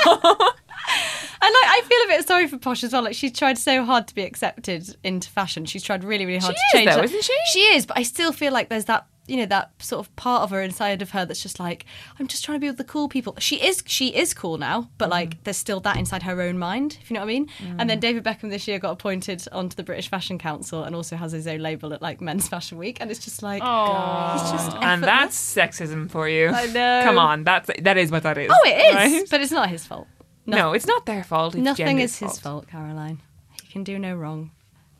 And 1.46 1.54
like, 1.54 1.70
I 1.70 1.80
feel 1.84 1.98
a 2.04 2.18
bit 2.18 2.26
sorry 2.26 2.48
for 2.48 2.58
Posh 2.58 2.82
as 2.82 2.92
well. 2.92 3.02
Like, 3.02 3.14
she's 3.14 3.30
tried 3.32 3.56
so 3.56 3.84
hard 3.84 4.08
to 4.08 4.14
be 4.14 4.22
accepted 4.22 4.96
into 5.04 5.30
fashion. 5.30 5.64
She's 5.64 5.82
tried 5.84 6.02
really, 6.02 6.26
really 6.26 6.40
hard 6.40 6.54
She 6.56 6.58
to 6.58 6.66
is, 6.66 6.84
change. 6.84 6.90
though, 6.90 6.96
that. 7.02 7.04
isn't 7.04 7.24
she? 7.24 7.34
She 7.52 7.60
is, 7.76 7.86
but 7.86 7.96
I 7.98 8.02
still 8.02 8.32
feel 8.32 8.52
like 8.52 8.68
there's 8.68 8.86
that, 8.86 9.06
you 9.28 9.36
know, 9.36 9.46
that 9.46 9.70
sort 9.80 10.04
of 10.06 10.14
part 10.16 10.42
of 10.42 10.50
her 10.50 10.60
inside 10.62 11.02
of 11.02 11.10
her 11.10 11.24
that's 11.24 11.40
just 11.42 11.60
like, 11.60 11.84
I'm 12.18 12.26
just 12.26 12.44
trying 12.44 12.56
to 12.56 12.60
be 12.60 12.66
with 12.68 12.78
the 12.78 12.84
cool 12.84 13.08
people. 13.08 13.36
She 13.38 13.56
is, 13.64 13.82
she 13.86 14.08
is 14.08 14.34
cool 14.34 14.58
now, 14.58 14.88
but 14.98 15.06
Mm. 15.08 15.10
like, 15.12 15.44
there's 15.44 15.56
still 15.56 15.78
that 15.80 15.96
inside 15.98 16.22
her 16.24 16.40
own 16.42 16.58
mind. 16.58 16.98
If 17.00 17.10
you 17.10 17.14
know 17.14 17.20
what 17.20 17.24
I 17.26 17.32
mean. 17.32 17.48
And 17.78 17.88
then 17.90 18.00
David 18.00 18.24
Beckham 18.24 18.50
this 18.50 18.66
year 18.66 18.78
got 18.78 18.90
appointed 18.92 19.46
onto 19.52 19.76
the 19.76 19.82
British 19.84 20.08
Fashion 20.08 20.38
Council 20.38 20.82
and 20.84 20.94
also 20.96 21.14
has 21.16 21.30
his 21.32 21.46
own 21.46 21.60
label 21.60 21.92
at 21.92 22.02
like 22.02 22.20
Men's 22.20 22.48
Fashion 22.48 22.76
Week, 22.78 22.98
and 23.00 23.10
it's 23.10 23.24
just 23.24 23.42
like, 23.42 23.62
he's 23.62 24.50
just 24.52 24.76
and 24.80 25.02
that's 25.02 25.36
sexism 25.36 26.10
for 26.10 26.28
you. 26.28 26.48
I 26.48 26.66
know. 26.66 27.00
Come 27.04 27.18
on, 27.18 27.44
that's 27.44 27.70
that 27.82 27.96
is 27.98 28.10
what 28.10 28.22
that 28.24 28.38
is. 28.38 28.50
Oh, 28.52 28.58
it 28.68 28.70
is, 28.76 28.94
right? 28.94 29.24
but 29.30 29.40
it's 29.40 29.52
not 29.52 29.68
his 29.68 29.84
fault. 29.86 30.06
No, 30.46 30.72
it's 30.72 30.86
not 30.86 31.06
their 31.06 31.24
fault. 31.24 31.54
It's 31.54 31.62
Nothing 31.62 31.98
is 31.98 32.18
his 32.18 32.38
fault, 32.38 32.68
Caroline. 32.68 33.20
He 33.62 33.68
can 33.72 33.82
do 33.84 33.98
no 33.98 34.14
wrong. 34.14 34.52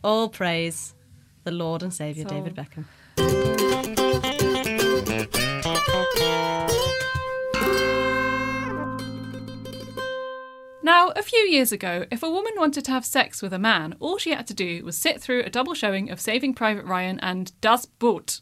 All 0.03 0.29
praise 0.29 0.95
the 1.45 1.53
Lord 1.53 1.83
and 1.83 1.95
Saviour 1.95 2.27
So- 2.29 2.35
David 2.35 2.55
Beckham. 2.57 2.85
Now, 10.83 11.09
a 11.17 11.23
few 11.23 11.41
years 11.41 11.73
ago, 11.73 12.07
if 12.13 12.23
a 12.23 12.31
woman 12.31 12.53
wanted 12.57 12.85
to 12.85 12.93
have 12.93 13.05
sex 13.05 13.43
with 13.43 13.53
a 13.53 13.59
man, 13.59 13.97
all 13.99 14.19
she 14.19 14.31
had 14.31 14.47
to 14.47 14.55
do 14.55 14.85
was 14.85 14.97
sit 14.97 15.21
through 15.21 15.43
a 15.43 15.51
double 15.51 15.75
showing 15.75 16.11
of 16.11 16.21
Saving 16.21 16.55
Private 16.55 16.85
Ryan 16.85 17.19
and 17.21 17.53
Das 17.61 17.87
Boot. 17.87 18.41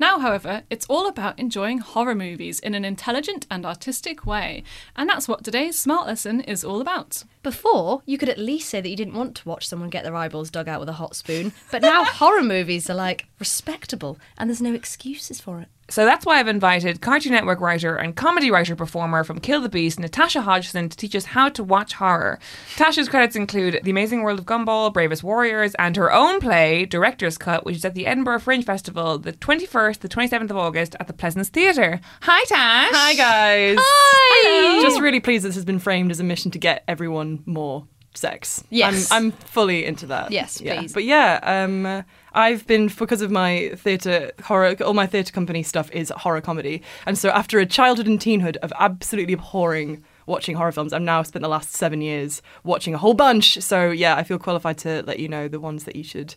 Now, 0.00 0.18
however, 0.18 0.62
it's 0.70 0.86
all 0.86 1.06
about 1.06 1.38
enjoying 1.38 1.78
horror 1.78 2.14
movies 2.14 2.58
in 2.58 2.74
an 2.74 2.86
intelligent 2.86 3.46
and 3.50 3.66
artistic 3.66 4.24
way, 4.24 4.64
and 4.96 5.06
that's 5.06 5.28
what 5.28 5.44
today's 5.44 5.78
Smart 5.78 6.06
Lesson 6.06 6.40
is 6.40 6.64
all 6.64 6.80
about. 6.80 7.24
Before, 7.42 8.00
you 8.06 8.16
could 8.16 8.30
at 8.30 8.38
least 8.38 8.70
say 8.70 8.80
that 8.80 8.88
you 8.88 8.96
didn't 8.96 9.12
want 9.12 9.34
to 9.36 9.48
watch 9.48 9.68
someone 9.68 9.90
get 9.90 10.02
their 10.02 10.16
eyeballs 10.16 10.50
dug 10.50 10.68
out 10.68 10.80
with 10.80 10.88
a 10.88 10.94
hot 10.94 11.16
spoon, 11.16 11.52
but 11.70 11.82
now 11.82 12.04
horror 12.04 12.42
movies 12.42 12.88
are 12.88 12.94
like 12.94 13.26
respectable 13.38 14.18
and 14.38 14.48
there's 14.48 14.62
no 14.62 14.72
excuses 14.72 15.38
for 15.38 15.60
it. 15.60 15.68
So 15.90 16.04
that's 16.04 16.24
why 16.24 16.38
I've 16.38 16.46
invited 16.46 17.00
Cartoon 17.00 17.32
Network 17.32 17.60
writer 17.60 17.96
and 17.96 18.14
comedy 18.14 18.48
writer 18.48 18.76
performer 18.76 19.24
from 19.24 19.40
Kill 19.40 19.60
the 19.60 19.68
Beast, 19.68 19.98
Natasha 19.98 20.40
Hodgson, 20.42 20.88
to 20.88 20.96
teach 20.96 21.16
us 21.16 21.24
how 21.24 21.48
to 21.48 21.64
watch 21.64 21.94
horror. 21.94 22.38
Tasha's 22.76 23.08
credits 23.08 23.34
include 23.34 23.80
The 23.82 23.90
Amazing 23.90 24.22
World 24.22 24.38
of 24.38 24.46
Gumball, 24.46 24.92
Bravest 24.92 25.24
Warriors, 25.24 25.74
and 25.80 25.96
her 25.96 26.12
own 26.12 26.40
play, 26.40 26.84
Director's 26.84 27.36
Cut, 27.36 27.64
which 27.64 27.76
is 27.76 27.84
at 27.84 27.94
the 27.94 28.06
Edinburgh 28.06 28.38
Fringe 28.38 28.64
Festival 28.64 29.18
the 29.18 29.32
21st, 29.32 29.98
the 29.98 30.08
27th 30.08 30.50
of 30.50 30.56
August 30.56 30.94
at 31.00 31.08
the 31.08 31.12
Pleasance 31.12 31.48
Theatre. 31.48 32.00
Hi, 32.22 32.44
Tash. 32.44 32.90
Hi 32.94 33.14
guys. 33.14 33.78
Hi. 33.80 34.82
Just 34.82 35.00
really 35.00 35.20
pleased 35.20 35.44
this 35.44 35.56
has 35.56 35.64
been 35.64 35.80
framed 35.80 36.12
as 36.12 36.20
a 36.20 36.24
mission 36.24 36.52
to 36.52 36.58
get 36.58 36.84
everyone 36.86 37.42
more 37.46 37.86
sex. 38.14 38.62
Yes. 38.70 39.10
I'm, 39.10 39.26
I'm 39.26 39.32
fully 39.32 39.84
into 39.84 40.06
that. 40.06 40.30
Yes, 40.30 40.60
yeah. 40.60 40.78
please. 40.78 40.92
But 40.92 41.04
yeah, 41.04 41.40
um, 41.42 41.86
uh, 41.86 42.02
I've 42.32 42.66
been 42.66 42.88
because 42.88 43.22
of 43.22 43.30
my 43.30 43.72
theatre 43.76 44.32
horror. 44.44 44.76
All 44.84 44.94
my 44.94 45.06
theatre 45.06 45.32
company 45.32 45.62
stuff 45.62 45.90
is 45.92 46.12
horror 46.16 46.40
comedy, 46.40 46.82
and 47.06 47.18
so 47.18 47.30
after 47.30 47.58
a 47.58 47.66
childhood 47.66 48.06
and 48.06 48.20
teenhood 48.20 48.56
of 48.58 48.72
absolutely 48.78 49.34
abhorring 49.34 50.04
watching 50.26 50.56
horror 50.56 50.72
films, 50.72 50.92
I've 50.92 51.02
now 51.02 51.22
spent 51.22 51.42
the 51.42 51.48
last 51.48 51.72
seven 51.72 52.00
years 52.00 52.40
watching 52.62 52.94
a 52.94 52.98
whole 52.98 53.14
bunch. 53.14 53.60
So 53.60 53.90
yeah, 53.90 54.16
I 54.16 54.22
feel 54.22 54.38
qualified 54.38 54.78
to 54.78 55.02
let 55.02 55.18
you 55.18 55.28
know 55.28 55.48
the 55.48 55.60
ones 55.60 55.84
that 55.84 55.96
you 55.96 56.04
should 56.04 56.34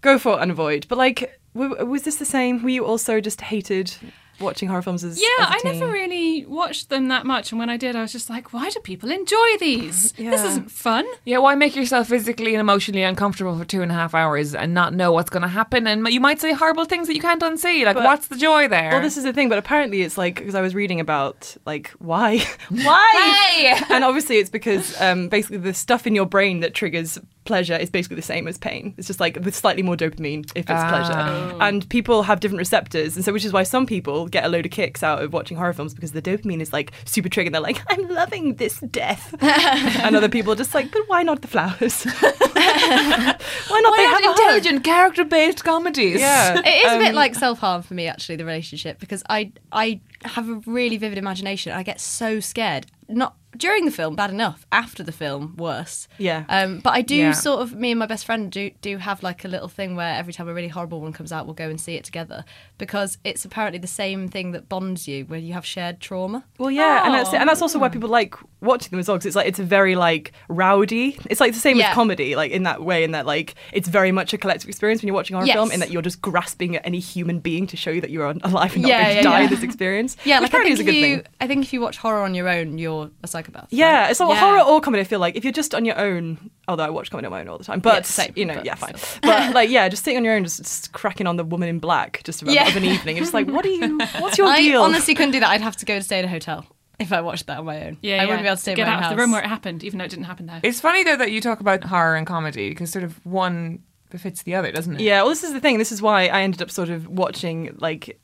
go 0.00 0.18
for 0.18 0.40
and 0.40 0.50
avoid. 0.50 0.86
But 0.88 0.98
like, 0.98 1.40
was 1.54 2.02
this 2.02 2.16
the 2.16 2.24
same? 2.24 2.62
Were 2.62 2.70
you 2.70 2.84
also 2.84 3.20
just 3.20 3.40
hated 3.40 3.94
watching 4.40 4.68
horror 4.68 4.82
films 4.82 5.04
as 5.04 5.20
Yeah, 5.20 5.26
as 5.40 5.48
a 5.48 5.52
I 5.52 5.58
teen? 5.58 5.80
never 5.80 5.92
really 5.92 6.44
watched 6.46 6.88
them 6.88 7.08
that 7.08 7.26
much, 7.26 7.52
and 7.52 7.58
when 7.58 7.68
I 7.70 7.76
did, 7.76 7.96
I 7.96 8.02
was 8.02 8.12
just 8.12 8.30
like, 8.30 8.52
why 8.52 8.70
do 8.70 8.80
people 8.80 9.10
enjoy 9.10 9.56
these? 9.58 10.12
This 10.30 10.44
isn't 10.44 10.70
fun. 10.70 11.04
Yeah, 11.24 11.38
why 11.38 11.54
make 11.56 11.74
yourself 11.74 12.08
physically 12.08 12.54
and 12.54 12.60
emotionally 12.60 13.02
uncomfortable 13.02 13.58
for 13.58 13.64
two 13.64 13.82
and 13.82 13.90
a 13.90 13.94
half 13.94 14.14
hours 14.14 14.54
and 14.54 14.72
not 14.74 14.94
know 14.94 15.10
what's 15.12 15.28
going 15.30 15.42
to 15.42 15.48
happen? 15.48 15.86
And 15.86 16.06
you 16.08 16.20
might 16.20 16.40
say 16.40 16.52
horrible 16.52 16.84
things 16.84 17.08
that 17.08 17.14
you 17.14 17.20
can't 17.20 17.42
unsee. 17.42 17.84
Like, 17.84 17.96
But- 17.96 18.04
what's 18.04 18.28
the 18.28 18.36
joy 18.36 18.68
there? 18.68 18.90
Well, 18.92 19.02
this 19.02 19.16
is 19.16 19.24
the 19.24 19.32
thing, 19.32 19.48
but 19.48 19.58
apparently 19.58 20.02
it's 20.02 20.16
like 20.16 20.36
because 20.36 20.54
I 20.54 20.60
was 20.60 20.74
reading 20.74 21.00
about 21.00 21.56
like 21.66 21.88
why, 21.98 22.38
why, 22.68 23.82
and 23.90 24.04
obviously 24.04 24.38
it's 24.38 24.50
because 24.50 24.98
um, 25.00 25.28
basically 25.28 25.58
the 25.58 25.74
stuff 25.74 26.06
in 26.06 26.14
your 26.14 26.26
brain 26.26 26.60
that 26.60 26.74
triggers 26.74 27.18
pleasure 27.44 27.74
is 27.76 27.90
basically 27.90 28.16
the 28.16 28.22
same 28.22 28.46
as 28.46 28.58
pain. 28.58 28.94
It's 28.98 29.06
just 29.06 29.20
like 29.20 29.36
with 29.42 29.54
slightly 29.54 29.82
more 29.82 29.96
dopamine 29.96 30.44
if 30.54 30.68
it's 30.68 30.84
pleasure, 30.84 31.56
and 31.60 31.88
people 31.88 32.22
have 32.22 32.40
different 32.40 32.58
receptors, 32.58 33.16
and 33.16 33.24
so 33.24 33.32
which 33.32 33.44
is 33.44 33.52
why 33.52 33.62
some 33.62 33.86
people 33.86 34.28
get 34.28 34.44
a 34.44 34.48
load 34.48 34.66
of 34.66 34.72
kicks 34.72 35.02
out 35.02 35.22
of 35.22 35.32
watching 35.32 35.56
horror 35.56 35.72
films 35.72 35.94
because 35.94 36.12
the 36.12 36.22
dopamine 36.22 36.60
is 36.60 36.72
like 36.72 36.92
super 37.04 37.28
triggered. 37.28 37.54
They're 37.54 37.60
like, 37.60 37.80
I'm 37.88 38.08
loving 38.08 38.54
this 38.56 38.80
death, 38.80 39.34
and 39.42 40.14
other 40.16 40.28
people 40.28 40.52
are 40.52 40.56
just 40.56 40.74
like, 40.74 40.90
but 40.92 41.02
why 41.06 41.22
not 41.22 41.42
the 41.42 41.48
flowers? 41.48 42.04
why 42.04 43.80
not 43.82 43.90
why 43.90 43.96
they 43.96 44.04
not 44.04 44.22
have 44.22 44.38
intelligent, 44.38 44.84
character-based 44.84 45.64
comedies? 45.64 46.20
Yeah, 46.20 46.58
It 46.64 46.86
is 46.86 46.92
a 46.92 46.98
bit 46.98 47.08
Um, 47.10 47.14
like 47.14 47.34
self 47.34 47.58
harm 47.58 47.82
for 47.82 47.94
me, 47.94 48.06
actually, 48.06 48.36
the 48.36 48.44
relationship, 48.44 48.98
because 48.98 49.22
I 49.28 49.52
I 49.72 50.00
have 50.24 50.48
a 50.48 50.54
really 50.66 50.96
vivid 50.96 51.18
imagination. 51.18 51.72
I 51.72 51.82
get 51.82 52.00
so 52.00 52.40
scared. 52.40 52.86
Not 53.08 53.34
during 53.56 53.84
the 53.84 53.90
film, 53.90 54.14
bad 54.16 54.30
enough. 54.30 54.64
After 54.72 55.02
the 55.02 55.12
film, 55.12 55.54
worse. 55.56 56.06
Yeah. 56.18 56.44
Um, 56.48 56.78
but 56.80 56.90
I 56.94 57.02
do 57.02 57.16
Yeah. 57.16 57.32
sort 57.32 57.60
of, 57.60 57.74
me 57.74 57.90
and 57.90 57.98
my 57.98 58.06
best 58.06 58.24
friend 58.24 58.50
do 58.50 58.70
do 58.80 58.96
have 58.98 59.22
like 59.22 59.44
a 59.44 59.48
little 59.48 59.68
thing 59.68 59.96
where 59.96 60.14
every 60.14 60.32
time 60.32 60.48
a 60.48 60.54
really 60.54 60.68
horrible 60.68 61.00
one 61.00 61.12
comes 61.12 61.32
out, 61.32 61.46
we'll 61.46 61.54
go 61.54 61.68
and 61.68 61.80
see 61.80 61.94
it 61.96 62.04
together 62.04 62.44
because 62.78 63.18
it's 63.24 63.44
apparently 63.44 63.78
the 63.78 63.86
same 63.86 64.28
thing 64.28 64.52
that 64.52 64.68
bonds 64.68 65.08
you 65.08 65.24
when 65.24 65.42
you 65.44 65.52
have 65.52 65.66
shared 65.66 66.00
trauma. 66.00 66.44
Well, 66.58 66.70
yeah, 66.70 67.04
and 67.06 67.14
that's 67.14 67.32
and 67.34 67.48
that's 67.48 67.62
also 67.62 67.78
why 67.78 67.88
people 67.88 68.08
like 68.08 68.34
watching 68.60 68.90
them 68.90 69.00
as 69.00 69.08
well 69.08 69.16
because 69.16 69.26
it's 69.26 69.36
like 69.36 69.46
it's 69.48 69.58
a 69.58 69.64
very 69.64 69.96
like 69.96 70.32
rowdy. 70.48 71.18
It's 71.30 71.40
like 71.40 71.52
the 71.54 71.58
same 71.60 71.78
Yeah. 71.78 71.90
as 71.90 71.94
comedy, 71.94 72.36
like 72.36 72.52
in 72.52 72.62
that 72.64 72.82
way, 72.82 73.04
in 73.04 73.12
that 73.12 73.26
like 73.26 73.54
it's 73.72 73.88
very 73.88 74.12
much 74.12 74.32
a 74.32 74.38
collective 74.38 74.68
experience 74.68 75.02
when 75.02 75.08
you're 75.08 75.14
watching 75.14 75.34
a 75.34 75.38
horror 75.38 75.46
Yes. 75.46 75.54
film, 75.56 75.72
in 75.72 75.80
that 75.80 75.90
you're 75.90 76.02
just 76.02 76.20
grasping 76.22 76.76
at 76.76 76.86
any 76.86 76.98
human 76.98 77.40
being 77.40 77.66
to 77.68 77.76
show 77.76 77.90
you 77.90 78.00
that 78.00 78.10
you're 78.10 78.26
alive 78.26 78.74
and 78.74 78.82
not 78.82 78.90
going 78.90 79.16
to 79.16 79.22
die 79.22 79.46
this 79.46 79.62
experience. 79.62 80.16
Yeah, 80.24 80.40
which 80.40 80.52
like 80.52 80.60
I 80.60 80.64
think 80.64 80.74
is 80.74 80.78
a 80.80 80.82
if 80.82 80.86
good 80.86 80.94
you, 80.94 81.02
thing. 81.16 81.26
I 81.40 81.46
think 81.46 81.64
if 81.64 81.72
you 81.72 81.80
watch 81.80 81.96
horror 81.98 82.22
on 82.22 82.34
your 82.34 82.48
own, 82.48 82.78
you're 82.78 83.10
a 83.22 83.26
psychopath. 83.42 83.66
Yeah, 83.70 84.02
right? 84.02 84.10
it's 84.10 84.20
not 84.20 84.36
horror 84.36 84.60
or 84.62 84.80
comedy. 84.80 85.00
I 85.00 85.04
feel 85.04 85.20
like 85.20 85.36
if 85.36 85.44
you're 85.44 85.52
just 85.52 85.74
on 85.74 85.84
your 85.84 85.98
own, 85.98 86.50
although 86.68 86.84
I 86.84 86.90
watch 86.90 87.10
comedy 87.10 87.26
on 87.26 87.32
my 87.32 87.40
own 87.40 87.48
all 87.48 87.58
the 87.58 87.64
time, 87.64 87.80
but 87.80 87.94
Yeah, 87.96 88.02
same, 88.02 88.32
you 88.36 88.44
know, 88.44 88.54
but 88.54 88.64
yeah, 88.64 88.74
fine. 88.74 88.96
still. 88.96 89.20
But 89.22 89.54
like, 89.54 89.70
yeah, 89.70 89.88
just 89.88 90.04
sitting 90.04 90.18
on 90.18 90.24
your 90.24 90.34
own, 90.34 90.44
just, 90.44 90.58
just 90.58 90.92
cracking 90.92 91.26
on 91.26 91.36
the 91.36 91.44
woman 91.44 91.68
in 91.68 91.78
black, 91.78 92.22
just 92.24 92.42
of, 92.42 92.48
Yeah. 92.48 92.68
of 92.68 92.76
an 92.76 92.84
evening. 92.84 93.16
It's 93.16 93.24
just 93.26 93.34
like, 93.34 93.48
what 93.48 93.64
are 93.64 93.68
you? 93.70 93.98
What's 94.18 94.38
your 94.38 94.46
I 94.50 94.60
deal? 94.60 94.82
honestly 94.82 95.14
couldn't 95.14 95.32
do 95.32 95.40
that. 95.40 95.50
I'd 95.50 95.60
have 95.60 95.76
to 95.78 95.86
go 95.86 95.94
and 95.94 96.04
stay 96.04 96.18
in 96.18 96.24
a 96.24 96.28
hotel 96.28 96.64
if 96.98 97.12
I 97.12 97.20
watched 97.22 97.46
that 97.46 97.58
on 97.58 97.64
my 97.64 97.86
own. 97.86 97.98
Yeah, 98.02 98.14
I 98.14 98.16
yeah. 98.16 98.22
wouldn't 98.24 98.42
be 98.42 98.46
able 98.48 98.56
to 98.56 98.62
stay 98.62 98.74
get 98.74 98.82
in 98.82 98.88
my 98.88 98.92
out 98.92 98.96
own 98.96 98.98
of 98.98 99.04
house. 99.04 99.12
the 99.12 99.20
room 99.22 99.32
where 99.32 99.42
it 99.42 99.46
happened, 99.48 99.82
even 99.84 99.98
though 99.98 100.04
it 100.04 100.10
didn't 100.10 100.26
happen 100.26 100.46
there. 100.46 100.60
It's 100.62 100.80
funny 100.80 101.02
though 101.04 101.16
that 101.16 101.32
you 101.32 101.40
talk 101.40 101.60
about 101.60 101.84
horror 101.84 102.16
and 102.16 102.26
comedy 102.26 102.68
because 102.70 102.90
sort 102.90 103.04
of 103.04 103.24
one 103.24 103.82
befits 104.10 104.42
the 104.42 104.54
other, 104.56 104.72
doesn't 104.72 104.94
it? 104.96 105.00
Yeah, 105.00 105.20
well, 105.22 105.30
this 105.30 105.44
is 105.44 105.52
the 105.52 105.60
thing. 105.60 105.78
This 105.78 105.92
is 105.92 106.02
why 106.02 106.26
I 106.26 106.42
ended 106.42 106.60
up 106.60 106.70
sort 106.70 106.88
of 106.90 107.06
watching 107.08 107.74
like 107.78 108.18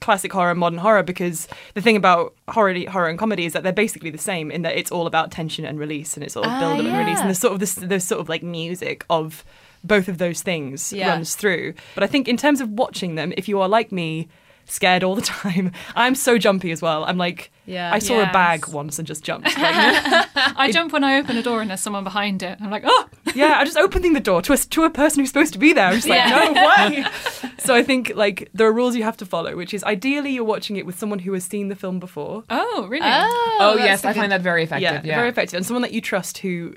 classic 0.00 0.32
horror 0.32 0.50
and 0.50 0.58
modern 0.60 0.78
horror 0.78 1.02
because 1.02 1.46
the 1.74 1.80
thing 1.80 1.96
about 1.96 2.34
horror, 2.48 2.74
horror 2.90 3.08
and 3.08 3.18
comedy 3.18 3.44
is 3.46 3.52
that 3.52 3.62
they're 3.62 3.72
basically 3.72 4.10
the 4.10 4.18
same 4.18 4.50
in 4.50 4.62
that 4.62 4.76
it's 4.76 4.90
all 4.90 5.06
about 5.06 5.30
tension 5.30 5.64
and 5.64 5.78
release 5.78 6.14
and 6.14 6.24
it's 6.24 6.36
all 6.36 6.44
Ah, 6.46 6.58
build 6.60 6.80
up 6.80 6.86
and 6.86 6.98
release 6.98 7.18
and 7.20 7.28
there's 7.28 7.38
sort 7.38 7.52
of 7.52 7.60
this 7.60 7.74
there's 7.74 8.04
sort 8.04 8.20
of 8.20 8.28
like 8.28 8.42
music 8.42 9.04
of 9.10 9.44
both 9.82 10.08
of 10.08 10.18
those 10.18 10.40
things 10.42 10.92
Yeah. 10.92 11.10
runs 11.10 11.34
through. 11.34 11.74
But 11.94 12.02
I 12.02 12.06
think 12.06 12.28
in 12.28 12.36
terms 12.38 12.60
of 12.62 12.70
watching 12.70 13.14
them, 13.16 13.32
if 13.36 13.48
you 13.48 13.60
are 13.60 13.68
like 13.68 13.92
me, 13.92 14.28
scared 14.64 15.04
all 15.04 15.14
the 15.14 15.22
time, 15.42 15.72
I'm 15.94 16.14
so 16.14 16.38
jumpy 16.38 16.70
as 16.70 16.80
well. 16.80 17.04
I'm 17.04 17.18
like, 17.18 17.50
Yeah. 17.66 17.92
I 17.92 17.98
saw 17.98 18.14
Yes. 18.14 18.30
a 18.30 18.32
bag 18.32 18.68
once 18.68 18.98
and 18.98 19.06
just 19.08 19.22
jumped. 19.24 19.48
Like, 19.58 20.28
I 20.56 20.70
jump 20.72 20.92
when 20.92 21.02
I 21.04 21.18
open 21.18 21.36
a 21.36 21.42
door 21.42 21.60
and 21.60 21.70
there's 21.70 21.80
someone 21.80 22.04
behind 22.04 22.42
it. 22.42 22.58
I'm 22.60 22.70
like, 22.70 22.82
oh! 22.86 23.08
yeah, 23.34 23.54
I 23.58 23.64
just 23.64 23.76
opening 23.76 24.12
the 24.12 24.20
door 24.20 24.42
to 24.42 24.52
a, 24.52 24.56
to 24.56 24.84
a 24.84 24.90
person 24.90 25.20
who's 25.20 25.30
supposed 25.30 25.52
to 25.54 25.58
be 25.58 25.72
there. 25.72 25.86
I'm 25.86 25.94
just 25.94 26.08
like, 26.08 26.28
no 26.28 26.52
way. 26.52 27.04
so 27.58 27.74
I 27.74 27.82
think 27.82 28.12
like 28.14 28.50
there 28.52 28.66
are 28.66 28.72
rules 28.72 28.94
you 28.96 29.02
have 29.04 29.16
to 29.18 29.26
follow, 29.26 29.56
which 29.56 29.72
is 29.72 29.82
ideally 29.84 30.30
you're 30.32 30.44
watching 30.44 30.76
it 30.76 30.84
with 30.86 30.98
someone 30.98 31.20
who 31.20 31.32
has 31.32 31.44
seen 31.44 31.68
the 31.68 31.76
film 31.76 31.98
before. 31.98 32.44
Oh, 32.50 32.86
really? 32.88 33.06
Oh, 33.06 33.58
oh 33.60 33.76
that's 33.76 33.86
yes, 33.86 34.04
I 34.04 34.12
find 34.12 34.30
that 34.32 34.42
very 34.42 34.64
effective. 34.64 34.82
yeah, 34.82 35.02
Yeah, 35.04 35.16
very 35.16 35.28
effective, 35.30 35.56
and 35.56 35.64
someone 35.66 35.82
that 35.82 35.92
you 35.92 36.00
trust 36.00 36.38
who 36.38 36.74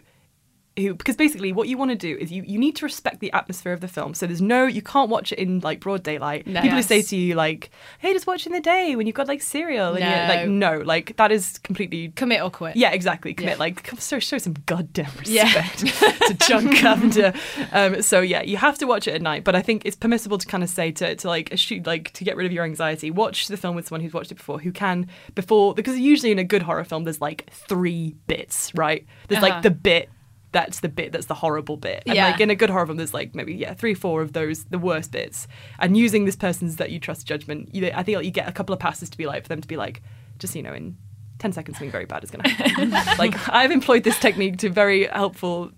who 0.78 0.94
because 0.96 1.16
basically 1.16 1.52
what 1.52 1.68
you 1.68 1.78
want 1.78 1.92
to 1.92 1.98
do 1.98 2.16
is 2.18 2.32
you, 2.32 2.44
you 2.46 2.58
need 2.60 2.76
to 2.78 2.86
respect 2.86 3.20
the 3.20 3.32
atmosphere 3.34 3.74
of 3.74 3.82
the 3.82 3.88
film. 3.88 4.14
So 4.14 4.28
there's 4.28 4.42
no 4.42 4.66
you 4.66 4.82
can't 4.82 5.10
watch 5.10 5.32
it 5.32 5.40
in 5.40 5.60
like 5.62 5.80
broad 5.80 6.04
daylight. 6.04 6.46
No. 6.48 6.62
People 6.62 6.78
who 6.78 6.84
say 6.84 7.02
to 7.02 7.16
you 7.16 7.36
like, 7.36 7.70
"Hey, 8.00 8.14
just 8.14 8.28
watch 8.28 8.46
in 8.46 8.54
the 8.54 8.60
day 8.62 8.96
when 8.96 9.08
you've 9.08 9.16
got 9.16 9.28
like 9.28 9.42
cereal." 9.42 9.96
And 9.96 10.00
you're 10.04 10.28
like, 10.38 10.48
No. 10.48 10.78
no, 10.78 10.84
like 10.86 11.16
that 11.18 11.32
is 11.32 11.58
completely 11.60 12.10
Commit 12.16 12.42
or 12.42 12.50
quit. 12.52 12.76
yeah, 12.76 12.92
exactly. 12.92 13.34
Commit. 13.34 13.56
Yeah. 13.56 13.60
Like, 13.60 13.84
come- 13.84 14.00
show, 14.00 14.20
show 14.20 14.38
some 14.38 14.54
goddamn 14.66 15.12
Yeah. 15.26 15.44
respect 15.46 15.80
to 16.28 16.34
John 16.48 16.76
Carpenter. 16.82 17.34
Um, 17.72 18.02
so 18.02 18.22
yeah, 18.22 18.42
you 18.44 18.58
have 18.58 18.78
to 18.78 18.86
watch 18.86 19.08
it 19.08 19.16
at 19.16 19.22
night. 19.22 19.44
But 19.44 19.56
I 19.56 19.62
think 19.62 19.84
it's 19.86 19.96
permissible 19.96 20.38
to 20.38 20.46
kind 20.48 20.64
of 20.64 20.70
say 20.70 20.92
to, 20.92 21.16
to 21.16 21.28
like 21.28 21.52
shoot 21.58 21.86
like 21.88 22.14
to 22.14 22.24
get 22.24 22.36
rid 22.38 22.46
of 22.46 22.52
your 22.52 22.64
anxiety. 22.64 23.12
Watch 23.12 23.48
the 23.48 23.58
film 23.58 23.76
with 23.76 23.88
someone 23.88 24.02
who's 24.02 24.14
watched 24.14 24.32
it 24.32 24.36
before, 24.38 24.60
who 24.60 24.72
can 24.72 25.08
before 25.36 25.74
because 25.74 25.98
usually 25.98 26.32
in 26.32 26.40
a 26.40 26.44
good 26.44 26.62
horror 26.62 26.84
film 26.84 27.04
there's 27.04 27.22
like 27.22 27.50
three 27.52 28.16
bits, 28.28 28.74
right? 28.76 29.06
There's 29.28 29.42
Uh-huh. 29.44 29.54
like 29.54 29.64
the 29.64 29.72
bit. 29.72 30.10
That's 30.58 30.80
the 30.80 30.89
bit. 30.89 31.12
That's 31.12 31.28
the 31.28 31.36
horrible 31.36 31.78
bit. 31.78 32.01
And 32.08 32.16
Yeah. 32.16 32.32
like 32.32 32.39
in 32.39 32.49
a 32.49 32.55
good 32.55 32.72
horror 32.72 32.88
film, 32.88 32.97
there's 32.97 33.14
like 33.14 33.36
maybe 33.36 33.53
yeah 33.53 33.74
three, 33.76 33.93
four 33.93 34.24
of 34.24 34.34
those 34.34 34.64
the 34.66 34.80
worst 34.80 35.12
bits. 35.12 35.47
And 35.78 35.95
using 35.95 36.26
this 36.26 36.36
person's 36.36 36.78
that 36.78 36.89
you 36.89 36.99
trust 36.99 37.28
judgment, 37.28 37.76
you, 37.76 37.91
I 37.93 38.01
think 38.03 38.24
you 38.24 38.32
get 38.32 38.47
a 38.47 38.51
couple 38.51 38.74
of 38.74 38.80
passes 38.80 39.10
to 39.12 39.18
be 39.18 39.28
like 39.28 39.43
for 39.43 39.49
them 39.49 39.62
to 39.62 39.68
be 39.68 39.78
like, 39.78 40.01
just 40.39 40.55
you 40.55 40.64
know, 40.64 40.74
in 40.74 40.97
10 41.39 41.53
seconds 41.53 41.78
something 41.78 41.91
very 41.91 42.05
bad 42.05 42.24
is 42.24 42.32
going 42.32 42.41
to 42.43 42.49
happen. 42.49 42.89
like 43.20 43.36
I've 43.49 43.70
employed 43.70 44.03
this 44.03 44.18
technique 44.20 44.58
to 44.58 44.70
very 44.72 45.05
helpful 45.05 45.72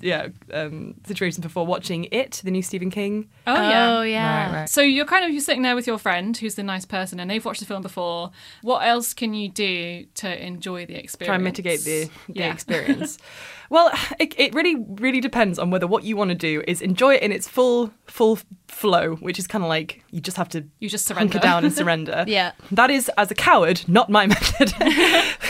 yeah 0.00 0.28
um, 0.52 0.94
situations 1.06 1.42
before 1.42 1.66
watching 1.66 2.06
it, 2.12 2.40
the 2.44 2.50
new 2.50 2.62
Stephen 2.62 2.90
King. 2.90 3.28
Oh, 3.46 3.54
yeah. 3.54 3.90
Oh 3.98 4.02
yeah. 4.02 4.46
Right, 4.46 4.54
right. 4.60 4.68
So 4.68 4.80
you're 4.80 5.04
kind 5.06 5.24
of 5.24 5.30
you're 5.30 5.40
sitting 5.40 5.62
there 5.62 5.74
with 5.74 5.86
your 5.86 5.98
friend 5.98 6.36
who's 6.36 6.54
the 6.54 6.62
nice 6.62 6.84
person 6.84 7.20
and 7.20 7.30
they've 7.30 7.44
watched 7.44 7.60
the 7.60 7.66
film 7.66 7.82
before. 7.82 8.30
What 8.62 8.80
else 8.86 9.14
can 9.14 9.34
you 9.34 9.48
do 9.48 10.06
to 10.16 10.46
enjoy 10.46 10.86
the 10.86 10.94
experience? 10.96 11.28
Try 11.28 11.34
and 11.36 11.44
mitigate 11.44 11.80
the, 11.80 12.04
the 12.28 12.40
Yeah. 12.40 12.52
experience. 12.52 13.18
well, 13.70 13.90
it, 14.18 14.34
it 14.38 14.54
really, 14.54 14.76
really 14.76 15.20
depends 15.20 15.58
on 15.58 15.70
whether 15.70 15.86
what 15.86 16.04
you 16.04 16.16
want 16.16 16.30
to 16.30 16.34
do 16.36 16.62
is 16.66 16.80
enjoy 16.82 17.14
it 17.14 17.22
in 17.22 17.32
its 17.32 17.46
full, 17.48 17.92
full 18.06 18.38
flow, 18.68 19.16
which 19.16 19.38
is 19.38 19.46
kind 19.46 19.62
of 19.64 19.68
like 19.68 20.02
you 20.10 20.20
just 20.20 20.36
have 20.36 20.48
to 20.50 20.64
You 20.80 20.88
just 20.88 21.08
hunker 21.08 21.32
surrender. 21.32 21.38
down 21.38 21.64
and 21.64 21.72
surrender. 21.80 22.24
Yeah. 22.26 22.52
That 22.72 22.90
is, 22.90 23.10
as 23.18 23.30
a 23.30 23.34
coward, 23.34 23.82
not 23.86 24.08
my 24.10 24.26
method. 24.34 24.72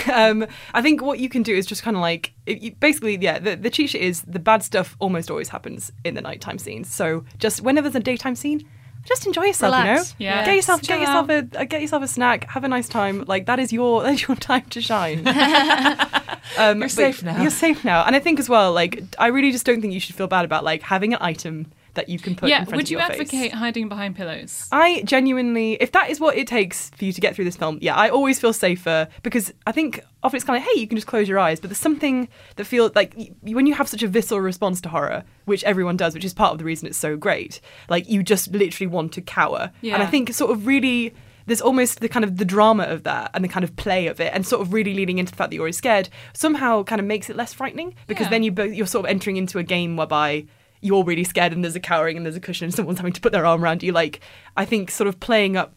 Um, 0.09 0.47
I 0.75 0.83
think 0.83 1.03
what 1.03 1.19
you 1.19 1.29
can 1.29 1.43
do 1.43 1.55
is 1.55 1.67
just 1.67 1.83
kind 1.83 1.97
of 1.97 2.01
like, 2.01 2.33
you, 2.47 2.73
basically, 2.73 3.17
yeah, 3.17 3.39
the, 3.39 3.57
the 3.57 3.71
cheat 3.71 3.91
sheet 3.91 4.03
is 4.03 4.23
the 4.23 4.39
bad 4.39 4.63
stuff 4.63 4.97
almost 4.99 5.31
always 5.31 5.49
happens 5.49 5.93
in 6.05 6.15
the 6.15 6.21
nighttime 6.21 6.59
scenes. 6.59 6.93
So 6.93 7.25
just 7.39 7.63
whenever 7.63 7.89
there's 7.89 8.01
a 8.01 8.05
daytime 8.05 8.35
scene, 8.35 8.67
just 9.05 9.27
enjoy 9.27 9.45
yourself, 9.45 9.73
Relax. 9.73 10.15
you 10.19 10.27
know? 10.27 10.33
Yeah. 10.33 10.45
Get 10.45 10.57
yourself, 10.57 10.83
get 10.83 11.01
yourself 11.01 11.29
a, 11.31 11.49
uh, 11.59 11.65
get 11.65 11.81
yourself 11.81 12.03
a 12.03 12.09
snack, 12.09 12.45
have 12.51 12.65
a 12.65 12.69
nice 12.69 12.89
time. 12.89 13.25
Like 13.27 13.47
that 13.47 13.59
is 13.59 13.73
your, 13.73 14.03
that 14.05 14.15
is 14.15 14.29
your 14.29 14.37
time 14.37 14.67
to 14.71 14.81
shine. 14.81 15.25
Um, 16.59 16.81
You're 16.81 16.89
safe 16.89 17.23
now. 17.23 17.41
You're 17.41 17.51
safe 17.51 17.85
now, 17.85 18.05
and 18.05 18.17
I 18.17 18.19
think 18.19 18.41
as 18.41 18.49
well, 18.49 18.73
like 18.73 19.03
I 19.19 19.29
really 19.29 19.53
just 19.53 19.65
don't 19.65 19.81
think 19.81 19.93
you 19.93 20.01
should 20.01 20.17
feel 20.17 20.27
bad 20.27 20.45
about 20.45 20.65
like 20.65 20.83
having 20.83 21.13
an 21.15 21.21
item 21.23 21.71
that 21.95 22.09
you 22.09 22.19
can 22.19 22.35
put 22.37 22.49
Yeah, 22.49 22.61
in 22.61 22.65
front 22.67 22.77
would 22.77 22.91
you 22.91 22.99
advocate 22.99 23.53
hiding 23.53 23.89
behind 23.89 24.17
pillows? 24.17 24.69
I 24.73 25.03
genuinely, 25.05 25.75
if 25.75 25.93
that 25.93 26.11
is 26.11 26.21
what 26.21 26.37
it 26.37 26.47
takes 26.47 26.91
for 26.91 27.05
you 27.05 27.13
to 27.13 27.21
get 27.21 27.35
through 27.35 27.45
this 27.47 27.57
film, 27.57 27.79
yeah, 27.81 27.95
I 27.95 28.09
always 28.09 28.39
feel 28.41 28.53
safer 28.53 29.09
because 29.23 29.53
I 29.67 29.73
think 29.73 30.01
often 30.23 30.37
it's 30.37 30.45
kind 30.45 30.57
of, 30.57 30.63
hey, 30.63 30.81
you 30.81 30.87
can 30.87 30.97
just 30.97 31.07
close 31.07 31.29
your 31.29 31.39
eyes, 31.39 31.61
but 31.61 31.71
there's 31.71 31.79
something 31.79 32.29
that 32.57 32.65
feels 32.65 32.93
like 32.95 33.15
when 33.43 33.67
you 33.67 33.75
have 33.75 33.89
such 33.89 34.03
a 34.03 34.09
visceral 34.09 34.41
response 34.41 34.81
to 34.83 34.89
horror, 34.89 35.25
which 35.47 35.65
everyone 35.65 35.97
does, 35.97 36.15
which 36.15 36.25
is 36.25 36.35
part 36.35 36.53
of 36.53 36.59
the 36.59 36.65
reason 36.65 36.87
it's 36.87 36.99
so 36.99 37.17
great, 37.17 37.61
like 37.89 38.09
you 38.09 38.23
just 38.23 38.53
literally 38.53 38.87
want 38.87 39.13
to 39.15 39.21
cower. 39.21 39.73
Yeah. 39.81 39.95
And 39.95 40.03
I 40.03 40.07
think 40.07 40.33
sort 40.33 40.51
of 40.51 40.67
really. 40.67 41.15
There's 41.47 41.63
almost 41.63 41.99
the 41.99 42.09
kind 42.09 42.23
of 42.25 42.37
the 42.37 42.45
drama 42.45 42.85
of 42.85 43.03
that 43.05 43.33
and 43.35 43.43
the 43.43 43.49
kind 43.49 43.65
of 43.65 43.75
play 43.75 44.07
of 44.07 44.21
it, 44.21 44.31
and 44.33 44.47
sort 44.47 44.63
of 44.63 44.73
really 44.73 44.95
leading 44.95 45.19
into 45.19 45.33
the 45.33 45.37
fact 45.37 45.51
that 45.51 45.57
you're 45.57 45.63
already 45.63 45.73
scared 45.73 46.09
somehow 46.33 46.85
kind 46.85 47.01
of 47.01 47.07
makes 47.07 47.29
it 47.29 47.35
less 47.35 47.53
frightening 47.53 47.97
because 48.07 48.27
Yeah. 48.27 48.31
then 48.31 48.43
you 48.45 48.53
you're 48.73 48.87
sort 48.87 49.05
of 49.07 49.11
entering 49.11 49.37
into 49.37 49.59
a 49.59 49.65
game 49.65 49.97
whereby 49.97 50.45
you're 50.81 51.05
really 51.05 51.25
scared 51.25 51.53
and 51.53 51.63
there's 51.63 51.77
a 51.77 51.81
cowering 51.81 52.17
and 52.17 52.25
there's 52.25 52.37
a 52.37 52.41
cushion 52.41 52.65
and 52.65 52.75
someone's 52.75 52.99
having 52.99 53.13
to 53.13 53.21
put 53.21 53.33
their 53.33 53.45
arm 53.47 53.63
around 53.63 53.83
you. 53.83 53.93
Like, 53.93 54.21
I 54.57 54.65
think 54.65 54.91
sort 54.91 55.09
of 55.09 55.21
playing 55.21 55.57
up 55.57 55.75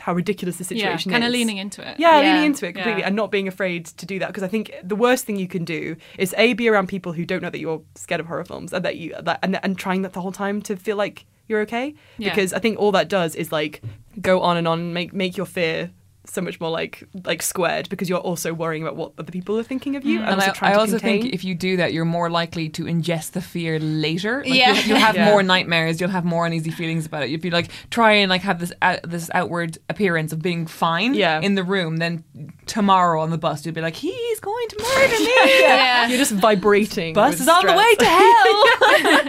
how 0.00 0.12
ridiculous 0.12 0.56
the 0.56 0.64
situation 0.64 0.88
Yeah, 0.88 0.96
situation 0.96 1.12
kind 1.12 1.24
of 1.24 1.30
leaning 1.30 1.58
into 1.58 1.80
it. 1.88 1.96
Yeah, 2.00 2.20
Yeah. 2.20 2.32
leaning 2.32 2.46
into 2.46 2.66
it 2.66 2.72
completely 2.72 3.02
Yeah. 3.02 3.06
and 3.06 3.14
not 3.14 3.30
being 3.30 3.46
afraid 3.46 3.86
to 3.86 4.04
do 4.04 4.18
that 4.18 4.26
because 4.28 4.42
I 4.42 4.48
think 4.48 4.72
the 4.82 4.96
worst 4.96 5.24
thing 5.26 5.36
you 5.36 5.46
can 5.46 5.64
do 5.64 5.94
is 6.18 6.34
a 6.36 6.54
be 6.54 6.68
around 6.68 6.88
people 6.88 7.12
who 7.12 7.24
don't 7.24 7.40
know 7.40 7.50
that 7.50 7.60
you're 7.60 7.82
scared 7.94 8.20
of 8.20 8.26
horror 8.26 8.44
films 8.44 8.72
and 8.72 8.84
that 8.84 8.96
you 8.96 9.14
that 9.22 9.38
and, 9.44 9.60
and 9.62 9.78
trying 9.78 10.02
that 10.02 10.12
the 10.12 10.20
whole 10.20 10.32
time 10.32 10.60
to 10.62 10.74
feel 10.76 10.96
like 10.96 11.24
you're 11.46 11.60
okay 11.60 11.94
because 12.18 12.52
I 12.52 12.58
think 12.58 12.78
all 12.80 12.90
that 12.92 13.08
does 13.08 13.36
is 13.36 13.52
like 13.52 13.80
go 14.20 14.40
on 14.40 14.56
and 14.56 14.66
on 14.66 14.92
make 14.92 15.12
make 15.12 15.36
your 15.36 15.46
fear 15.46 15.90
so 16.24 16.40
much 16.40 16.60
more 16.60 16.70
like 16.70 17.02
like 17.24 17.42
squared 17.42 17.88
because 17.88 18.08
you're 18.08 18.18
also 18.20 18.54
worrying 18.54 18.82
about 18.82 18.94
what 18.94 19.12
other 19.18 19.32
people 19.32 19.58
are 19.58 19.62
thinking 19.64 19.96
of 19.96 20.04
you 20.04 20.18
mm-hmm. 20.20 20.24
and, 20.28 20.32
And 20.34 20.40
also 20.40 20.50
I, 20.52 20.54
trying 20.54 20.72
I 20.72 20.76
also 20.76 20.98
contain. 20.98 21.22
think 21.22 21.34
if 21.34 21.42
you 21.44 21.54
do 21.56 21.76
that, 21.78 21.92
you're 21.92 22.04
more 22.04 22.30
likely 22.30 22.68
to 22.70 22.84
ingest 22.84 23.32
the 23.32 23.40
fear 23.40 23.80
later. 23.80 24.38
Like 24.46 24.54
Yeah. 24.54 24.72
you'll, 24.74 24.84
you'll 24.84 24.98
have 24.98 25.16
Yeah. 25.22 25.30
more 25.30 25.42
nightmares. 25.42 26.00
You'll 26.00 26.10
have 26.10 26.24
more 26.24 26.46
uneasy 26.46 26.70
feelings 26.70 27.06
about 27.06 27.24
it. 27.24 27.30
You'd 27.30 27.40
be 27.40 27.50
like 27.50 27.70
try 27.90 28.12
and 28.12 28.30
like 28.30 28.42
have 28.42 28.60
this 28.60 28.72
out, 28.82 29.00
this 29.02 29.30
outward 29.34 29.78
appearance 29.88 30.32
of 30.32 30.40
being 30.40 30.66
fine 30.66 31.14
Yeah. 31.14 31.40
in 31.40 31.56
the 31.56 31.64
room. 31.64 31.96
Then 31.96 32.22
tomorrow 32.66 33.20
on 33.20 33.30
the 33.30 33.38
bus, 33.38 33.66
you'll 33.66 33.74
be 33.74 33.80
like, 33.80 33.96
he's 33.96 34.40
going 34.40 34.68
to 34.68 34.76
murder 34.80 35.18
me. 35.18 35.32
Yeah. 35.60 36.06
You're 36.06 36.18
just 36.18 36.32
vibrating. 36.32 37.14
Bus 37.14 37.32
with 37.32 37.40
is 37.42 37.48
on 37.48 37.66
the 37.66 37.72
way 37.72 37.94
to 37.96 38.04
hell. 38.04 38.18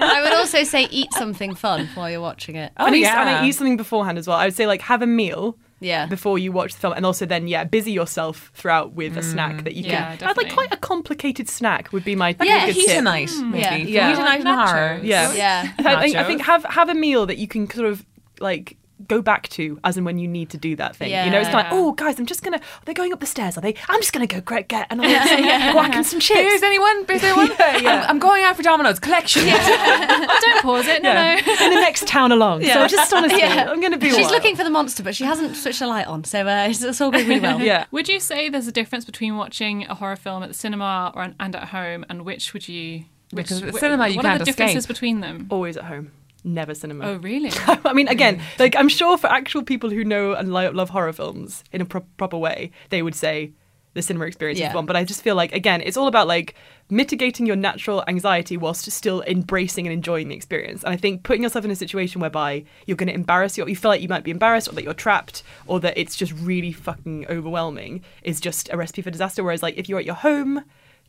I 0.04 0.22
would 0.24 0.34
also 0.34 0.64
say 0.64 0.88
eat 0.92 1.12
something 1.14 1.56
fun 1.56 1.88
while 1.96 2.10
you're 2.10 2.22
watching 2.22 2.56
it. 2.56 2.72
Oh, 2.78 2.86
and, 2.86 2.96
eat, 2.96 3.02
yeah. 3.02 3.20
and 3.22 3.30
I 3.30 3.46
eat 3.48 3.54
something 3.54 3.78
beforehand 3.78 4.18
as 4.18 4.28
well. 4.28 4.38
I 4.38 4.46
would 4.46 4.56
say 4.56 4.68
like 4.68 4.82
have 4.82 5.02
a 5.02 5.08
meal. 5.08 5.58
Yeah. 5.84 6.06
Before 6.08 6.40
you 6.40 6.52
watch 6.52 6.74
the 6.74 6.80
film, 6.80 6.94
and 6.94 7.06
also 7.06 7.26
then 7.26 7.48
yeah, 7.48 7.64
busy 7.64 7.92
yourself 7.92 8.52
throughout 8.56 8.94
with 8.94 9.18
a 9.18 9.22
mm. 9.22 9.32
snack 9.32 9.64
that 9.66 9.76
you 9.76 9.84
Yeah, 9.84 10.16
can. 10.16 10.30
I'd 10.30 10.38
like 10.38 10.54
quite 10.54 10.74
a 10.74 10.78
complicated 10.78 11.50
snack 11.50 11.92
would 11.92 12.04
be 12.04 12.16
my 12.16 12.36
Yeah, 12.42 12.66
a 12.66 12.74
good 12.74 12.86
tip. 12.86 13.00
a 13.00 13.02
night, 13.02 13.30
mm. 13.30 13.52
maybe. 13.52 13.62
Yeah. 13.62 13.76
Yeah. 13.76 14.08
Heat 14.10 14.22
a 14.22 14.24
night 14.24 14.40
in 14.40 14.46
Nachos. 14.48 14.68
horror. 14.68 15.00
Yeah, 15.04 15.34
Yeah. 15.34 15.74
I 15.80 16.02
think, 16.02 16.16
I 16.16 16.24
think 16.24 16.42
have 16.42 16.64
have 16.66 16.90
a 16.90 16.96
meal 16.96 17.26
that 17.26 17.38
you 17.38 17.48
can 17.48 17.70
sort 17.70 17.88
of 17.88 18.06
like 18.40 18.78
go 19.08 19.22
back 19.22 19.48
to 19.50 19.80
as 19.84 19.98
and 19.98 20.06
when 20.06 20.18
you 20.18 20.28
need 20.28 20.50
to 20.52 20.58
do 20.58 20.76
that 20.78 20.96
thing. 20.96 21.10
You 21.12 21.30
know, 21.32 21.40
it's 21.40 21.54
like 21.54 21.68
oh 21.72 21.92
guys, 21.94 22.20
I'm 22.20 22.26
just 22.26 22.44
gonna. 22.44 22.60
They're 22.86 22.94
going 22.94 23.14
up 23.14 23.20
the 23.20 23.26
stairs? 23.26 23.58
Are 23.58 23.62
they? 23.62 23.76
I'm 23.90 24.00
just 24.02 24.14
gonna 24.14 24.28
go 24.28 24.42
get 24.42 24.68
get 24.70 24.88
another 24.92 25.10
guac 25.10 25.94
and 25.96 26.06
some 26.06 26.20
chips. 26.20 26.40
Here's 26.40 26.64
anyone? 26.64 27.06
Here's 27.08 27.24
anyone? 27.30 27.52
Yeah, 27.60 27.78
yeah. 27.78 28.02
I'm, 28.04 28.10
I'm 28.12 28.20
going 28.20 28.44
out 28.44 28.56
for 28.56 28.64
Domino's 28.64 29.00
collection. 29.00 29.44
oh, 29.46 30.38
don't 30.42 30.62
pause 30.62 30.88
it. 30.88 31.02
No, 31.04 31.12
Yeah. 31.12 31.42
no. 31.46 31.54
in 31.66 31.70
the 31.74 31.80
next 31.82 32.08
town 32.08 32.32
along. 32.32 32.64
So 32.64 32.88
just 32.88 33.14
honestly, 33.14 33.40
Yeah. 33.40 33.70
I'm 33.70 33.82
gonna 33.82 33.98
be. 33.98 34.10
a 34.10 34.14
She's 34.14 34.26
while. 34.26 34.32
looking 34.36 34.56
for 34.56 34.64
the 34.64 34.70
monster, 34.70 35.04
but 35.04 35.16
she 35.16 35.24
hasn't 35.24 35.56
switched 35.56 35.80
the 35.80 35.88
light 35.88 36.08
on, 36.08 36.24
so 36.24 36.48
uh, 36.48 36.68
it's, 36.70 36.82
it's 36.84 37.02
all 37.02 37.12
going 37.12 37.28
really 37.28 37.40
well. 37.42 37.62
Yeah. 37.62 37.86
Would 37.92 38.08
you 38.10 38.20
say 38.20 38.50
there's 38.50 38.68
a 38.68 38.72
difference 38.72 39.06
between 39.06 39.38
watching 39.38 39.86
a 39.86 39.96
horror 39.96 40.16
film 40.16 40.44
at 40.44 40.50
the 40.50 40.54
cinema 40.56 41.12
or 41.16 41.34
and 41.40 41.56
at 41.56 41.70
home, 41.70 42.06
and 42.10 42.24
which 42.26 42.54
would 42.54 42.68
you? 42.68 43.06
Which, 43.32 43.46
Because 43.48 43.62
at 43.64 43.66
the 43.72 43.78
wh- 43.78 43.80
cinema 43.80 44.08
you 44.10 44.18
what 44.18 44.26
are 44.26 44.30
can't 44.30 44.40
the 44.40 44.46
differences 44.46 44.78
escape. 44.84 44.96
between 44.96 45.20
them? 45.22 45.48
Always 45.50 45.76
at 45.78 45.86
home. 45.86 46.12
Never 46.44 46.74
cinema. 46.74 47.06
Oh, 47.06 47.16
really? 47.18 47.52
I 47.68 47.94
mean, 47.94 48.08
again, 48.08 48.40
hmm. 48.40 48.46
like 48.60 48.76
I'm 48.76 48.90
sure 48.90 49.18
for 49.18 49.28
actual 49.28 49.64
people 49.64 49.90
who 49.90 50.04
know 50.04 50.34
and 50.34 50.52
love 50.52 50.90
horror 50.90 51.14
films 51.14 51.64
in 51.72 51.82
a 51.82 51.86
pro- 51.86 52.06
proper 52.18 52.38
way, 52.38 52.72
they 52.90 53.02
would 53.02 53.16
say 53.16 53.54
the 53.94 54.02
cinema 54.02 54.26
experience 54.26 54.60
Yeah. 54.60 54.70
is 54.70 54.76
one. 54.76 54.86
But 54.86 54.96
I 54.96 55.04
just 55.04 55.22
feel 55.22 55.36
like 55.36 55.54
again, 55.54 55.82
it's 55.82 55.98
all 55.98 56.08
about 56.08 56.28
like 56.28 56.56
mitigating 56.90 57.46
your 57.46 57.56
natural 57.56 58.04
anxiety 58.08 58.58
whilst 58.58 58.90
still 58.92 59.22
embracing 59.24 59.88
and 59.88 59.94
enjoying 59.94 60.28
the 60.28 60.36
experience. 60.36 60.84
And 60.84 60.94
I 60.94 60.98
think 60.98 61.24
putting 61.24 61.44
yourself 61.44 61.64
in 61.64 61.72
a 61.72 61.76
situation 61.76 62.20
whereby 62.20 62.66
you're 62.86 62.98
going 62.98 63.08
to 63.08 63.14
embarrass 63.14 63.58
you, 63.58 63.64
or 63.64 63.70
you 63.70 63.76
feel 63.76 63.90
like 63.90 64.02
you 64.02 64.10
might 64.10 64.24
be 64.24 64.32
embarrassed, 64.32 64.68
or 64.68 64.74
that 64.74 64.84
you're 64.84 64.94
trapped, 64.94 65.44
or 65.68 65.80
that 65.80 65.98
it's 65.98 66.16
just 66.16 66.34
really 66.34 66.72
fucking 66.72 67.28
overwhelming, 67.30 68.02
is 68.24 68.42
just 68.42 68.70
a 68.74 68.78
recipe 68.78 69.02
for 69.02 69.12
disaster. 69.12 69.44
Whereas 69.44 69.64
like 69.64 69.78
if 69.78 69.88
you're 69.88 70.00
at 70.00 70.06
your 70.06 70.16
home. 70.16 70.64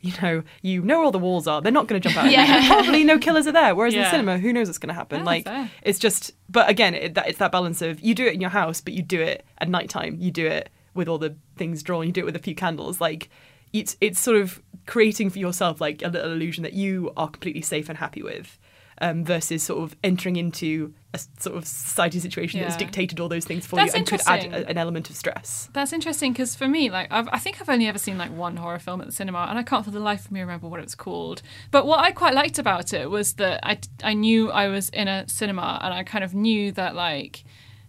You 0.05 0.13
know, 0.21 0.43
you 0.61 0.81
know 0.81 0.97
where 0.97 1.05
all 1.05 1.11
the 1.11 1.17
walls 1.17 1.47
are. 1.47 1.61
They're 1.61 1.71
not 1.71 1.87
going 1.87 1.99
to 1.99 2.07
jump 2.09 2.23
out. 2.23 2.31
Yeah. 2.31 2.45
Yeah. 2.45 2.67
Probably 2.67 3.03
no 3.03 3.17
killers 3.17 3.47
are 3.47 3.51
there. 3.51 3.73
Whereas 3.73 3.95
in 3.95 4.05
cinema, 4.11 4.37
who 4.37 4.53
knows 4.53 4.67
what's 4.67 4.77
going 4.77 4.89
to 4.89 4.93
happen? 4.93 5.25
Like, 5.25 5.45
fair. 5.45 5.69
it's 5.81 5.97
just 5.99 6.31
but 6.49 6.69
again 6.69 6.93
it, 6.93 7.15
that, 7.15 7.27
it's 7.27 7.39
that 7.39 7.51
balance 7.51 7.81
of 7.81 7.99
you 8.01 8.13
do 8.13 8.25
it 8.25 8.33
in 8.33 8.41
your 8.41 8.49
house 8.49 8.81
but 8.81 8.93
you 8.93 9.01
do 9.01 9.19
it 9.21 9.45
at 9.57 9.67
nighttime 9.67 10.15
you 10.19 10.31
do 10.31 10.45
it 10.45 10.69
with 10.93 11.07
all 11.07 11.17
the 11.17 11.35
things 11.57 11.83
drawn 11.83 12.05
you 12.05 12.11
do 12.11 12.21
it 12.21 12.25
with 12.25 12.35
a 12.35 12.39
few 12.39 12.55
candles 12.55 13.01
like 13.01 13.29
it's 13.73 13.97
it's 13.99 14.19
sort 14.19 14.37
of 14.37 14.61
creating 14.85 15.29
for 15.29 15.39
yourself 15.39 15.81
like 15.81 16.01
a 16.03 16.07
little 16.07 16.31
illusion 16.31 16.63
that 16.63 16.73
you 16.73 17.11
are 17.17 17.27
completely 17.27 17.61
safe 17.61 17.89
and 17.89 17.97
happy 17.97 18.21
with 18.21 18.57
um, 19.01 19.25
versus 19.25 19.61
sort 19.63 19.83
of 19.83 19.95
entering 20.03 20.35
into 20.37 20.93
a 21.13 21.19
sort 21.39 21.55
of 21.57 21.65
society 21.65 22.19
situation 22.19 22.59
that's 22.59 22.73
Yeah. 22.75 22.79
dictated 22.79 23.19
all 23.19 23.29
those 23.29 23.45
things 23.45 23.65
for 23.65 23.77
That's 23.77 23.93
you 23.93 23.99
and 23.99 24.07
could 24.07 24.21
add 24.27 24.45
a, 24.45 24.67
an 24.69 24.77
element 24.77 25.09
of 25.09 25.15
stress 25.15 25.69
That's 25.73 25.93
interesting 25.93 26.33
because 26.33 26.55
for 26.55 26.67
me, 26.67 26.89
like 26.89 27.07
I've, 27.11 27.27
I 27.31 27.39
think 27.39 27.61
I've 27.61 27.69
only 27.69 27.87
ever 27.87 27.97
seen 27.97 28.17
like 28.17 28.31
one 28.31 28.57
horror 28.57 28.79
film 28.79 28.99
at 29.01 29.07
the 29.07 29.13
cinema, 29.13 29.47
and 29.49 29.57
I 29.57 29.63
can't 29.63 29.83
for 29.85 29.91
the 29.91 29.99
life 29.99 30.25
of 30.25 30.31
me 30.31 30.41
remember 30.41 30.67
what 30.67 30.79
it 30.79 30.83
was 30.83 30.95
called. 30.95 31.41
But 31.71 31.85
what 31.85 31.99
I 31.99 32.11
quite 32.11 32.33
liked 32.33 32.57
about 32.59 32.93
it 32.93 33.09
was 33.09 33.33
that 33.33 33.59
I 33.63 33.79
I 34.03 34.13
knew 34.13 34.51
I 34.51 34.67
was 34.67 34.89
in 34.89 35.07
a 35.07 35.27
cinema, 35.29 35.79
and 35.83 35.93
I 35.93 36.03
kind 36.03 36.23
of 36.23 36.33
knew 36.33 36.71
that 36.73 36.95
like 36.95 37.43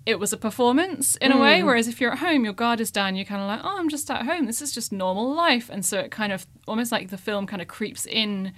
it 0.05 0.21
was 0.21 0.33
a 0.33 0.37
performance 0.37 1.17
in 1.17 1.33
a 1.33 1.37
way. 1.41 1.65
Whereas 1.65 1.89
if 1.89 2.01
you're 2.01 2.13
at 2.13 2.19
home, 2.19 2.45
your 2.45 2.53
guard 2.53 2.81
is 2.81 2.93
down. 2.93 3.17
You're 3.17 3.25
kind 3.25 3.43
of 3.43 3.49
like, 3.49 3.61
oh, 3.65 3.77
I'm 3.77 3.89
just 3.89 4.09
at 4.09 4.25
home. 4.25 4.47
This 4.47 4.63
is 4.63 4.73
just 4.73 4.93
normal 4.93 5.35
life, 5.35 5.69
and 5.69 5.85
so 5.85 5.99
it 5.99 6.11
kind 6.13 6.33
of 6.33 6.47
almost 6.69 6.93
like 6.93 7.11
the 7.11 7.19
film 7.19 7.45
kind 7.47 7.61
of 7.61 7.67
creeps 7.67 8.07
in 8.07 8.53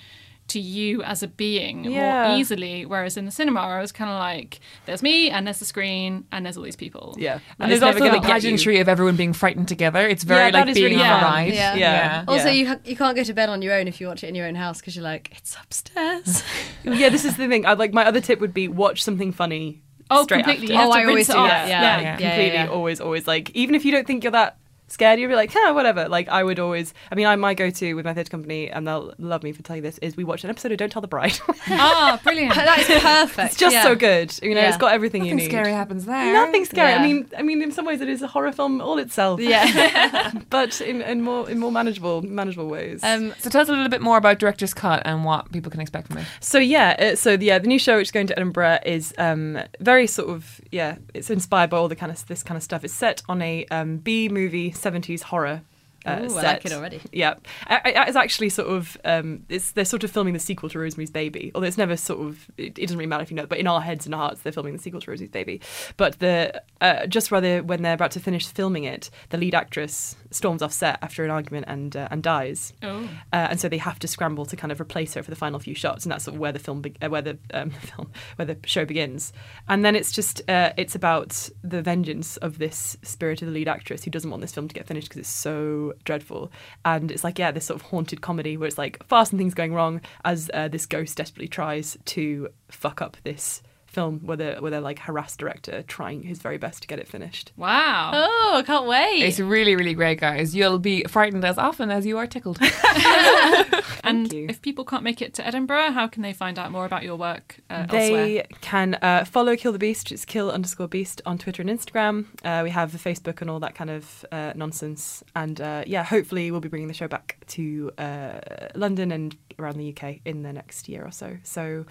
to 0.49 0.59
you 0.61 1.03
as 1.03 1.23
a 1.23 1.29
being 1.29 1.85
Yeah. 1.85 2.29
more 2.29 2.39
easily. 2.39 2.85
Whereas 2.87 3.17
in 3.17 3.25
the 3.25 3.31
cinema, 3.31 3.61
I 3.61 3.81
was 3.81 3.93
kind 3.93 4.11
of 4.11 4.19
like, 4.19 4.61
there's 4.87 5.03
me, 5.03 5.31
and 5.31 5.47
there's 5.47 5.59
the 5.59 5.65
screen, 5.65 6.25
and 6.33 6.45
there's 6.45 6.57
all 6.57 6.63
these 6.65 6.77
people. 6.77 7.15
Yeah. 7.19 7.39
And 7.59 7.71
it's 7.73 7.81
there's 7.81 7.81
never 7.81 7.87
also 7.87 7.99
the 8.05 8.11
gonna 8.11 8.21
get 8.21 8.27
you. 8.29 8.33
pageantry 8.35 8.81
of 8.81 8.89
everyone 8.89 9.17
being 9.17 9.33
frightened 9.33 9.69
together. 9.69 10.07
It's 10.09 10.25
very 10.25 10.51
Yeah, 10.51 10.65
like 10.65 10.75
being 10.75 10.85
really 10.85 10.97
on 11.03 11.21
a 11.21 11.25
ride. 11.25 11.53
Yeah. 11.55 11.75
Yeah. 11.75 12.25
Also, 12.27 12.49
you 12.49 12.67
ha- 12.69 12.79
you 12.85 12.97
can't 12.97 13.17
go 13.17 13.23
to 13.25 13.33
bed 13.35 13.49
on 13.49 13.63
your 13.63 13.75
own 13.75 13.89
if 13.89 14.01
you 14.01 14.07
watch 14.09 14.25
it 14.25 14.29
in 14.29 14.35
your 14.35 14.47
own 14.47 14.55
house 14.55 14.81
because 14.81 14.97
you're 14.97 15.05
like, 15.05 15.33
it's 15.37 15.57
upstairs. 15.63 16.43
yeah, 16.85 17.09
this 17.09 17.25
is 17.25 17.37
the 17.37 17.47
thing. 17.49 17.67
I'd 17.67 17.79
like 17.79 17.93
my 17.93 18.05
other 18.07 18.21
tip 18.21 18.41
would 18.41 18.55
be 18.55 18.69
watch 18.69 19.03
something 19.03 19.33
funny. 19.33 19.83
Oh, 20.11 20.23
straight 20.23 20.45
completely. 20.45 20.67
After. 20.69 20.73
You 20.73 20.79
have 20.79 20.89
Oh, 20.89 20.93
to 20.95 20.99
I 20.99 21.05
always 21.05 21.29
it 21.29 21.33
do 21.33 21.39
off. 21.39 21.49
that, 21.51 21.69
yeah. 21.69 21.81
yeah, 21.83 22.01
Yeah, 22.01 22.17
completely. 22.17 22.55
yeah. 22.55 22.69
Always, 22.69 23.01
always 23.01 23.27
like 23.27 23.51
even 23.55 23.75
if 23.75 23.85
you 23.85 23.93
don't 23.93 24.07
think 24.07 24.25
you're 24.25 24.31
that 24.33 24.57
scared, 24.89 25.21
you'll 25.21 25.29
be 25.29 25.35
like, 25.37 25.55
yeah, 25.55 25.71
whatever. 25.71 26.09
Like 26.09 26.29
I 26.29 26.43
would 26.43 26.59
always. 26.59 26.93
I 27.11 27.15
mean, 27.15 27.27
I 27.27 27.37
my 27.37 27.55
go-to 27.55 27.95
with 27.95 28.05
my 28.05 28.15
theatre 28.15 28.31
company, 28.31 28.71
and 28.71 28.87
they'll 28.87 29.15
love 29.19 29.43
me 29.43 29.53
for 29.53 29.63
telling 29.63 29.83
you 29.85 29.89
this, 29.89 29.99
is 29.99 30.17
we 30.17 30.25
watch 30.25 30.45
an 30.45 30.51
episode 30.51 30.73
of 30.73 30.79
Don't 30.79 30.91
Tell 30.91 31.03
the 31.03 31.09
Bride. 31.09 31.39
Ah, 31.71 32.19
brilliant. 32.25 32.55
that 32.57 32.79
is 32.79 32.87
perfect. 33.03 33.49
it's 33.53 33.57
just 33.57 33.75
yeah. 33.75 33.83
so 33.83 33.95
good. 33.95 34.37
You 34.43 34.55
know, 34.55 34.61
Yeah. 34.63 34.69
it's 34.69 34.77
got 34.79 34.93
everything 34.93 35.25
you 35.25 35.35
Nothing 35.35 35.45
need. 35.49 35.51
scary 35.53 35.73
happens 35.73 36.05
there. 36.07 36.33
Nothing 36.33 36.65
scary. 36.65 36.91
Yeah. 36.93 36.99
I 36.99 37.03
mean, 37.07 37.31
I 37.39 37.43
mean, 37.43 37.63
in 37.63 37.71
some 37.73 37.85
ways, 37.85 38.01
it 38.01 38.09
is 38.09 38.23
a 38.23 38.27
horror 38.27 38.53
film 38.53 38.81
all 38.81 38.99
itself. 38.99 39.41
Yeah. 39.41 40.33
but 40.51 40.81
in, 40.81 41.03
in 41.03 41.23
more 41.23 41.49
in 41.49 41.59
more 41.59 41.71
manageable 41.73 42.23
manageable 42.23 42.69
ways. 42.69 43.01
um, 43.05 43.35
So 43.39 43.51
tell 43.51 43.63
us 43.63 43.69
a 43.69 43.73
little 43.73 43.89
bit 43.89 44.01
more 44.01 44.17
about 44.17 44.39
Director's 44.39 44.75
Cut 44.75 45.03
and 45.05 45.25
what 45.25 45.51
people 45.53 45.71
can 45.71 45.81
expect 45.81 46.09
from 46.09 46.19
it. 46.19 46.27
So 46.41 46.59
yeah, 46.59 46.97
uh, 46.99 47.17
so 47.17 47.33
yeah, 47.33 47.59
the 47.59 47.69
new 47.69 47.79
show 47.79 47.97
which 47.99 48.09
is 48.09 48.13
going 48.13 48.27
to 48.29 48.35
Edinburgh 48.39 48.79
is 48.87 49.15
um, 49.19 49.59
very 49.81 50.07
sort 50.07 50.31
of 50.31 50.61
yeah, 50.73 50.97
it's 51.15 51.31
inspired 51.31 51.71
by 51.71 51.77
all 51.77 51.89
the 51.89 51.97
kind 51.97 52.11
of 52.13 52.27
this 52.27 52.43
kind 52.43 52.57
of 52.57 52.63
stuff. 52.63 52.85
It's 52.85 52.95
set 52.95 53.23
on 53.29 53.43
a 53.43 53.67
um, 53.71 53.99
B 53.99 54.29
movie 54.29 54.71
seventies 54.79 55.23
horror. 55.23 55.63
Uh, 56.09 56.21
Ooh, 56.23 56.25
I 56.25 56.29
set. 56.29 56.45
like 56.45 56.67
it 56.67 56.73
already. 56.73 57.01
Yeah, 57.13 57.35
I, 57.67 57.81
I, 57.85 58.05
it's 58.07 58.17
actually 58.17 58.49
sort 58.49 58.69
of 58.69 58.97
um, 59.05 59.45
it's 59.49 59.73
they're 59.73 59.85
sort 59.85 60.05
of 60.05 60.11
filming 60.11 60.35
the 60.35 60.41
sequel 60.41 60.69
to 60.71 60.79
Rosemary's 60.79 61.11
Baby. 61.11 61.53
Although 61.55 61.67
it's 61.67 61.79
never 61.79 61.97
sort 61.97 62.21
of 62.21 62.51
it, 62.57 62.79
it 62.79 62.87
doesn't 62.87 62.97
really 62.99 63.09
matter 63.09 63.23
if 63.23 63.31
you 63.31 63.37
know, 63.37 63.47
but 63.47 63.59
in 63.59 63.67
our 63.67 63.81
heads 63.81 64.07
and 64.07 64.15
hearts 64.15 64.41
they're 64.41 64.53
filming 64.53 64.73
the 64.73 64.79
sequel 64.79 65.01
to 65.01 65.11
Rosemary's 65.11 65.31
Baby. 65.31 65.61
But 65.97 66.19
the 66.19 66.63
uh, 66.81 67.07
just 67.07 67.31
rather 67.31 67.63
when 67.63 67.83
they're 67.83 67.95
about 67.95 68.13
to 68.13 68.21
finish 68.21 68.47
filming 68.47 68.85
it, 68.85 69.11
the 69.31 69.39
lead 69.39 69.55
actress 69.55 70.17
storms 70.31 70.63
off 70.63 70.73
set 70.73 70.99
after 71.03 71.25
an 71.25 71.31
argument 71.31 71.67
and 71.69 71.97
uh, 71.97 72.09
and 72.11 72.23
dies. 72.23 72.73
Oh. 72.83 73.09
Uh, 73.33 73.49
and 73.51 73.61
so 73.61 73.69
they 73.69 73.79
have 73.79 73.99
to 74.01 74.09
scramble 74.09 74.47
to 74.47 74.57
kind 74.57 74.73
of 74.73 74.81
replace 74.81 75.15
her 75.15 75.23
for 75.23 75.31
the 75.31 75.37
final 75.37 75.59
few 75.59 75.75
shots, 75.75 76.05
and 76.05 76.13
that's 76.13 76.25
sort 76.25 76.35
of 76.35 76.41
where 76.41 76.53
the 76.53 76.59
film, 76.59 76.83
be- 76.83 76.95
uh, 77.03 77.09
where 77.09 77.23
the 77.23 77.39
um, 77.53 77.71
film, 77.71 78.11
where 78.37 78.47
the 78.47 78.57
show 78.65 78.85
begins. 78.85 79.33
And 79.69 79.85
then 79.85 79.95
it's 79.97 80.13
just 80.13 80.49
uh, 80.49 80.73
it's 80.77 80.95
about 80.95 81.49
the 81.63 81.83
vengeance 81.83 82.37
of 82.39 82.59
this 82.59 82.97
spirit 83.03 83.43
of 83.43 83.49
the 83.49 83.55
lead 83.55 83.69
actress 83.69 84.05
who 84.05 84.11
doesn't 84.11 84.31
want 84.31 84.41
this 84.41 84.53
film 84.53 84.69
to 84.69 84.75
get 84.75 84.87
finished 84.87 85.09
because 85.09 85.21
it's 85.21 85.29
so 85.29 85.95
dreadful. 86.05 86.51
And 86.85 87.11
it's 87.11 87.25
like 87.25 87.39
yeah, 87.39 87.51
this 87.51 87.67
sort 87.67 87.81
of 87.81 87.87
haunted 87.89 88.21
comedy 88.21 88.57
where 88.57 88.67
it's 88.67 88.79
like 88.79 89.05
fast 89.07 89.33
and 89.33 89.39
things 89.39 89.55
going 89.55 89.75
wrong 89.75 90.01
as 90.25 90.51
uh, 90.55 90.69
this 90.69 90.87
ghost 90.87 91.17
desperately 91.17 91.49
tries 91.49 91.97
to 92.07 92.49
fuck 92.71 93.01
up 93.01 93.17
this 93.25 93.63
film 93.89 94.21
with 94.25 94.41
a 94.41 94.59
with 94.61 94.73
a 94.73 94.81
like 94.81 94.99
harassed 94.99 95.39
director 95.39 95.83
trying 95.83 96.23
his 96.23 96.39
very 96.39 96.59
best 96.59 96.83
to 96.83 96.89
get 96.89 96.99
it 96.99 97.09
finished. 97.09 97.53
Wow. 97.57 98.11
oh, 98.15 98.55
I 98.57 98.63
can't 98.63 98.87
wait. 98.87 99.23
It's 99.23 99.41
really, 99.41 99.75
really 99.75 99.95
great, 99.95 100.21
guys. 100.21 100.55
You'll 100.55 100.79
be 100.79 101.05
frightened 101.05 101.45
as 101.45 101.59
often 101.59 101.91
as 101.91 102.07
you 102.07 102.19
are 102.19 102.27
tickled. 102.27 102.59
and 104.05 104.33
you. 104.33 104.47
if 104.49 104.61
people 104.63 104.85
can't 104.85 105.03
make 105.03 105.23
it 105.23 105.35
to 105.35 105.47
Edinburgh, 105.47 105.93
how 105.93 106.07
can 106.07 106.23
they 106.23 106.33
find 106.33 106.59
out 106.59 106.71
more 106.71 106.85
about 106.85 107.03
your 107.03 107.17
work 107.17 107.61
uh, 107.71 107.87
elsewhere? 107.89 108.27
They 108.27 108.47
can 108.61 108.95
uh, 108.97 109.25
follow 109.25 109.57
Kill 109.57 109.73
the 109.73 109.79
Beast. 109.79 110.13
It's 110.13 110.25
kill 110.25 110.51
underscore 110.51 110.89
beast 110.89 111.23
on 111.25 111.39
Twitter 111.39 111.63
and 111.63 111.71
Instagram. 111.71 112.27
Uh, 112.45 112.63
we 112.63 112.71
have 112.71 112.93
the 112.93 112.99
Facebook 112.99 113.41
and 113.41 113.49
all 113.51 113.61
that 113.61 113.75
kind 113.75 113.91
of 113.91 114.25
uh, 114.31 114.53
nonsense. 114.55 115.25
And 115.35 115.61
uh, 115.61 115.85
yeah, 115.87 116.05
hopefully 116.05 116.51
we'll 116.51 116.61
be 116.61 116.69
bringing 116.69 116.89
the 116.89 116.95
show 116.95 117.09
back 117.09 117.37
to 117.49 117.91
uh, 117.99 118.41
London 118.75 119.13
and 119.13 119.37
around 119.59 119.77
the 119.77 119.95
UK 119.97 120.21
in 120.25 120.43
the 120.43 120.53
next 120.53 120.89
year 120.89 121.05
or 121.05 121.11
so. 121.11 121.37
So 121.43 121.85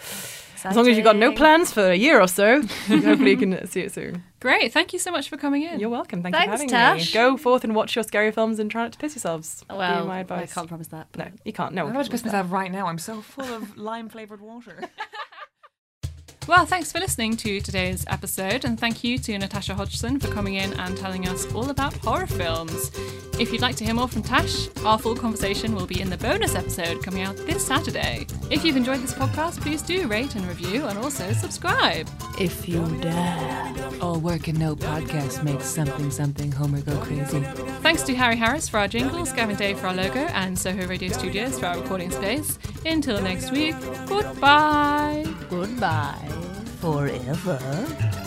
as 0.63 0.75
long 0.75 0.87
as 0.87 0.95
you've 0.95 1.03
got 1.03 1.17
no 1.17 1.33
plans 1.33 1.71
for 1.71 1.86
a 1.91 1.95
year 1.95 2.21
or 2.21 2.27
so, 2.27 2.61
hopefully 2.87 3.31
you 3.31 3.37
can 3.37 3.67
see 3.67 3.81
it 3.81 3.91
soon. 3.91 4.23
Great. 4.39 4.71
Thank 4.71 4.93
you 4.93 4.99
so 4.99 5.11
much 5.11 5.29
for 5.29 5.37
coming 5.37 5.63
in. 5.63 5.79
You're 5.79 5.89
welcome. 5.89 6.21
Thank 6.21 6.35
Thanks, 6.35 6.61
you 6.63 6.69
for 6.69 6.75
having 6.75 6.99
Tash. 6.99 7.13
me. 7.13 7.13
Go 7.13 7.37
forth 7.37 7.63
and 7.63 7.75
watch 7.75 7.95
your 7.95 8.03
scary 8.03 8.31
films 8.31 8.59
and 8.59 8.69
try 8.69 8.83
not 8.83 8.91
to 8.93 8.99
piss 8.99 9.15
yourselves. 9.15 9.63
Would 9.69 9.75
be 9.75 9.79
well, 9.79 10.05
my 10.05 10.19
I 10.19 10.45
can't 10.45 10.67
promise 10.67 10.87
that. 10.87 11.07
No, 11.17 11.27
you 11.43 11.53
can't. 11.53 11.73
No, 11.73 11.81
I'm 11.81 11.87
one 11.87 11.95
about 11.95 12.03
can 12.03 12.05
to 12.05 12.11
piss 12.11 12.21
promise 12.21 12.31
that. 12.31 12.37
myself 12.37 12.51
right 12.51 12.71
now. 12.71 12.87
I'm 12.87 12.99
so 12.99 13.21
full 13.21 13.53
of 13.53 13.77
lime 13.89 14.09
flavored 14.09 14.41
water. 14.41 14.81
Well, 16.47 16.65
thanks 16.65 16.93
for 16.93 16.99
listening 17.01 17.35
to 17.37 17.59
today's 17.59 18.05
episode, 18.07 18.63
and 18.63 18.79
thank 18.79 19.03
you 19.03 19.17
to 19.17 19.37
Natasha 19.37 19.75
Hodgson 19.75 20.17
for 20.17 20.29
coming 20.29 20.53
in 20.53 20.71
and 20.79 20.95
telling 20.95 21.27
us 21.27 21.53
all 21.53 21.69
about 21.69 21.93
horror 21.97 22.25
films. 22.25 22.89
If 23.39 23.51
you'd 23.51 23.61
like 23.61 23.75
to 23.75 23.85
hear 23.85 23.93
more 23.93 24.07
from 24.07 24.23
Tash, 24.23 24.67
our 24.83 24.97
full 24.97 25.15
conversation 25.15 25.75
will 25.75 25.85
be 25.85 26.01
in 26.01 26.09
the 26.09 26.17
bonus 26.17 26.55
episode 26.55 27.03
coming 27.03 27.21
out 27.21 27.37
this 27.37 27.63
Saturday. 27.65 28.25
If 28.49 28.65
you've 28.65 28.75
enjoyed 28.75 28.99
this 28.99 29.13
podcast, 29.13 29.61
please 29.61 29.83
do 29.83 30.07
rate 30.07 30.33
and 30.33 30.43
review 30.47 30.87
and 30.87 30.97
also 30.97 31.31
subscribe. 31.33 32.09
If 32.39 32.67
you 32.67 32.83
dare. 32.99 33.75
All 34.01 34.19
work 34.19 34.47
and 34.47 34.57
no 34.59 34.75
podcast 34.75 35.43
makes 35.43 35.65
something 35.65 36.09
something 36.09 36.51
Homer 36.51 36.81
go 36.81 36.97
crazy. 36.97 37.41
Thanks 37.81 38.01
to 38.03 38.15
Harry 38.15 38.37
Harris 38.37 38.67
for 38.67 38.79
our 38.79 38.87
jingles, 38.87 39.31
Gavin 39.31 39.55
Day 39.55 39.75
for 39.75 39.87
our 39.87 39.93
logo, 39.93 40.19
and 40.19 40.57
Soho 40.57 40.87
Radio 40.87 41.09
Studios 41.09 41.59
for 41.59 41.67
our 41.67 41.79
recording 41.79 42.09
space. 42.09 42.57
Until 42.87 43.21
next 43.21 43.51
week, 43.51 43.75
goodbye. 44.07 45.25
Goodbye. 45.47 46.27
Forever. 46.81 48.26